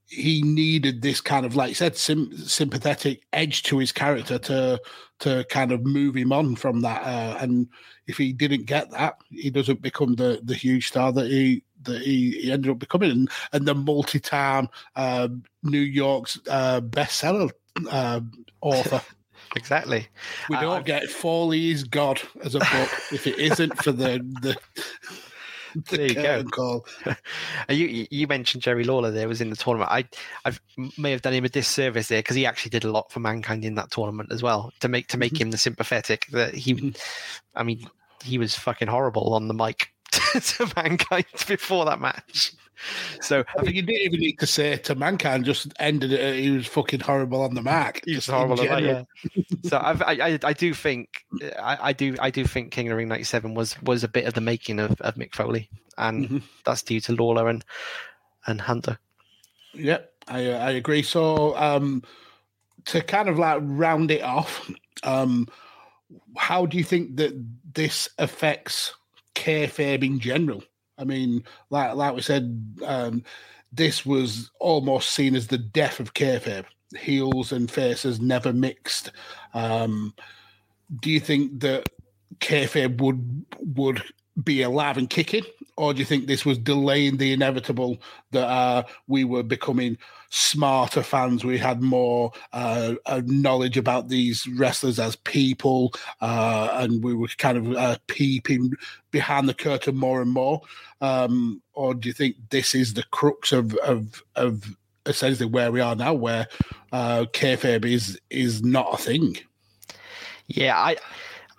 he 0.09 0.41
needed 0.41 1.01
this 1.01 1.21
kind 1.21 1.45
of, 1.45 1.55
like 1.55 1.69
I 1.69 1.73
said, 1.73 1.95
sim- 1.95 2.35
sympathetic 2.35 3.21
edge 3.31 3.63
to 3.63 3.77
his 3.77 3.91
character 3.91 4.39
to 4.39 4.81
to 5.19 5.45
kind 5.49 5.71
of 5.71 5.85
move 5.85 6.15
him 6.15 6.31
on 6.31 6.55
from 6.55 6.81
that. 6.81 7.03
Uh, 7.03 7.37
and 7.39 7.67
if 8.07 8.17
he 8.17 8.33
didn't 8.33 8.65
get 8.65 8.89
that, 8.91 9.15
he 9.29 9.49
doesn't 9.49 9.81
become 9.81 10.15
the 10.15 10.41
the 10.43 10.55
huge 10.55 10.87
star 10.87 11.11
that 11.13 11.27
he 11.27 11.63
that 11.83 12.01
he, 12.01 12.31
he 12.41 12.51
ended 12.51 12.71
up 12.71 12.79
becoming, 12.79 13.11
and, 13.11 13.29
and 13.53 13.67
the 13.67 13.75
multi-time 13.75 14.67
uh, 14.95 15.27
New 15.63 15.79
York's 15.79 16.39
uh, 16.49 16.81
bestseller 16.81 17.51
uh, 17.89 18.21
author. 18.61 19.01
exactly. 19.55 20.07
We 20.49 20.55
don't 20.57 20.79
uh, 20.79 20.83
get 20.83 21.09
Foley's 21.09 21.83
Good 21.83 22.21
as 22.43 22.55
a 22.55 22.59
book 22.59 22.89
if 23.11 23.27
it 23.27 23.37
isn't 23.37 23.81
for 23.83 23.91
the 23.91 24.19
the. 24.41 24.57
The 25.75 26.13
there 26.13 26.37
you 26.37 26.43
go. 26.43 26.43
Call. 26.43 26.85
you 27.69 28.07
you 28.09 28.27
mentioned 28.27 28.63
Jerry 28.63 28.83
Lawler 28.83 29.11
there 29.11 29.27
was 29.27 29.41
in 29.41 29.49
the 29.49 29.55
tournament. 29.55 29.91
I 29.91 30.05
I 30.45 30.53
may 30.97 31.11
have 31.11 31.21
done 31.21 31.33
him 31.33 31.45
a 31.45 31.49
disservice 31.49 32.07
there 32.07 32.19
because 32.19 32.35
he 32.35 32.45
actually 32.45 32.71
did 32.71 32.85
a 32.85 32.91
lot 32.91 33.11
for 33.11 33.19
mankind 33.19 33.65
in 33.65 33.75
that 33.75 33.91
tournament 33.91 34.31
as 34.31 34.43
well 34.43 34.71
to 34.79 34.87
make 34.87 35.07
to 35.07 35.17
make 35.17 35.33
mm-hmm. 35.33 35.43
him 35.43 35.51
the 35.51 35.57
sympathetic 35.57 36.27
that 36.31 36.53
he. 36.53 36.73
Mm-hmm. 36.75 36.89
I 37.55 37.63
mean, 37.63 37.87
he 38.23 38.37
was 38.37 38.55
fucking 38.55 38.87
horrible 38.87 39.33
on 39.33 39.47
the 39.47 39.53
mic 39.53 39.89
to 40.11 40.71
mankind 40.75 41.25
before 41.47 41.85
that 41.85 41.99
match. 41.99 42.53
So 43.21 43.43
I 43.57 43.63
think 43.63 43.75
you 43.75 43.81
didn't 43.81 44.01
even 44.01 44.19
need 44.21 44.39
to 44.39 44.47
say 44.47 44.77
to 44.77 44.95
mankind. 44.95 45.45
Just 45.45 45.73
ended 45.79 46.13
it. 46.13 46.39
He 46.39 46.51
was 46.51 46.67
fucking 46.67 47.01
horrible 47.01 47.41
on 47.41 47.53
the 47.53 47.61
mark. 47.61 48.01
He 48.05 48.15
was 48.15 48.27
horrible. 48.27 48.63
Yeah. 48.63 49.03
so 49.65 49.79
I've, 49.81 50.01
i 50.01 50.13
I, 50.13 50.39
I 50.43 50.53
do 50.53 50.73
think 50.73 51.25
I, 51.61 51.77
I, 51.81 51.93
do 51.93 52.15
I 52.19 52.29
do 52.29 52.45
think 52.45 52.71
King 52.71 52.87
of 52.87 52.91
the 52.91 52.95
Ring 52.95 53.09
'97 53.09 53.53
was 53.53 53.81
was 53.81 54.03
a 54.03 54.07
bit 54.07 54.25
of 54.25 54.33
the 54.33 54.41
making 54.41 54.79
of, 54.79 54.99
of 55.01 55.15
Mick 55.15 55.35
Foley, 55.35 55.69
and 55.97 56.25
mm-hmm. 56.25 56.37
that's 56.65 56.81
due 56.81 57.01
to 57.01 57.13
Lawler 57.13 57.49
and 57.49 57.65
and 58.47 58.61
Hunter. 58.61 58.97
Yep, 59.73 60.11
I 60.27 60.51
I 60.51 60.71
agree. 60.71 61.03
So 61.03 61.57
um, 61.57 62.03
to 62.85 63.01
kind 63.01 63.27
of 63.27 63.37
like 63.37 63.59
round 63.61 64.09
it 64.11 64.23
off, 64.23 64.71
um, 65.03 65.47
how 66.37 66.65
do 66.65 66.77
you 66.77 66.83
think 66.83 67.17
that 67.17 67.33
this 67.73 68.09
affects 68.17 68.93
kayfabe 69.39 70.03
in 70.03 70.19
general. 70.19 70.63
I 70.97 71.05
mean, 71.05 71.43
like 71.69 71.95
like 71.95 72.13
we 72.15 72.21
said, 72.21 72.75
um, 72.85 73.23
this 73.71 74.05
was 74.05 74.51
almost 74.59 75.11
seen 75.11 75.35
as 75.35 75.47
the 75.47 75.57
death 75.57 75.99
of 75.99 76.13
kayfabe. 76.13 76.65
Heels 76.97 77.51
and 77.51 77.69
faces 77.71 78.19
never 78.19 78.51
mixed. 78.51 79.11
Um, 79.53 80.13
do 81.01 81.09
you 81.09 81.19
think 81.19 81.59
that 81.61 81.87
kayfabe 82.39 82.99
would 82.99 83.45
would 83.75 84.03
be 84.43 84.61
alive 84.61 84.97
and 84.97 85.09
kicking, 85.09 85.43
or 85.77 85.93
do 85.93 85.99
you 85.99 86.05
think 86.05 86.25
this 86.27 86.45
was 86.45 86.57
delaying 86.57 87.17
the 87.17 87.31
inevitable 87.31 88.01
that 88.31 88.47
uh, 88.47 88.83
we 89.07 89.23
were 89.23 89.43
becoming 89.43 89.97
smarter 90.29 91.03
fans? 91.03 91.43
We 91.43 91.57
had 91.57 91.81
more 91.81 92.31
uh, 92.53 92.95
knowledge 93.25 93.77
about 93.77 94.09
these 94.09 94.47
wrestlers 94.47 94.99
as 94.99 95.15
people, 95.15 95.93
uh, 96.21 96.69
and 96.73 97.03
we 97.03 97.13
were 97.13 97.27
kind 97.37 97.57
of 97.57 97.75
uh, 97.75 97.97
peeping 98.07 98.71
behind 99.11 99.49
the 99.49 99.53
curtain 99.53 99.95
more 99.95 100.21
and 100.21 100.31
more. 100.31 100.61
Um, 101.01 101.61
or 101.73 101.93
do 101.93 102.09
you 102.09 102.13
think 102.13 102.35
this 102.49 102.75
is 102.75 102.93
the 102.93 103.03
crux 103.11 103.51
of 103.51 103.75
of, 103.75 104.23
of 104.35 104.75
essentially 105.05 105.49
where 105.49 105.71
we 105.71 105.81
are 105.81 105.95
now, 105.95 106.13
where 106.13 106.47
uh, 106.91 107.25
kayfabe 107.33 107.85
is 107.85 108.19
is 108.29 108.63
not 108.63 108.93
a 108.93 108.97
thing? 108.97 109.37
Yeah, 110.47 110.77
I 110.77 110.97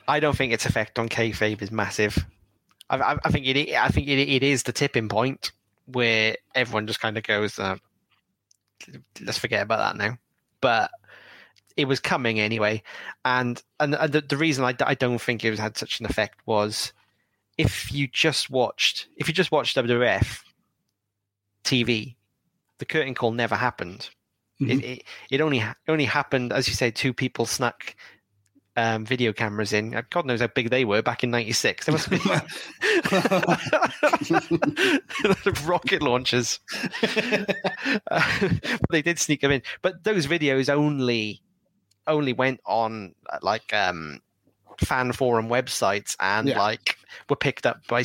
I 0.09 0.21
don't 0.21 0.37
think 0.37 0.53
its 0.53 0.67
effect 0.67 0.99
on 0.99 1.09
kayfabe 1.09 1.63
is 1.63 1.71
massive. 1.71 2.25
I, 2.91 3.17
I 3.25 3.31
think 3.31 3.47
it. 3.47 3.75
I 3.75 3.89
think 3.89 4.09
it, 4.09 4.19
it 4.19 4.43
is 4.43 4.65
the 4.65 4.73
tipping 4.73 5.09
point 5.09 5.53
where 5.87 6.37
everyone 6.55 6.87
just 6.87 7.01
kind 7.01 7.17
of 7.17 7.23
goes, 7.23 7.59
uh, 7.59 7.77
"Let's 9.21 9.39
forget 9.39 9.63
about 9.63 9.79
that 9.79 9.97
now." 9.97 10.19
But 10.61 10.91
it 11.77 11.87
was 11.87 12.01
coming 12.01 12.41
anyway, 12.41 12.83
and 13.25 13.63
and, 13.79 13.95
and 13.95 14.13
the, 14.13 14.21
the, 14.21 14.37
reason 14.37 14.65
I, 14.65 14.75
I 14.85 14.95
don't 14.95 15.21
think 15.21 15.45
it 15.45 15.59
had 15.59 15.77
such 15.77 16.01
an 16.01 16.07
effect 16.07 16.41
was 16.47 16.93
if 17.59 17.93
you 17.93 18.07
just 18.07 18.51
watched 18.51 19.09
if 19.17 19.29
you 19.29 19.35
just 19.35 19.53
watched 19.53 19.77
WWF 19.77 20.41
TV, 21.65 22.17
the 22.79 22.85
curtain 22.85 23.15
call 23.15 23.33
never 23.33 23.55
happened. 23.55 24.11
Mm-hmm. 24.61 24.71
It, 24.71 24.85
it, 24.85 25.03
it 25.31 25.41
only 25.41 25.59
it 25.59 25.77
only 25.89 26.05
happened 26.05 26.53
as 26.53 26.69
you 26.69 26.75
say. 26.75 26.91
Two 26.91 27.13
people 27.13 27.47
snuck 27.47 27.95
um, 28.77 29.05
video 29.05 29.33
cameras 29.33 29.73
in. 29.73 29.95
Uh, 29.95 30.03
God 30.11 30.27
knows 30.27 30.41
how 30.41 30.49
big 30.49 30.71
they 30.71 30.85
were 30.85 31.03
back 31.03 31.25
in 31.25 31.31
'96. 31.31 31.87
They 31.87 31.93
must 31.93 32.11
be 32.11 32.19
rocket 35.65 36.03
launchers. 36.03 36.61
uh, 38.11 38.49
they 38.91 39.03
did 39.03 39.19
sneak 39.19 39.41
them 39.41 39.53
in, 39.53 39.63
but 39.83 40.05
those 40.05 40.27
videos 40.27 40.69
only 40.69 41.43
only 42.07 42.33
went 42.33 42.61
on 42.67 43.15
uh, 43.29 43.39
like 43.43 43.73
um, 43.73 44.21
fan 44.79 45.13
forum 45.13 45.49
websites 45.49 46.17
and 46.21 46.49
yeah. 46.49 46.59
like 46.59 46.97
were 47.29 47.37
picked 47.37 47.67
up 47.67 47.87
by 47.87 48.03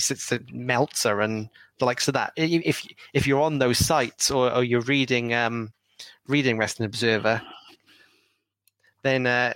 Meltzer 0.51 1.21
and 1.21 1.49
the 1.79 1.85
likes 1.85 2.07
of 2.07 2.13
that. 2.13 2.33
If 2.35 2.85
if 3.13 3.27
you're 3.27 3.41
on 3.41 3.59
those 3.59 3.77
sites 3.77 4.31
or, 4.31 4.51
or 4.51 4.63
you're 4.63 4.81
reading 4.81 5.33
um, 5.33 5.71
reading 6.27 6.57
Wrestling 6.57 6.87
Observer, 6.87 7.41
then 9.03 9.27
uh, 9.27 9.53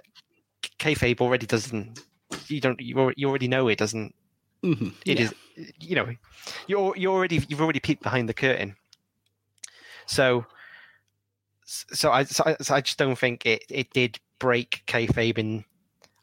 kayfabe 0.80 1.22
already 1.22 1.46
doesn't. 1.46 2.00
You 2.48 2.62
don't. 2.62 2.80
You 2.80 2.98
already 2.98 3.48
know 3.48 3.68
it 3.68 3.78
doesn't. 3.78 4.16
Mm-hmm. 4.64 4.90
It 5.06 5.20
yeah. 5.20 5.26
is. 5.26 5.34
You 5.80 5.96
know, 5.96 6.16
you're 6.68 6.96
you 6.96 7.12
already 7.12 7.44
you've 7.48 7.62
already 7.62 7.80
peeked 7.80 8.04
behind 8.04 8.30
the 8.30 8.34
curtain. 8.34 8.76
So, 10.06 10.46
so 11.66 12.12
I 12.12 12.24
so 12.24 12.44
I, 12.46 12.56
so 12.62 12.76
I 12.76 12.82
just 12.82 12.98
don't 12.98 13.18
think 13.18 13.46
it 13.46 13.64
it 13.70 13.92
did 13.92 14.20
break 14.40 14.84
kayfabe 14.88 15.38
in. 15.38 15.66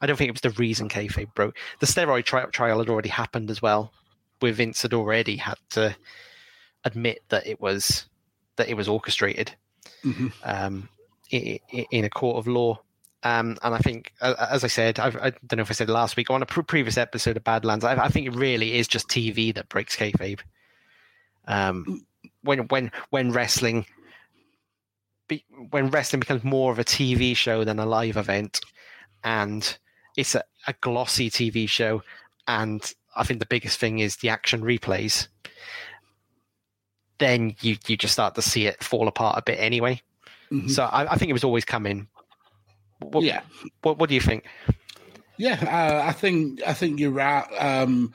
I 0.00 0.06
don't 0.06 0.16
think 0.16 0.28
it 0.28 0.32
was 0.32 0.40
the 0.40 0.60
reason 0.60 0.88
kayfabe 0.88 1.34
broke. 1.34 1.56
The 1.80 1.86
steroid 1.86 2.24
tri- 2.24 2.44
trial 2.46 2.78
had 2.78 2.88
already 2.88 3.08
happened 3.08 3.50
as 3.50 3.62
well, 3.62 3.92
where 4.40 4.52
Vince 4.52 4.82
had 4.82 4.92
already 4.92 5.36
had 5.36 5.58
to 5.70 5.96
admit 6.84 7.22
that 7.28 7.46
it 7.46 7.60
was 7.60 8.06
that 8.56 8.68
it 8.68 8.74
was 8.74 8.88
orchestrated 8.88 9.54
mm-hmm. 10.04 10.28
um, 10.44 10.88
in, 11.30 11.58
in, 11.90 12.04
a 12.04 12.10
court 12.10 12.36
of 12.36 12.46
law. 12.46 12.80
Um, 13.22 13.56
and 13.62 13.74
I 13.74 13.78
think, 13.78 14.12
as 14.20 14.62
I 14.62 14.68
said, 14.68 15.00
I've, 15.00 15.16
I, 15.16 15.30
don't 15.46 15.56
know 15.56 15.62
if 15.62 15.70
I 15.70 15.74
said 15.74 15.88
last 15.90 16.16
week 16.16 16.30
on 16.30 16.42
a 16.42 16.46
previous 16.46 16.96
episode 16.96 17.36
of 17.36 17.44
Badlands, 17.44 17.84
I, 17.84 17.96
I, 18.04 18.08
think 18.08 18.26
it 18.26 18.36
really 18.36 18.78
is 18.78 18.86
just 18.86 19.08
TV 19.08 19.54
that 19.54 19.68
breaks 19.68 19.96
kayfabe. 19.96 20.40
Um, 21.48 22.06
when 22.42 22.60
when 22.68 22.92
when 23.10 23.32
wrestling 23.32 23.86
be, 25.28 25.44
when 25.70 25.90
wrestling 25.90 26.20
becomes 26.20 26.44
more 26.44 26.72
of 26.72 26.78
a 26.78 26.84
TV 26.84 27.36
show 27.36 27.64
than 27.64 27.78
a 27.78 27.86
live 27.86 28.16
event, 28.16 28.60
and 29.24 29.76
it's 30.16 30.34
a, 30.34 30.44
a 30.66 30.74
glossy 30.80 31.30
TV 31.30 31.68
show, 31.68 32.02
and 32.46 32.94
I 33.16 33.24
think 33.24 33.40
the 33.40 33.46
biggest 33.46 33.78
thing 33.78 33.98
is 33.98 34.16
the 34.16 34.28
action 34.28 34.62
replays. 34.62 35.28
Then 37.18 37.56
you 37.60 37.76
you 37.86 37.96
just 37.96 38.12
start 38.12 38.34
to 38.34 38.42
see 38.42 38.66
it 38.66 38.84
fall 38.84 39.08
apart 39.08 39.38
a 39.38 39.42
bit 39.42 39.58
anyway. 39.58 40.02
Mhm. 40.52 40.70
So 40.70 40.84
I, 40.84 41.12
I 41.12 41.16
think 41.16 41.30
it 41.30 41.34
was 41.34 41.44
always 41.44 41.64
coming. 41.64 42.08
What, 43.00 43.24
Yeah. 43.24 43.42
What 43.82 43.98
What 43.98 44.08
do 44.08 44.14
you 44.14 44.20
think? 44.20 44.44
Yeah, 45.38 45.58
uh, 45.62 46.08
I 46.08 46.12
think 46.12 46.62
I 46.66 46.72
think 46.72 46.98
you're 46.98 47.10
right. 47.10 47.46
Um, 47.58 48.12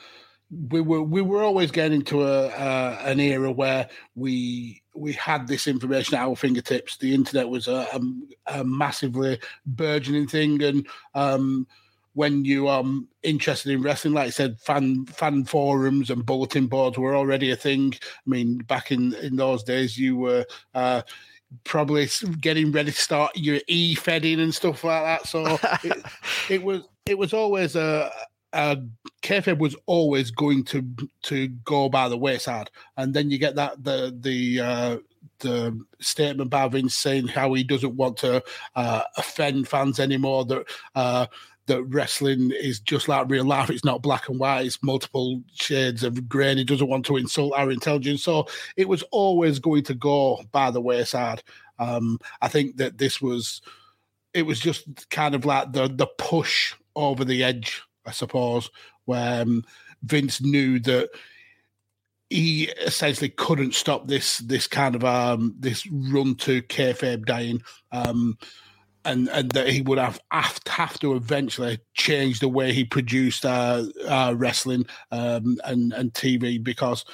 we 0.70 0.82
were 0.82 1.02
we 1.02 1.22
were 1.22 1.44
always 1.44 1.72
getting 1.72 2.00
into 2.00 2.24
a 2.24 2.48
uh, 2.48 3.02
an 3.04 3.20
era 3.20 3.52
where 3.52 3.90
we 4.16 4.82
we 4.94 5.14
had 5.14 5.48
this 5.48 5.68
information 5.68 6.16
at 6.16 6.22
our 6.22 6.36
fingertips. 6.36 6.98
The 6.98 7.14
internet 7.14 7.48
was 7.48 7.68
a, 7.68 7.88
a, 7.94 8.60
a 8.60 8.64
massively 8.64 9.40
burgeoning 9.66 10.28
thing, 10.28 10.62
and 10.62 10.88
um, 11.16 11.68
when 12.14 12.44
you 12.44 12.68
are 12.68 12.82
um, 12.82 13.08
interested 13.24 13.72
in 13.72 13.82
wrestling, 13.82 14.14
like 14.14 14.28
I 14.28 14.32
said, 14.32 14.60
fan 14.60 15.06
fan 15.06 15.46
forums 15.46 16.10
and 16.10 16.26
bulletin 16.26 16.68
boards 16.68 16.98
were 16.98 17.16
already 17.16 17.52
a 17.52 17.56
thing. 17.56 17.94
I 17.94 18.30
mean, 18.30 18.58
back 18.58 18.92
in 18.92 19.14
in 19.16 19.36
those 19.36 19.64
days, 19.64 19.98
you 19.98 20.18
were. 20.18 20.46
Uh, 20.74 21.04
Probably 21.64 22.08
getting 22.40 22.72
ready 22.72 22.92
to 22.92 22.98
start 22.98 23.36
your 23.36 23.60
e 23.68 23.96
fedding 23.96 24.40
and 24.40 24.54
stuff 24.54 24.84
like 24.84 25.04
that. 25.04 25.28
So 25.28 25.60
it, 25.84 26.06
it 26.50 26.64
was 26.64 26.82
it 27.06 27.18
was 27.18 27.34
always 27.34 27.76
a, 27.76 28.12
a 28.54 28.78
kayfabe 29.22 29.58
was 29.58 29.76
always 29.86 30.32
going 30.32 30.64
to 30.66 30.86
to 31.24 31.48
go 31.66 31.90
by 31.90 32.08
the 32.10 32.18
wayside, 32.18 32.70
and 32.98 33.14
then 33.14 33.30
you 33.30 33.38
get 33.38 33.56
that 33.56 33.84
the 33.84 34.16
the 34.20 34.60
uh, 34.60 34.98
the 35.40 35.80
statement 36.00 36.50
by 36.50 36.68
Vince 36.68 36.96
saying 36.96 37.28
how 37.28 37.54
he 37.54 37.64
doesn't 37.64 37.96
want 37.96 38.18
to 38.18 38.44
uh, 38.76 39.04
offend 39.18 39.68
fans 39.68 40.00
anymore. 40.00 40.46
That 40.46 40.66
uh, 40.96 41.28
that 41.72 41.84
wrestling 41.84 42.52
is 42.52 42.80
just 42.80 43.08
like 43.08 43.30
real 43.30 43.46
life. 43.46 43.70
It's 43.70 43.86
not 43.86 44.02
black 44.02 44.28
and 44.28 44.38
white. 44.40 44.66
It's 44.66 44.84
multiple 44.84 45.42
shades 45.54 46.04
of 46.04 46.28
grey. 46.28 46.50
And 46.50 46.60
he 46.60 46.66
doesn't 46.66 46.90
want 46.90 47.06
to 47.06 47.18
insult 47.18 47.54
our 47.56 47.72
intelligence. 47.72 48.24
So 48.24 48.48
it 48.76 48.90
was 48.90 49.04
always 49.12 49.60
going 49.60 49.84
to 49.84 49.94
go 49.94 50.42
by 50.52 50.70
the 50.72 50.82
wayside. 50.82 51.42
Um, 51.80 52.20
I 52.42 52.50
think 52.50 52.78
that 52.78 52.98
this 52.98 53.22
was 53.22 53.62
it 54.34 54.44
was 54.44 54.60
just 54.60 55.10
kind 55.10 55.34
of 55.34 55.46
like 55.46 55.72
the 55.72 55.88
the 55.88 56.08
push 56.18 56.74
over 56.96 57.24
the 57.24 57.44
edge, 57.44 57.82
I 58.06 58.12
suppose, 58.12 58.70
where 59.06 59.42
um, 59.42 59.64
Vince 60.04 60.42
knew 60.42 60.80
that 60.82 61.10
he 62.30 62.66
essentially 62.86 63.30
couldn't 63.30 63.76
stop 63.76 64.08
this 64.08 64.38
this 64.40 64.68
kind 64.68 64.96
of 64.96 65.04
um 65.04 65.56
this 65.60 65.86
run 65.88 66.36
to 66.36 66.62
kayfabe 66.64 67.26
dying. 67.26 67.62
Um, 67.92 68.38
and 69.06 69.30
and 69.30 69.52
that 69.52 69.70
he 69.70 69.82
would 69.82 69.98
have 69.98 70.20
have, 70.32 70.60
have 70.68 71.00
to 71.00 71.16
eventually 71.16 71.80
change 71.94 72.40
the 72.40 72.48
way 72.48 72.74
he 72.74 72.84
produced 72.84 73.46
uh, 73.46 73.86
uh, 74.08 74.34
wrestling 74.38 74.86
um, 75.12 75.58
and 75.64 75.94
and 75.94 76.14
TV 76.14 76.64
because 76.64 77.06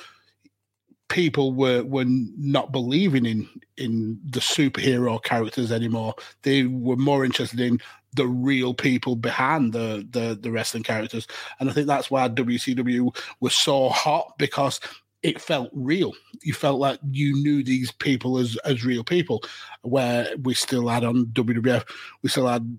people 1.09 1.53
were 1.53 1.83
were 1.83 2.05
not 2.05 2.71
believing 2.71 3.25
in 3.25 3.49
in 3.77 4.19
the 4.25 4.39
superhero 4.39 5.21
characters 5.23 5.71
anymore. 5.71 6.15
They 6.43 6.63
were 6.63 6.97
more 6.97 7.23
interested 7.23 7.59
in 7.59 7.79
the 8.13 8.27
real 8.27 8.73
people 8.73 9.15
behind 9.15 9.73
the 9.73 10.07
the, 10.09 10.37
the 10.39 10.51
wrestling 10.51 10.83
characters, 10.83 11.27
and 11.59 11.69
I 11.69 11.73
think 11.73 11.87
that's 11.87 12.11
why 12.11 12.27
WCW 12.29 13.15
was 13.39 13.53
so 13.53 13.89
hot 13.89 14.33
because 14.37 14.79
it 15.23 15.41
felt 15.41 15.69
real. 15.73 16.13
You 16.43 16.53
felt 16.53 16.79
like 16.79 16.99
you 17.11 17.33
knew 17.33 17.63
these 17.63 17.91
people 17.91 18.37
as 18.37 18.55
as 18.65 18.85
real 18.85 19.03
people. 19.03 19.43
Where 19.81 20.29
we 20.41 20.53
still 20.53 20.87
had 20.87 21.03
on 21.03 21.27
WWF, 21.27 21.87
we 22.21 22.29
still 22.29 22.47
had 22.47 22.77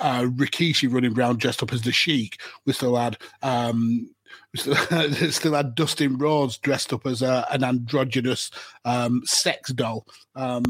uh, 0.00 0.22
Rikishi 0.22 0.92
running 0.92 1.18
around 1.18 1.40
dressed 1.40 1.62
up 1.62 1.72
as 1.72 1.82
the 1.82 1.92
Sheik. 1.92 2.40
We 2.66 2.72
still 2.72 2.96
had 2.96 3.18
um, 3.42 4.10
still, 4.54 4.74
still 5.30 5.54
had 5.54 5.74
Dustin 5.74 6.18
Rhodes 6.18 6.58
dressed 6.58 6.92
up 6.92 7.06
as 7.06 7.22
a, 7.22 7.46
an 7.50 7.64
androgynous 7.64 8.50
um, 8.84 9.22
sex 9.24 9.72
doll. 9.72 10.06
Um, 10.36 10.64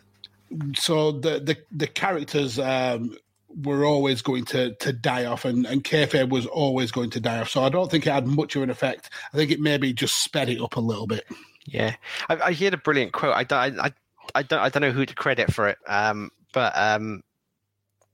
so 0.76 1.12
the 1.12 1.40
the 1.40 1.56
the 1.70 1.86
characters 1.86 2.58
um, 2.58 3.16
were 3.62 3.84
always 3.84 4.22
going 4.22 4.44
to 4.46 4.74
to 4.76 4.92
die 4.92 5.24
off, 5.24 5.44
and 5.44 5.66
and 5.66 5.84
kayfabe 5.84 6.30
was 6.30 6.46
always 6.46 6.90
going 6.90 7.10
to 7.10 7.20
die 7.20 7.40
off. 7.40 7.50
So 7.50 7.62
I 7.62 7.68
don't 7.68 7.90
think 7.90 8.06
it 8.06 8.12
had 8.12 8.26
much 8.26 8.56
of 8.56 8.62
an 8.62 8.70
effect. 8.70 9.10
I 9.32 9.36
think 9.36 9.50
it 9.50 9.60
maybe 9.60 9.92
just 9.92 10.22
sped 10.22 10.48
it 10.48 10.60
up 10.60 10.76
a 10.76 10.80
little 10.80 11.06
bit. 11.06 11.24
Yeah, 11.66 11.94
I, 12.28 12.36
I 12.36 12.52
heard 12.52 12.74
a 12.74 12.78
brilliant 12.78 13.12
quote. 13.12 13.34
I 13.34 13.44
don't, 13.44 13.78
I, 13.78 13.92
I 14.34 14.42
don't, 14.42 14.60
I 14.60 14.68
don't 14.68 14.82
know 14.82 14.92
who 14.92 15.06
to 15.06 15.14
credit 15.14 15.52
for 15.52 15.68
it. 15.68 15.78
Um, 15.86 16.30
but 16.52 16.72
um, 16.76 17.22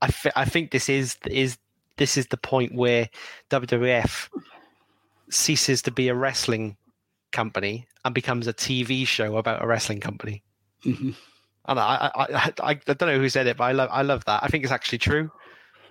I, 0.02 0.08
th- 0.08 0.34
I 0.36 0.44
think 0.44 0.70
this 0.70 0.88
is 0.88 1.16
is 1.26 1.58
this 1.96 2.16
is 2.16 2.26
the 2.26 2.36
point 2.36 2.74
where 2.74 3.08
WWF 3.50 4.28
ceases 5.30 5.82
to 5.82 5.90
be 5.90 6.08
a 6.08 6.14
wrestling 6.14 6.76
company 7.32 7.86
and 8.04 8.14
becomes 8.14 8.46
a 8.46 8.54
TV 8.54 9.06
show 9.06 9.36
about 9.36 9.62
a 9.62 9.66
wrestling 9.66 10.00
company. 10.00 10.42
Mm-hmm. 10.84 11.10
And 11.68 11.78
I, 11.78 12.10
I, 12.14 12.24
I, 12.32 12.52
I, 12.70 12.74
don't 12.74 13.00
know 13.02 13.18
who 13.18 13.28
said 13.28 13.46
it, 13.46 13.56
but 13.56 13.64
I 13.64 13.72
love, 13.72 13.88
I 13.92 14.02
love 14.02 14.24
that. 14.26 14.42
I 14.42 14.48
think 14.48 14.64
it's 14.64 14.72
actually 14.72 14.98
true. 14.98 15.30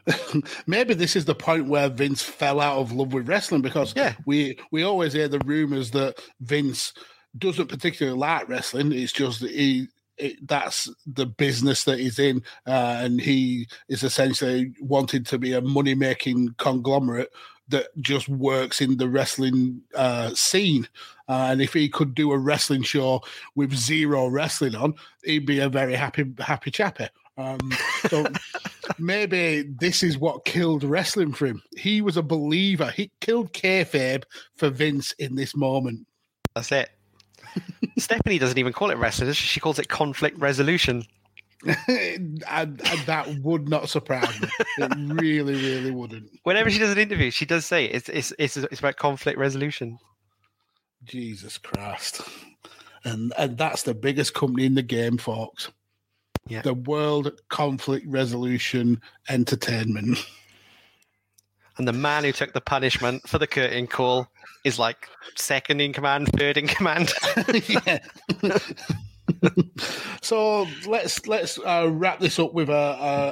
Maybe 0.68 0.94
this 0.94 1.16
is 1.16 1.26
the 1.26 1.36
point 1.36 1.68
where 1.68 1.90
Vince 1.90 2.22
fell 2.22 2.60
out 2.60 2.78
of 2.78 2.92
love 2.92 3.14
with 3.14 3.28
wrestling 3.28 3.62
because 3.62 3.94
Yeah. 3.96 4.14
we 4.26 4.60
we 4.72 4.84
always 4.84 5.14
hear 5.14 5.28
the 5.28 5.40
rumors 5.40 5.92
that 5.92 6.22
Vince 6.42 6.94
doesn't 7.38 7.68
particularly 7.68 8.18
like 8.18 8.48
wrestling. 8.48 8.92
It's 8.92 9.12
just 9.12 9.42
that 9.42 9.52
he 9.52 9.88
it, 10.18 10.48
that's 10.48 10.90
the 11.06 11.26
business 11.26 11.84
that 11.84 12.00
he's 12.00 12.20
in, 12.20 12.42
uh, 12.66 13.00
and 13.02 13.20
he 13.20 13.68
is 13.90 14.04
essentially 14.04 14.74
wanted 14.80 15.26
to 15.28 15.38
be 15.38 15.54
a 15.54 15.62
money 15.62 15.94
making 15.96 16.56
conglomerate 16.58 17.32
that 17.70 17.88
just 18.00 18.30
works 18.30 18.82
in 18.82 18.98
the 18.98 19.10
wrestling 19.10 19.82
uh, 19.96 20.34
scene. 20.34 20.88
Uh, 21.28 21.48
and 21.52 21.62
if 21.62 21.74
he 21.74 21.90
could 21.90 22.14
do 22.14 22.32
a 22.32 22.38
wrestling 22.38 22.84
show 22.84 23.22
with 23.56 23.74
zero 23.74 24.28
wrestling 24.28 24.76
on, 24.76 24.94
he'd 25.24 25.46
be 25.46 25.60
a 25.60 25.70
very 25.70 25.96
happy 25.96 26.26
happy 26.40 26.72
chappy. 26.72 27.08
Um, 27.38 27.72
so 28.08 28.26
maybe 29.00 29.64
this 29.80 30.04
is 30.04 30.18
what 30.18 30.46
killed 30.46 30.84
wrestling 30.84 31.34
for 31.34 31.48
him. 31.48 31.62
He 31.76 32.02
was 32.02 32.18
a 32.18 32.24
believer. 32.24 32.92
He 32.92 33.12
killed 33.20 33.54
kayfabe 33.54 34.24
for 34.56 34.70
Vince 34.70 35.12
in 35.14 35.36
this 35.36 35.56
moment. 35.56 36.06
That's 36.54 36.72
it. 36.72 36.90
Stephanie 37.98 38.40
doesn't 38.40 38.58
even 38.58 38.74
call 38.74 38.92
it 38.92 38.98
wrestling. 38.98 39.32
She 39.34 39.48
She 39.48 39.60
calls 39.60 39.80
it 39.80 39.90
conflict 39.90 40.38
resolution. 40.38 41.06
and, 41.88 42.44
and 42.50 42.80
that 43.06 43.28
would 43.42 43.68
not 43.68 43.90
surprise 43.90 44.40
me. 44.42 44.48
It 44.78 44.94
really, 44.98 45.54
really 45.54 45.92
wouldn't. 45.92 46.30
Whenever 46.44 46.70
she 46.70 46.80
does 46.80 46.92
an 46.92 46.98
interview, 46.98 47.32
she 47.32 47.46
does 47.46 47.66
say 47.66 47.86
it's 47.86 48.10
it's 48.10 48.34
it's, 48.38 48.58
it's 48.58 48.80
about 48.80 48.98
conflict 48.98 49.40
resolution. 49.40 49.98
Jesus 51.04 51.58
Christ. 51.58 52.22
And 53.04 53.34
and 53.38 53.58
that's 53.58 53.84
the 53.84 53.94
biggest 53.94 54.34
company 54.34 54.66
in 54.66 54.76
the 54.76 54.84
game, 54.84 55.18
folks. 55.18 55.72
Yeah. 56.48 56.62
The 56.62 56.74
World 56.76 57.32
Conflict 57.50 58.06
Resolution 58.08 59.02
Entertainment. 59.30 60.20
And 61.78 61.88
the 61.88 61.94
man 61.94 62.24
who 62.24 62.32
took 62.32 62.54
the 62.54 62.62
punishment 62.62 63.28
for 63.28 63.38
the 63.38 63.48
curtain 63.48 63.88
call 63.88 64.28
is 64.64 64.80
like 64.80 65.10
second 65.36 65.82
in 65.82 65.92
command, 65.94 66.30
third 66.38 66.58
in 66.58 66.68
command. 66.68 67.12
yeah. 67.68 68.00
so 70.22 70.68
let's 70.88 71.26
let's 71.28 71.58
uh, 71.60 71.90
wrap 71.92 72.20
this 72.20 72.40
up 72.40 72.54
with 72.54 72.70
a, 72.70 72.74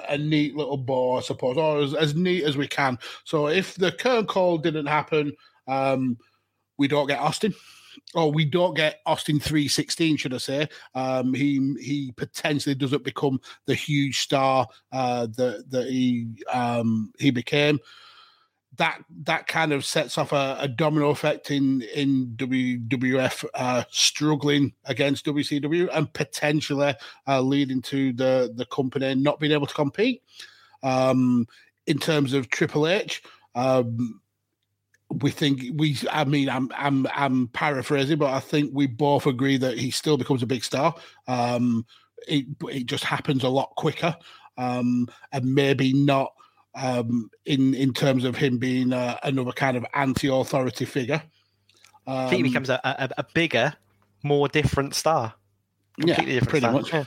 a, 0.10 0.14
a 0.14 0.18
neat 0.18 0.56
little 0.56 0.78
bow, 0.78 1.18
I 1.18 1.22
suppose, 1.22 1.58
or 1.58 1.82
as, 1.82 1.94
as 1.94 2.16
neat 2.16 2.44
as 2.44 2.58
we 2.58 2.68
can. 2.68 2.98
So 3.24 3.48
if 3.48 3.76
the 3.76 3.92
curtain 3.92 4.26
call 4.26 4.58
didn't 4.58 4.88
happen, 4.88 5.34
um, 5.68 6.18
we 6.78 6.88
don't 6.88 7.08
get 7.08 7.20
Austin. 7.20 7.54
Or 8.16 8.32
we 8.32 8.44
don't 8.44 8.76
get 8.76 9.02
Austin 9.06 9.40
three 9.40 9.68
sixteen, 9.68 10.18
should 10.18 10.34
I 10.34 10.40
say? 10.40 10.68
Um, 10.96 11.32
he 11.32 11.76
he 11.80 12.12
potentially 12.18 12.74
doesn't 12.74 13.04
become 13.04 13.40
the 13.68 13.76
huge 13.76 14.20
star 14.20 14.68
uh, 14.92 15.28
that 15.38 15.66
that 15.70 15.90
he 15.90 16.28
um, 16.52 17.12
he 17.20 17.30
became 17.30 17.80
that 18.78 19.00
that 19.24 19.48
kind 19.48 19.72
of 19.72 19.86
sets 19.86 20.18
off 20.18 20.32
a, 20.32 20.58
a 20.60 20.68
domino 20.68 21.10
effect 21.10 21.52
in 21.52 21.82
in 21.94 22.34
WWF 22.38 23.46
uh, 23.54 23.84
struggling 23.92 24.74
against 24.86 25.26
WCW 25.26 25.90
and 25.94 26.12
potentially 26.14 26.96
uh, 27.28 27.42
leading 27.42 27.82
to 27.84 28.14
the 28.14 28.52
the 28.56 28.66
company 28.66 29.14
not 29.16 29.40
being 29.40 29.52
able 29.52 29.68
to 29.68 29.74
compete. 29.74 30.24
Um, 30.82 31.48
in 31.86 32.00
terms 32.00 32.34
of 32.34 32.50
Triple 32.50 32.88
H, 32.88 33.22
um, 33.56 34.22
we 35.22 35.30
think 35.30 35.62
we. 35.76 35.98
I 36.12 36.24
mean, 36.24 36.50
I'm 36.50 36.72
I'm 36.76 37.08
I'm 37.14 37.48
paraphrasing, 37.50 38.18
but 38.18 38.34
I 38.34 38.40
think 38.40 38.72
we 38.74 38.88
both 38.88 39.28
agree 39.28 39.58
that 39.58 39.78
he 39.78 39.92
still 39.92 40.18
becomes 40.18 40.42
a 40.42 40.48
big 40.48 40.64
star. 40.64 40.96
Um, 41.28 41.86
it 42.28 42.46
it 42.70 42.86
just 42.86 43.04
happens 43.04 43.44
a 43.44 43.50
lot 43.50 43.74
quicker, 43.76 44.16
um, 44.58 45.08
and 45.32 45.54
maybe 45.54 45.94
not 45.94 46.34
um, 46.76 47.30
in 47.46 47.74
in 47.74 47.94
terms 47.94 48.24
of 48.24 48.36
him 48.36 48.58
being 48.58 48.94
uh, 48.94 49.18
another 49.24 49.52
kind 49.52 49.78
of 49.78 49.86
anti-authority 49.94 50.86
figure. 50.86 51.22
Um, 52.06 52.18
I 52.18 52.30
think 52.30 52.46
he 52.46 52.50
becomes 52.52 52.70
a, 52.70 52.80
a, 52.84 53.10
a 53.20 53.26
bigger, 53.34 53.74
more 54.24 54.48
different 54.48 54.94
star. 54.94 55.34
yeah, 55.98 56.16
different 56.16 56.50
pretty 56.50 56.64
star. 56.66 56.74
much. 56.74 56.94
Yeah. 56.94 57.06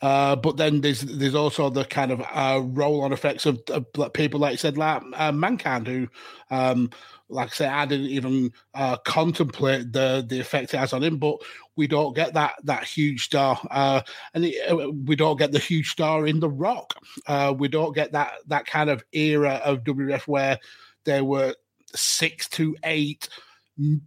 Uh, 0.00 0.36
but 0.36 0.56
then 0.56 0.80
there's 0.80 1.00
there's 1.00 1.34
also 1.34 1.70
the 1.70 1.84
kind 1.84 2.12
of 2.12 2.22
uh, 2.32 2.60
roll 2.62 3.02
on 3.02 3.12
effects 3.12 3.46
of, 3.46 3.60
of, 3.68 4.12
people 4.12 4.38
like 4.38 4.52
you 4.52 4.58
said, 4.58 4.78
like 4.78 5.02
uh, 5.14 5.32
Mankind, 5.32 5.88
who, 5.88 6.08
um, 6.50 6.90
like 7.28 7.48
I 7.48 7.52
said, 7.52 7.70
I 7.70 7.86
didn't 7.86 8.06
even 8.06 8.52
uh, 8.74 8.96
contemplate 8.98 9.92
the 9.92 10.24
the 10.26 10.38
effect 10.38 10.72
it 10.72 10.78
has 10.78 10.92
on 10.92 11.02
him. 11.02 11.16
But 11.18 11.38
we 11.78 11.86
don't 11.86 12.14
get 12.14 12.34
that 12.34 12.56
that 12.64 12.84
huge 12.84 13.24
star, 13.24 13.58
uh, 13.70 14.02
and 14.34 14.44
it, 14.44 14.70
uh, 14.70 14.90
we 14.90 15.16
don't 15.16 15.38
get 15.38 15.52
the 15.52 15.58
huge 15.58 15.90
star 15.90 16.26
in 16.26 16.40
The 16.40 16.50
Rock. 16.50 16.94
Uh, 17.26 17.54
we 17.56 17.68
don't 17.68 17.94
get 17.94 18.12
that 18.12 18.32
that 18.48 18.66
kind 18.66 18.90
of 18.90 19.02
era 19.12 19.60
of 19.64 19.84
WF 19.84 20.26
where 20.26 20.58
there 21.04 21.24
were 21.24 21.54
six 21.94 22.48
to 22.50 22.76
eight 22.84 23.28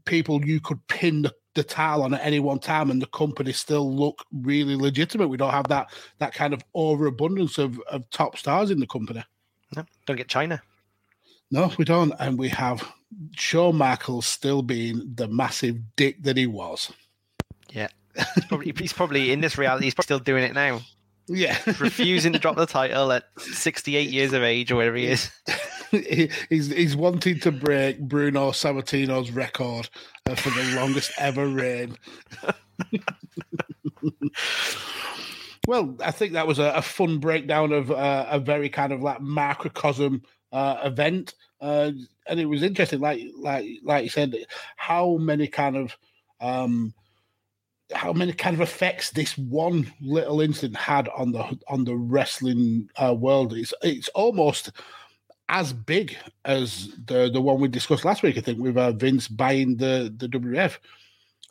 people 0.05 0.45
you 0.45 0.59
could 0.59 0.85
pin 0.87 1.23
the 1.23 1.33
the 1.53 1.63
title 1.63 2.03
on 2.03 2.13
at 2.13 2.25
any 2.25 2.39
one 2.39 2.59
time 2.59 2.89
and 2.91 3.01
the 3.01 3.07
company 3.07 3.51
still 3.51 3.93
look 3.93 4.23
really 4.31 4.75
legitimate. 4.75 5.27
We 5.27 5.37
don't 5.37 5.51
have 5.51 5.67
that 5.67 5.91
that 6.19 6.33
kind 6.33 6.53
of 6.53 6.63
overabundance 6.73 7.57
of, 7.57 7.79
of 7.89 8.09
top 8.09 8.37
stars 8.37 8.71
in 8.71 8.79
the 8.79 8.87
company. 8.87 9.23
No, 9.75 9.85
don't 10.05 10.17
get 10.17 10.27
Chyna. 10.27 10.61
No, 11.51 11.71
we 11.77 11.85
don't. 11.85 12.13
And 12.19 12.39
we 12.39 12.47
have 12.49 12.89
Shawn 13.35 13.75
Michaels 13.75 14.25
still 14.25 14.61
being 14.61 15.11
the 15.15 15.27
massive 15.27 15.77
dick 15.97 16.23
that 16.23 16.37
he 16.37 16.47
was. 16.47 16.91
Yeah. 17.71 17.87
He's 18.35 18.45
probably, 18.45 18.73
he's 18.77 18.93
probably 18.93 19.31
in 19.31 19.41
this 19.41 19.57
reality, 19.57 19.85
he's 19.85 19.95
still 20.01 20.19
doing 20.19 20.43
it 20.43 20.53
now. 20.53 20.81
Yeah. 21.27 21.57
refusing 21.79 22.33
to 22.33 22.39
drop 22.39 22.57
the 22.57 22.65
title 22.65 23.11
at 23.11 23.23
68 23.37 24.09
years 24.09 24.33
of 24.33 24.43
age 24.43 24.71
or 24.71 24.75
whatever 24.75 24.97
he 24.97 25.07
is. 25.07 25.31
he's 25.91 26.67
he's 26.67 26.95
wanting 26.95 27.39
to 27.41 27.51
break 27.51 27.99
Bruno 27.99 28.51
Sammartino's 28.51 29.31
record 29.31 29.89
uh, 30.29 30.35
for 30.35 30.49
the 30.49 30.75
longest 30.75 31.11
ever 31.17 31.47
reign. 31.47 31.97
well, 35.67 35.95
I 36.03 36.11
think 36.11 36.33
that 36.33 36.47
was 36.47 36.59
a, 36.59 36.71
a 36.75 36.81
fun 36.81 37.19
breakdown 37.19 37.71
of 37.71 37.91
uh, 37.91 38.27
a 38.29 38.39
very 38.39 38.69
kind 38.69 38.93
of 38.93 39.01
like 39.01 39.19
macrocosm 39.21 40.23
uh, 40.51 40.81
event, 40.83 41.33
uh, 41.59 41.91
and 42.27 42.39
it 42.39 42.45
was 42.45 42.63
interesting. 42.63 42.99
Like 42.99 43.21
like 43.37 43.65
like 43.83 44.03
you 44.03 44.09
said, 44.09 44.35
how 44.77 45.17
many 45.17 45.47
kind 45.47 45.75
of 45.75 45.97
um, 46.39 46.93
how 47.93 48.13
many 48.13 48.33
kind 48.33 48.55
of 48.55 48.61
effects 48.61 49.11
this 49.11 49.37
one 49.37 49.91
little 50.01 50.41
incident 50.41 50.77
had 50.77 51.09
on 51.09 51.31
the 51.31 51.59
on 51.67 51.83
the 51.83 51.95
wrestling 51.95 52.89
uh, 52.97 53.13
world. 53.13 53.53
It's 53.53 53.73
it's 53.81 54.09
almost 54.09 54.71
as 55.49 55.73
big 55.73 56.17
as 56.45 56.89
the 57.05 57.29
the 57.31 57.41
one 57.41 57.59
we 57.59 57.67
discussed 57.67 58.05
last 58.05 58.23
week. 58.23 58.37
I 58.37 58.41
think 58.41 58.59
with 58.59 58.77
uh, 58.77 58.91
Vince 58.93 59.27
buying 59.27 59.77
the 59.77 60.13
the 60.17 60.27
WF. 60.27 60.77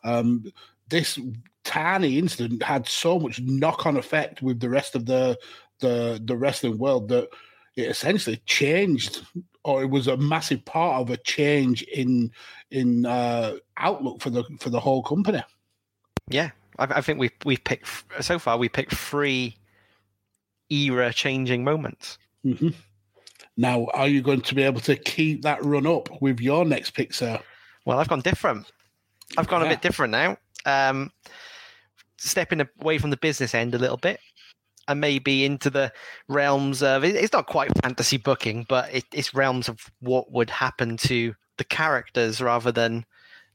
Um, 0.02 0.50
this 0.88 1.18
tiny 1.62 2.18
incident 2.18 2.62
had 2.62 2.88
so 2.88 3.18
much 3.18 3.40
knock 3.40 3.86
on 3.86 3.96
effect 3.96 4.42
with 4.42 4.60
the 4.60 4.68
rest 4.68 4.94
of 4.94 5.06
the 5.06 5.38
the 5.80 6.20
the 6.24 6.36
wrestling 6.36 6.78
world 6.78 7.08
that 7.08 7.28
it 7.76 7.88
essentially 7.88 8.36
changed, 8.46 9.24
or 9.64 9.82
it 9.82 9.90
was 9.90 10.08
a 10.08 10.16
massive 10.16 10.64
part 10.64 11.00
of 11.00 11.10
a 11.10 11.16
change 11.18 11.82
in 11.82 12.30
in 12.70 13.06
uh, 13.06 13.54
outlook 13.76 14.20
for 14.20 14.30
the 14.30 14.44
for 14.58 14.70
the 14.70 14.80
whole 14.80 15.02
company. 15.02 15.42
Yeah, 16.30 16.50
I, 16.78 16.84
I 16.84 17.00
think 17.00 17.18
we 17.18 17.30
we've 17.44 17.62
picked 17.62 17.88
so 18.20 18.38
far 18.38 18.56
we 18.56 18.68
picked 18.68 18.94
three 18.94 19.56
era 20.70 21.12
changing 21.12 21.64
moments. 21.64 22.18
Mm-hmm. 22.44 22.68
Now, 23.56 23.86
are 23.92 24.08
you 24.08 24.22
going 24.22 24.40
to 24.42 24.54
be 24.54 24.62
able 24.62 24.80
to 24.82 24.96
keep 24.96 25.42
that 25.42 25.62
run 25.64 25.86
up 25.86 26.22
with 26.22 26.40
your 26.40 26.64
next 26.64 26.92
pick, 26.92 27.12
sir? 27.12 27.38
Well, 27.84 27.98
I've 27.98 28.08
gone 28.08 28.20
different. 28.20 28.70
I've 29.36 29.48
gone 29.48 29.60
yeah. 29.62 29.66
a 29.66 29.70
bit 29.70 29.82
different 29.82 30.12
now. 30.12 30.38
Um, 30.64 31.10
stepping 32.16 32.62
away 32.80 32.98
from 32.98 33.10
the 33.10 33.16
business 33.16 33.54
end 33.54 33.74
a 33.74 33.78
little 33.78 33.96
bit 33.96 34.20
and 34.88 35.00
maybe 35.00 35.44
into 35.44 35.70
the 35.70 35.92
realms 36.28 36.82
of 36.82 37.04
it's 37.04 37.32
not 37.32 37.46
quite 37.46 37.70
fantasy 37.82 38.16
booking, 38.16 38.66
but 38.68 38.92
it, 38.92 39.04
it's 39.12 39.34
realms 39.34 39.68
of 39.68 39.78
what 40.00 40.30
would 40.32 40.50
happen 40.50 40.96
to 40.96 41.34
the 41.58 41.64
characters 41.64 42.40
rather 42.40 42.72
than 42.72 43.04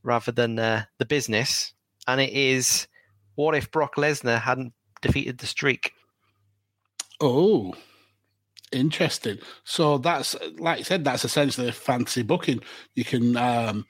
rather 0.03 0.32
than 0.32 0.57
uh, 0.57 0.86
the 0.97 1.05
business. 1.05 1.73
And 2.08 2.22
it 2.22 2.32
is 2.34 2.88
what 3.36 3.56
if 3.56 3.72
Brock 3.72 3.95
Lesnar 3.95 4.41
hadn't 4.41 4.74
defeated 5.01 5.38
the 5.38 5.47
streak? 5.47 5.93
Oh, 7.22 7.74
Interesting. 8.72 9.38
So 9.64 9.97
that's 9.97 10.36
like 10.58 10.80
I 10.80 10.82
said, 10.82 11.06
that's 11.06 11.24
essentially 11.24 11.70
a 11.70 11.72
fantasy 11.72 12.24
booking. 12.24 12.62
You 12.95 13.06
can 13.06 13.38
um, 13.38 13.86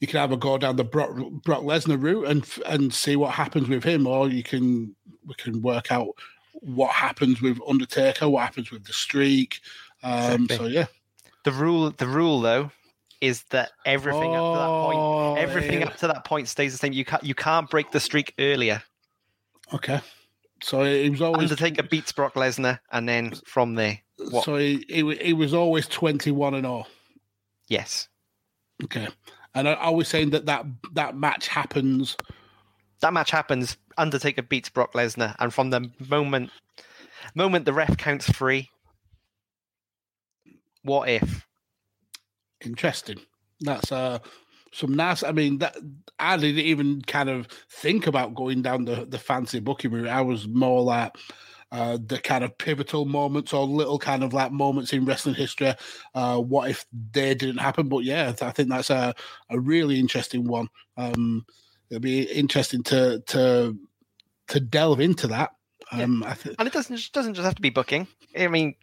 you 0.00 0.08
can 0.08 0.18
have 0.18 0.32
a 0.32 0.36
go 0.36 0.58
down 0.58 0.76
the 0.76 0.84
Brock, 0.84 1.10
Brock 1.44 1.62
Lesnar 1.62 2.02
route 2.02 2.26
and 2.26 2.44
and 2.66 2.92
see 2.92 3.14
what 3.14 3.34
happens 3.34 3.68
with 3.68 3.84
him, 3.84 4.06
or 4.06 4.28
you 4.28 4.42
can 4.42 4.96
we 5.26 5.34
can 5.34 5.62
work 5.62 5.92
out 5.92 6.08
what 6.54 6.90
happens 6.90 7.40
with 7.40 7.60
Undertaker, 7.68 8.28
what 8.28 8.42
happens 8.42 8.70
with 8.72 8.84
the 8.84 8.92
streak. 8.92 9.60
Um, 10.02 10.44
exactly. 10.44 10.56
So 10.56 10.66
yeah, 10.66 10.86
the 11.44 11.52
rule 11.52 11.90
the 11.90 12.08
rule 12.08 12.40
though 12.40 12.72
is 13.20 13.44
that 13.50 13.72
everything 13.84 14.34
oh, 14.34 14.34
up 14.34 14.54
to 14.54 14.58
that 14.58 14.86
point 14.86 14.98
oh, 14.98 15.34
everything 15.36 15.80
yeah. 15.80 15.86
up 15.86 15.96
to 15.96 16.06
that 16.06 16.24
point 16.24 16.48
stays 16.48 16.72
the 16.72 16.78
same. 16.78 16.92
You 16.92 17.04
can't 17.04 17.22
you 17.22 17.34
can't 17.34 17.68
break 17.68 17.90
the 17.90 18.00
streak 18.00 18.34
earlier. 18.38 18.82
Okay. 19.72 20.00
So 20.62 20.84
he 20.84 21.08
was 21.08 21.22
always 21.22 21.50
Undertaker 21.50 21.82
beats 21.82 22.12
Brock 22.12 22.34
Lesnar, 22.34 22.80
and 22.92 23.08
then 23.08 23.32
from 23.46 23.74
there, 23.74 23.98
what? 24.18 24.44
so 24.44 24.56
he, 24.56 24.84
he 24.88 25.14
he 25.16 25.32
was 25.32 25.54
always 25.54 25.86
twenty 25.86 26.30
one 26.30 26.54
and 26.54 26.66
all. 26.66 26.86
Yes. 27.68 28.08
Okay, 28.84 29.08
and 29.54 29.68
I, 29.68 29.72
I 29.72 29.90
was 29.90 30.08
saying 30.08 30.30
that 30.30 30.46
that 30.46 30.66
that 30.92 31.16
match 31.16 31.48
happens. 31.48 32.16
That 33.00 33.14
match 33.14 33.30
happens. 33.30 33.78
Undertaker 33.96 34.42
beats 34.42 34.68
Brock 34.68 34.92
Lesnar, 34.92 35.34
and 35.38 35.52
from 35.52 35.70
the 35.70 35.90
moment 36.08 36.50
moment 37.34 37.64
the 37.64 37.72
ref 37.72 37.96
counts 37.96 38.30
three, 38.30 38.68
what 40.82 41.08
if? 41.08 41.46
Interesting. 42.64 43.18
That's 43.60 43.92
uh 43.92 44.18
some 44.72 44.94
nice. 44.94 45.22
I 45.24 45.32
mean, 45.32 45.58
that 45.58 45.76
I 46.18 46.36
didn't 46.36 46.64
even 46.64 47.02
kind 47.02 47.28
of 47.28 47.48
think 47.70 48.06
about 48.06 48.34
going 48.34 48.62
down 48.62 48.84
the 48.84 49.04
the 49.06 49.18
fantasy 49.18 49.60
booking 49.60 49.90
route. 49.92 50.08
I 50.08 50.20
was 50.20 50.46
more 50.46 50.82
like 50.82 51.16
uh, 51.72 51.98
the 52.06 52.18
kind 52.18 52.44
of 52.44 52.56
pivotal 52.58 53.04
moments 53.04 53.52
or 53.52 53.66
little 53.66 53.98
kind 53.98 54.22
of 54.22 54.32
like 54.32 54.52
moments 54.52 54.92
in 54.92 55.04
wrestling 55.04 55.34
history. 55.34 55.74
Uh, 56.14 56.38
what 56.38 56.70
if 56.70 56.86
they 57.12 57.34
didn't 57.34 57.58
happen? 57.58 57.88
But 57.88 58.04
yeah, 58.04 58.32
I 58.42 58.50
think 58.52 58.68
that's 58.68 58.90
a 58.90 59.14
a 59.50 59.58
really 59.58 59.98
interesting 59.98 60.46
one. 60.46 60.68
Um, 60.96 61.44
it'll 61.90 62.00
be 62.00 62.22
interesting 62.22 62.82
to 62.84 63.20
to 63.28 63.76
to 64.48 64.60
delve 64.60 65.00
into 65.00 65.26
that. 65.28 65.50
Um, 65.92 66.22
yeah. 66.24 66.34
th- 66.34 66.56
and 66.58 66.68
it 66.68 66.72
doesn't 66.72 66.96
just 66.96 67.12
doesn't 67.12 67.34
just 67.34 67.44
have 67.44 67.56
to 67.56 67.62
be 67.62 67.70
booking. 67.70 68.06
I 68.38 68.48
mean, 68.48 68.74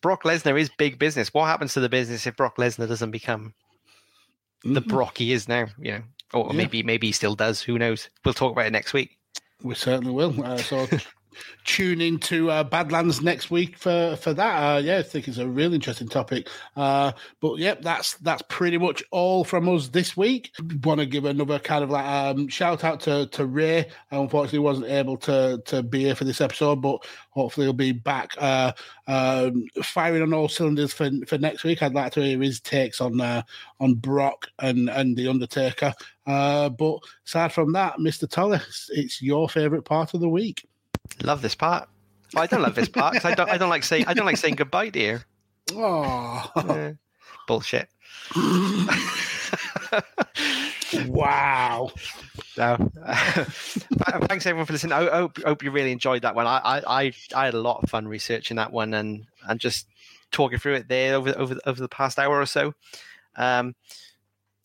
Brock 0.00 0.24
Lesnar 0.24 0.60
is 0.60 0.70
big 0.76 0.98
business. 0.98 1.32
What 1.32 1.46
happens 1.46 1.74
to 1.74 1.80
the 1.80 1.88
business 1.88 2.26
if 2.26 2.36
Brock 2.36 2.56
Lesnar 2.56 2.88
doesn't 2.88 3.10
become 3.12 3.54
the 4.64 4.80
mm-hmm. 4.80 4.88
Brock 4.88 5.18
he 5.18 5.32
is 5.32 5.48
now, 5.48 5.66
you 5.78 5.92
know, 5.92 6.02
or 6.34 6.48
yeah. 6.50 6.56
maybe 6.56 6.82
maybe 6.82 7.08
he 7.08 7.12
still 7.12 7.34
does. 7.34 7.62
Who 7.62 7.78
knows? 7.78 8.10
We'll 8.24 8.34
talk 8.34 8.52
about 8.52 8.66
it 8.66 8.72
next 8.72 8.92
week. 8.92 9.18
We 9.62 9.74
certainly 9.74 10.12
will. 10.12 10.42
Uh, 10.44 10.56
so 10.58 10.86
tune 11.64 12.00
into 12.00 12.50
uh, 12.50 12.64
Badlands 12.64 13.20
next 13.20 13.50
week 13.50 13.76
for 13.76 14.16
for 14.16 14.32
that. 14.34 14.56
Uh, 14.56 14.78
yeah, 14.78 14.98
I 14.98 15.02
think 15.02 15.28
it's 15.28 15.38
a 15.38 15.46
really 15.46 15.74
interesting 15.74 16.08
topic. 16.08 16.48
Uh, 16.76 17.12
but 17.40 17.58
yep, 17.58 17.82
that's 17.82 18.14
that's 18.14 18.42
pretty 18.48 18.78
much 18.78 19.02
all 19.10 19.44
from 19.44 19.68
us 19.68 19.88
this 19.88 20.16
week. 20.16 20.52
Want 20.82 21.00
to 21.00 21.06
give 21.06 21.24
another 21.24 21.58
kind 21.58 21.84
of 21.84 21.90
like 21.90 22.04
um, 22.04 22.48
shout 22.48 22.84
out 22.84 23.00
to 23.00 23.26
to 23.26 23.46
Ray. 23.46 23.86
I 24.10 24.16
unfortunately 24.16 24.60
wasn't 24.60 24.88
able 24.88 25.16
to 25.18 25.62
to 25.66 25.82
be 25.82 26.00
here 26.00 26.14
for 26.14 26.24
this 26.24 26.40
episode, 26.40 26.82
but 26.82 27.04
hopefully 27.30 27.66
he'll 27.66 27.72
be 27.72 27.92
back 27.92 28.32
uh, 28.38 28.72
um, 29.06 29.66
firing 29.82 30.22
on 30.22 30.32
all 30.32 30.48
cylinders 30.48 30.92
for 30.92 31.10
for 31.26 31.38
next 31.38 31.64
week. 31.64 31.82
I'd 31.82 31.94
like 31.94 32.12
to 32.12 32.22
hear 32.22 32.40
his 32.40 32.60
takes 32.60 33.00
on 33.00 33.20
uh, 33.20 33.42
on 33.80 33.94
Brock 33.94 34.48
and 34.58 34.88
and 34.88 35.16
the 35.16 35.28
Undertaker. 35.28 35.94
Uh, 36.26 36.68
but 36.68 36.98
aside 37.26 37.52
from 37.52 37.72
that, 37.72 37.96
Mr. 37.98 38.28
Toller, 38.28 38.60
it's 38.90 39.22
your 39.22 39.48
favourite 39.48 39.84
part 39.84 40.12
of 40.12 40.20
the 40.20 40.28
week. 40.28 40.66
Love 41.22 41.42
this 41.42 41.54
part. 41.54 41.88
I 42.36 42.46
don't 42.46 42.62
love 42.62 42.74
this 42.74 42.88
part 42.88 43.24
I 43.24 43.34
don't. 43.34 43.48
I 43.48 43.56
don't 43.56 43.70
like 43.70 43.84
saying. 43.84 44.04
I 44.06 44.14
don't 44.14 44.26
like 44.26 44.36
saying 44.36 44.56
goodbye, 44.56 44.90
dear. 44.90 45.24
Oh, 45.72 46.50
uh, 46.56 46.92
bullshit. 47.46 47.88
wow. 51.06 51.90
So, 52.54 52.90
uh, 53.04 53.44
thanks 54.26 54.46
everyone 54.46 54.66
for 54.66 54.72
listening. 54.72 54.92
I 54.92 55.04
hope, 55.10 55.42
hope 55.42 55.62
you 55.62 55.70
really 55.70 55.92
enjoyed 55.92 56.22
that 56.22 56.34
one. 56.34 56.46
I, 56.46 56.82
I, 56.86 57.12
I 57.34 57.44
had 57.46 57.54
a 57.54 57.60
lot 57.60 57.82
of 57.82 57.90
fun 57.90 58.08
researching 58.08 58.56
that 58.56 58.72
one 58.72 58.94
and 58.94 59.26
and 59.46 59.60
just 59.60 59.86
talking 60.30 60.58
through 60.58 60.74
it 60.74 60.88
there 60.88 61.14
over 61.14 61.32
over 61.36 61.56
over 61.66 61.80
the 61.80 61.88
past 61.88 62.18
hour 62.18 62.40
or 62.40 62.46
so. 62.46 62.74
Um, 63.36 63.74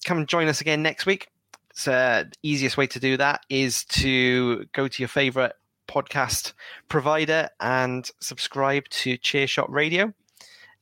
come 0.05 0.17
and 0.17 0.27
join 0.27 0.47
us 0.47 0.61
again 0.61 0.81
next 0.81 1.05
week. 1.05 1.27
So, 1.73 1.91
uh, 1.91 2.25
easiest 2.43 2.77
way 2.77 2.87
to 2.87 2.99
do 2.99 3.17
that 3.17 3.41
is 3.49 3.85
to 3.85 4.65
go 4.73 4.87
to 4.87 5.01
your 5.01 5.09
favorite 5.09 5.53
podcast 5.87 6.53
provider 6.89 7.49
and 7.59 8.09
subscribe 8.19 8.87
to 8.89 9.17
Chairshot 9.17 9.69
Radio. 9.69 10.13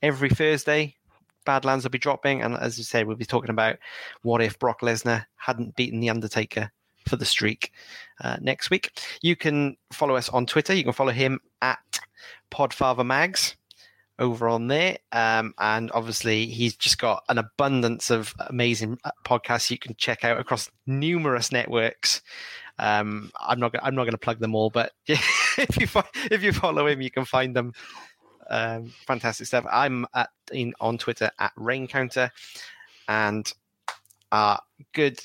Every 0.02 0.30
Thursday, 0.30 0.95
Badlands 1.45 1.84
will 1.84 1.91
be 1.91 1.97
dropping, 1.97 2.41
and 2.41 2.56
as 2.56 2.78
you 2.78 2.84
say, 2.84 3.04
we'll 3.04 3.16
be 3.16 3.26
talking 3.26 3.49
about 3.49 3.78
what 4.22 4.41
if 4.41 4.60
Brock 4.60 4.82
Lesnar 4.82 5.26
hadn't 5.36 5.76
beaten 5.76 5.99
The 5.99 6.10
Undertaker 6.10 6.72
for 7.08 7.16
the 7.16 7.26
streak 7.26 7.72
uh, 8.24 8.38
next 8.41 8.70
week. 8.70 8.91
You 9.22 9.36
can 9.36 9.78
follow 9.91 10.16
us 10.16 10.30
on 10.30 10.45
Twitter. 10.45 10.74
You 10.74 10.84
can 10.84 10.93
follow 10.93 11.12
him 11.12 11.39
at 11.62 11.80
PodfatherMags 12.52 13.56
over 14.20 14.47
on 14.47 14.68
there. 14.68 14.97
Um, 15.12 15.54
and 15.58 15.91
obviously, 15.93 16.45
he's 16.45 16.76
just 16.76 16.99
got 16.99 17.24
an 17.28 17.38
abundance 17.38 18.10
of 18.10 18.34
amazing 18.47 18.99
uh, 19.04 19.12
podcasts 19.26 19.72
you 19.72 19.78
can 19.78 19.95
check 19.95 20.24
out 20.24 20.39
across 20.39 20.70
numerous 20.86 21.52
networks. 21.52 22.22
Um, 22.82 23.32
I'm 23.39 23.59
not. 23.59 23.75
I'm 23.82 23.95
not 23.95 24.03
going 24.03 24.11
to 24.13 24.17
plug 24.17 24.39
them 24.39 24.55
all, 24.55 24.71
but 24.71 24.91
if 25.07 25.79
you 25.79 25.88
if 26.32 26.43
you 26.43 26.51
follow 26.51 26.88
him, 26.88 26.99
you 26.99 27.11
can 27.11 27.25
find 27.25 27.55
them. 27.55 27.73
Um, 28.49 28.91
fantastic 29.07 29.47
stuff. 29.47 29.65
I'm 29.71 30.05
at 30.13 30.29
in 30.51 30.73
on 30.82 30.97
Twitter 30.97 31.29
at 31.39 31.53
Rain 31.55 31.88
Counter, 31.88 32.32
and 33.07 33.51
our 34.32 34.59
good 34.93 35.19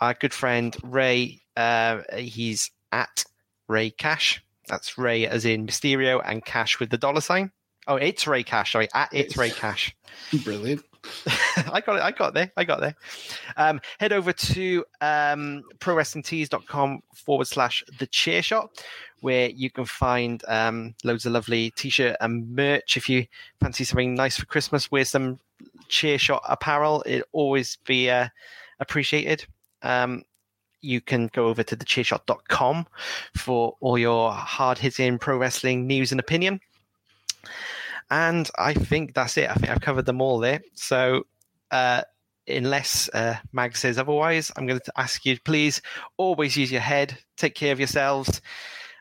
our 0.00 0.14
good 0.14 0.32
friend 0.32 0.74
Ray. 0.82 1.42
Uh, 1.54 2.00
he's 2.16 2.70
at 2.92 3.24
Ray 3.68 3.90
Cash. 3.90 4.42
That's 4.68 4.96
Ray 4.96 5.26
as 5.26 5.44
in 5.44 5.66
Mysterio 5.66 6.22
and 6.24 6.42
Cash 6.42 6.80
with 6.80 6.88
the 6.88 6.96
dollar 6.96 7.20
sign. 7.20 7.52
Oh, 7.88 7.96
it's 7.96 8.26
Ray 8.26 8.42
Cash. 8.42 8.72
Sorry, 8.72 8.88
at 8.94 9.10
it's, 9.12 9.28
it's 9.28 9.36
Ray 9.36 9.50
Cash. 9.50 9.94
Brilliant. 10.44 10.82
I 11.72 11.82
got 11.84 11.96
it. 11.96 12.02
I 12.02 12.10
got 12.10 12.34
there. 12.34 12.52
I 12.56 12.64
got 12.64 12.80
there. 12.80 12.94
Um, 13.56 13.80
head 13.98 14.12
over 14.12 14.32
to 14.32 14.84
um, 15.00 15.62
prowrestlingtees.com 15.78 17.02
forward 17.14 17.46
slash 17.46 17.82
the 17.98 18.06
chair 18.06 18.42
shot, 18.42 18.84
where 19.20 19.50
you 19.50 19.70
can 19.70 19.84
find 19.84 20.42
um, 20.48 20.94
loads 21.04 21.26
of 21.26 21.32
lovely 21.32 21.70
t 21.72 21.90
shirt 21.90 22.16
and 22.20 22.54
merch. 22.54 22.96
If 22.96 23.08
you 23.08 23.26
fancy 23.60 23.84
something 23.84 24.14
nice 24.14 24.36
for 24.36 24.46
Christmas, 24.46 24.90
wear 24.90 25.04
some 25.04 25.38
chair 25.88 26.18
shot 26.18 26.42
apparel. 26.48 27.02
It'll 27.06 27.26
always 27.32 27.76
be 27.84 28.10
uh, 28.10 28.28
appreciated. 28.80 29.46
Um, 29.82 30.24
you 30.80 31.00
can 31.00 31.28
go 31.28 31.46
over 31.46 31.62
to 31.62 31.76
the 31.76 31.84
thechairshot.com 31.84 32.86
for 33.36 33.76
all 33.80 33.98
your 33.98 34.32
hard 34.32 34.78
hitting 34.78 35.18
pro 35.18 35.36
wrestling 35.36 35.86
news 35.86 36.10
and 36.10 36.20
opinion. 36.20 36.60
And 38.12 38.50
I 38.58 38.74
think 38.74 39.14
that's 39.14 39.38
it. 39.38 39.48
I 39.48 39.54
think 39.54 39.70
I've 39.70 39.80
covered 39.80 40.04
them 40.04 40.20
all 40.20 40.38
there. 40.38 40.60
So, 40.74 41.22
uh, 41.70 42.02
unless 42.46 43.08
uh, 43.14 43.36
Mag 43.52 43.74
says 43.74 43.96
otherwise, 43.96 44.52
I'm 44.54 44.66
going 44.66 44.80
to 44.80 44.92
ask 44.98 45.24
you, 45.24 45.40
please 45.40 45.80
always 46.18 46.54
use 46.54 46.70
your 46.70 46.82
head, 46.82 47.16
take 47.38 47.54
care 47.54 47.72
of 47.72 47.80
yourselves, 47.80 48.42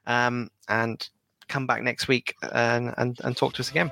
um, 0.07 0.49
and 0.69 1.09
come 1.49 1.67
back 1.67 1.81
next 1.81 2.07
week 2.07 2.35
and, 2.53 2.93
and, 2.97 3.19
and 3.21 3.35
talk 3.35 3.51
to 3.55 3.59
us 3.61 3.69
again. 3.69 3.91